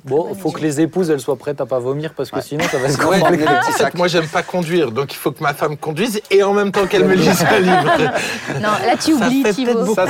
Bon, 0.05 0.27
bonne 0.29 0.37
faut 0.37 0.51
que 0.51 0.61
les 0.61 0.81
épouses 0.81 1.09
elles 1.09 1.19
soient 1.19 1.35
prêtes 1.37 1.61
à 1.61 1.65
pas 1.65 1.79
vomir 1.79 2.13
parce 2.15 2.29
que 2.31 2.41
sinon 2.41 2.65
ça 2.69 2.77
va 2.77 2.89
se 2.89 2.97
compliquer. 2.97 3.29
les 3.37 3.37
petits 3.37 3.49
En 3.49 3.61
fait, 3.71 3.83
sacs. 3.83 3.93
moi, 3.95 4.07
j'aime 4.07 4.27
pas 4.27 4.43
conduire, 4.43 4.91
donc 4.91 5.13
il 5.13 5.17
faut 5.17 5.31
que 5.31 5.41
ma 5.43 5.53
femme 5.53 5.77
conduise 5.77 6.21
et 6.31 6.43
en 6.43 6.53
même 6.53 6.71
temps 6.71 6.85
qu'elle 6.87 7.05
me 7.05 7.13
lise 7.15 7.43
un 7.49 7.59
livre. 7.59 7.93
Non, 8.55 8.69
là 8.85 8.95
tu 9.03 9.13
oublies, 9.13 9.38
Thibaut. 9.43 9.93
Ça. 9.95 10.05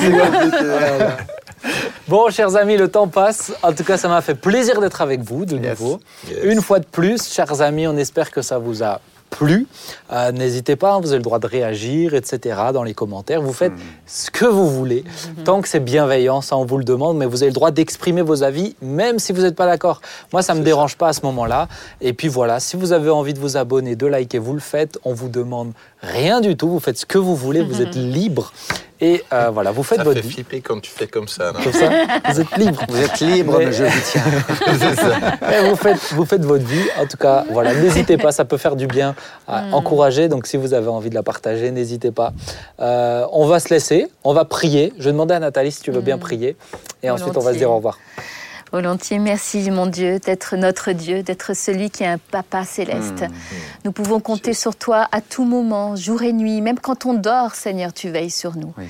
Bon, 2.07 2.29
chers 2.31 2.55
amis, 2.55 2.77
le 2.77 2.87
temps 2.87 3.07
passe. 3.07 3.51
En 3.61 3.73
tout 3.73 3.83
cas, 3.83 3.97
ça 3.97 4.07
m'a 4.07 4.21
fait 4.21 4.35
plaisir 4.35 4.79
d'être 4.81 5.01
avec 5.01 5.21
vous 5.21 5.45
de 5.45 5.57
Yes. 5.57 5.79
nouveau. 5.79 5.99
Yes. 6.27 6.37
Une 6.43 6.61
fois 6.61 6.79
de 6.79 6.85
plus, 6.85 7.29
chers 7.31 7.61
amis, 7.61 7.87
on 7.87 7.97
espère 7.97 8.31
que 8.31 8.41
ça 8.41 8.57
vous 8.57 8.81
a 8.81 9.01
plu. 9.29 9.67
Euh, 10.11 10.31
N'hésitez 10.31 10.75
pas, 10.75 10.93
hein, 10.93 10.99
vous 11.01 11.09
avez 11.09 11.17
le 11.17 11.23
droit 11.23 11.37
de 11.37 11.45
réagir, 11.45 12.15
etc. 12.15 12.57
dans 12.73 12.81
les 12.81 12.95
commentaires. 12.95 13.43
Vous 13.43 13.53
faites 13.53 13.73
ce 14.07 14.31
que 14.31 14.45
vous 14.45 14.67
voulez. 14.67 15.03
Tant 15.45 15.61
que 15.61 15.67
c'est 15.67 15.79
bienveillant, 15.81 16.41
ça 16.41 16.57
on 16.57 16.65
vous 16.65 16.79
le 16.79 16.83
demande, 16.83 17.15
mais 17.17 17.27
vous 17.27 17.43
avez 17.43 17.51
le 17.51 17.53
droit 17.53 17.69
d'exprimer 17.69 18.23
vos 18.23 18.41
avis, 18.41 18.75
même 18.81 19.19
si 19.19 19.31
vous 19.31 19.43
n'êtes 19.43 19.55
pas 19.55 19.67
d'accord. 19.67 20.01
Moi, 20.33 20.41
ça 20.41 20.55
ne 20.55 20.59
me 20.61 20.63
dérange 20.65 20.95
pas 20.97 21.09
à 21.09 21.13
ce 21.13 21.21
moment-là. 21.25 21.67
Et 22.01 22.13
puis 22.13 22.27
voilà, 22.27 22.59
si 22.59 22.75
vous 22.75 22.91
avez 22.91 23.11
envie 23.11 23.35
de 23.35 23.39
vous 23.39 23.55
abonner, 23.55 23.95
de 23.95 24.07
liker, 24.07 24.39
vous 24.39 24.53
le 24.53 24.59
faites. 24.61 24.97
On 25.05 25.13
vous 25.13 25.29
demande 25.29 25.73
rien 26.01 26.41
du 26.41 26.55
tout. 26.57 26.69
Vous 26.69 26.79
faites 26.79 26.97
ce 26.97 27.05
que 27.05 27.17
vous 27.17 27.35
voulez. 27.35 27.61
Vous 27.63 27.81
êtes 27.81 27.95
libre. 27.95 28.51
Et 29.01 29.23
euh, 29.31 29.49
voilà, 29.49 29.71
vous 29.71 29.81
faites 29.83 29.99
Ça 29.99 30.03
votre 30.03 30.19
fait 30.19 30.27
vie. 30.27 30.33
flipper 30.33 30.59
quand 30.59 30.81
tu 30.81 30.91
fais 30.91 31.07
comme 31.07 31.29
ça. 31.29 31.53
non 31.53 31.61
Comme 31.63 31.71
ça, 31.71 31.89
vous 32.29 32.41
êtes 32.41 32.57
libre. 32.57 32.81
Vous 32.89 33.01
êtes 33.01 33.19
libre, 33.21 33.55
Mais- 33.57 33.67
mais 33.67 33.71
je 33.71 33.85
vous 33.85 34.01
tiens. 34.11 34.23
C'est 34.77 34.95
ça. 34.95 35.17
Et 35.57 35.69
vous, 35.69 35.75
faites, 35.77 35.99
vous 36.11 36.25
faites 36.25 36.43
votre 36.43 36.65
vie. 36.65 36.83
En 36.99 37.05
tout 37.05 37.15
cas, 37.15 37.45
voilà, 37.49 37.73
n'hésitez 37.73 38.17
pas, 38.17 38.33
ça 38.33 38.43
peut 38.43 38.57
faire 38.57 38.75
du 38.75 38.87
bien 38.87 39.15
à 39.47 39.61
Mm. 39.61 39.73
encourager. 39.73 40.27
Donc, 40.27 40.47
si 40.47 40.57
vous 40.57 40.73
avez 40.73 40.89
envie 40.89 41.09
de 41.09 41.15
la 41.15 41.23
partager, 41.23 41.71
n'hésitez 41.71 42.11
pas. 42.11 42.33
Euh, 42.81 43.25
on 43.31 43.45
va 43.47 43.61
se 43.61 43.69
laisser, 43.73 44.07
on 44.25 44.33
va 44.33 44.43
prier. 44.43 44.91
Je 44.99 45.05
vais 45.05 45.11
demander 45.13 45.33
à 45.35 45.39
Nathalie 45.39 45.71
si 45.71 45.81
tu 45.81 45.91
veux 45.91 46.01
bien 46.01 46.17
Mm. 46.17 46.19
prier. 46.19 46.57
Et 47.01 47.09
ensuite, 47.09 47.37
on 47.37 47.41
va 47.41 47.53
se 47.53 47.57
dire 47.57 47.71
au 47.71 47.77
revoir. 47.77 47.97
Volontiers, 48.71 49.17
merci 49.17 49.71
mon 49.71 49.87
Dieu 49.87 50.19
d'être 50.19 50.55
notre 50.55 50.91
Dieu, 50.91 51.23
d'être 51.23 51.55
celui 51.55 51.89
qui 51.89 52.03
est 52.03 52.07
un 52.07 52.19
papa 52.19 52.65
céleste. 52.65 53.23
Mm. 53.23 53.31
Nous 53.85 53.91
pouvons 53.91 54.19
compter 54.19 54.53
sur 54.53 54.75
toi 54.75 55.07
à 55.11 55.21
tout 55.21 55.43
moment, 55.43 55.95
jour 55.95 56.21
et 56.21 56.33
nuit, 56.33 56.61
même 56.61 56.79
quand 56.79 57.07
on 57.07 57.15
dort, 57.15 57.55
Seigneur, 57.55 57.93
tu 57.93 58.09
veilles 58.09 58.29
sur 58.29 58.55
nous. 58.55 58.71
Oui, 58.77 58.85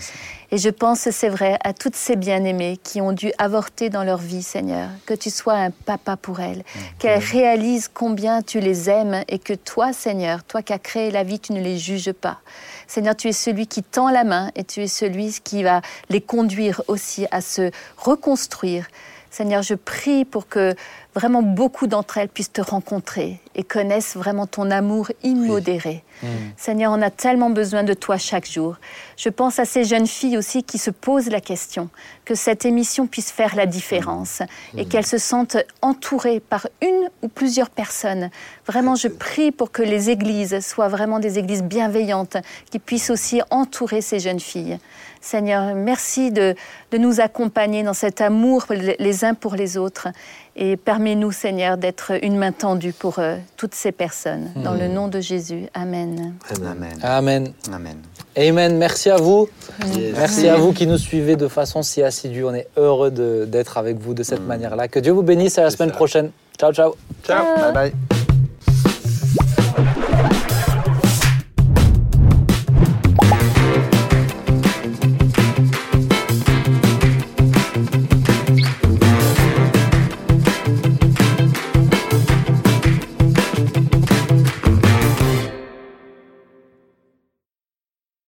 Et 0.52 0.58
je 0.58 0.70
pense, 0.70 1.10
c'est 1.10 1.30
vrai, 1.30 1.58
à 1.64 1.72
toutes 1.72 1.96
ces 1.96 2.18
bien-aimées 2.18 2.78
qui 2.84 3.00
ont 3.00 3.14
dû 3.14 3.32
avorter 3.38 3.90
dans 3.90 4.04
leur 4.04 4.18
vie, 4.18 4.44
Seigneur, 4.44 4.90
que 5.06 5.14
tu 5.14 5.30
sois 5.30 5.56
un 5.56 5.72
papa 5.72 6.18
pour 6.18 6.42
elles, 6.42 6.64
qu'elles 6.98 7.24
réalisent 7.24 7.90
combien 7.94 8.42
tu 8.42 8.60
les 8.60 8.90
aimes 8.90 9.24
et 9.30 9.40
que 9.40 9.54
toi, 9.54 9.94
Seigneur, 9.94 10.44
toi 10.44 10.62
qui 10.62 10.74
as 10.74 10.80
créé 10.80 11.10
la 11.10 11.24
vie, 11.24 11.40
tu 11.40 11.54
ne 11.54 11.62
les 11.62 11.78
juges 11.78 12.12
pas. 12.12 12.40
Seigneur, 12.88 13.16
tu 13.16 13.30
es 13.30 13.34
celui 13.34 13.68
qui 13.68 13.84
tend 13.84 14.10
la 14.10 14.26
main 14.26 14.52
et 14.56 14.66
tu 14.66 14.82
es 14.82 14.88
celui 14.88 15.38
qui 15.44 15.64
va 15.64 15.82
les 16.10 16.22
conduire 16.22 16.82
aussi 16.88 17.28
à 17.32 17.40
se 17.40 17.72
reconstruire. 17.98 18.86
Seigneur, 19.32 19.62
je 19.62 19.76
prie 19.76 20.26
pour 20.26 20.48
que 20.48 20.76
vraiment 21.16 21.42
beaucoup 21.42 21.88
d'entre 21.88 22.18
elles 22.18 22.30
puissent 22.30 22.52
te 22.52 22.62
rencontrer 22.62 23.40
et 23.56 23.64
connaissent 23.64 24.16
vraiment 24.16 24.48
ton 24.48 24.72
amour 24.72 25.12
immodéré. 25.24 26.04
Mm. 26.24 26.28
Seigneur, 26.58 26.92
on 26.94 27.02
a 27.02 27.10
tellement 27.10 27.50
besoin 27.50 27.84
de 27.84 27.94
toi 27.94 28.18
chaque 28.18 28.50
jour. 28.50 28.78
Je 29.18 29.30
pense 29.30 29.60
à 29.60 29.66
ces 29.66 29.84
jeunes 29.84 30.08
filles 30.08 30.38
aussi 30.38 30.64
qui 30.64 30.78
se 30.78 30.92
posent 30.92 31.30
la 31.30 31.42
question, 31.42 31.90
que 32.26 32.36
cette 32.36 32.66
émission 32.66 33.08
puisse 33.08 33.32
faire 33.32 33.56
la 33.56 33.66
différence 33.66 34.42
et 34.78 34.86
qu'elles 34.86 35.06
se 35.06 35.18
sentent 35.18 35.58
entourées 35.82 36.40
par 36.40 36.68
une 36.82 37.10
ou 37.22 37.28
plusieurs 37.28 37.70
personnes. 37.70 38.30
Vraiment, 38.66 38.96
je 38.96 39.08
prie 39.08 39.52
pour 39.52 39.72
que 39.72 39.82
les 39.82 40.10
églises 40.10 40.60
soient 40.60 40.90
vraiment 40.90 41.20
des 41.20 41.40
églises 41.40 41.64
bienveillantes 41.64 42.38
qui 42.72 42.80
puissent 42.80 43.10
aussi 43.10 43.42
entourer 43.50 44.02
ces 44.02 44.20
jeunes 44.20 44.40
filles. 44.40 44.80
Seigneur, 45.22 45.76
merci 45.76 46.32
de, 46.32 46.56
de 46.92 46.98
nous 46.98 47.20
accompagner 47.20 47.84
dans 47.84 47.94
cet 47.94 48.22
amour 48.22 48.66
les 48.70 49.26
uns 49.26 49.34
pour 49.34 49.56
les 49.56 49.78
autres. 49.78 50.08
Et 50.56 50.78
permets-nous, 50.78 51.32
Seigneur, 51.32 51.78
d'être 51.78 52.12
une 52.24 52.38
main 52.38 52.52
tendue 52.52 52.94
pour 52.94 53.20
euh, 53.20 53.38
toutes 53.56 53.76
ces 53.76 53.92
personnes. 53.92 54.52
Dans 54.56 54.74
le 54.74 54.88
nom 54.88 55.08
de 55.08 55.20
Jésus. 55.20 55.68
Amen. 55.74 56.34
Amen. 56.66 57.00
Amen. 57.02 57.54
Amen. 57.72 57.98
Amen. 58.38 58.78
Merci 58.78 59.10
à 59.10 59.18
vous. 59.18 59.48
Yes. 59.96 60.16
Merci 60.18 60.48
à 60.50 60.56
vous 60.58 60.74
qui 60.74 60.88
nous 60.88 60.98
suivez 60.98 61.36
de 61.36 61.48
façon 61.48 61.82
si 61.82 62.04
assidue. 62.04 62.44
On 62.44 62.54
est 62.54 62.68
heureux 62.78 63.12
d'être 63.12 63.78
avec 63.78 63.98
vous 63.98 64.14
de 64.14 64.24
cette 64.24 64.46
manière-là. 64.46 64.88
Que 64.88 65.00
Dieu 65.00 65.12
vous 65.14 65.24
bénisse. 65.24 65.58
À 65.58 65.64
la 65.64 65.70
semaine 65.70 65.90
ça. 65.90 65.96
prochaine. 65.96 66.32
Ciao, 66.58 66.74
ciao. 66.74 66.96
Ciao. 67.26 67.46
Bye 67.56 67.74
bye. 67.74 68.19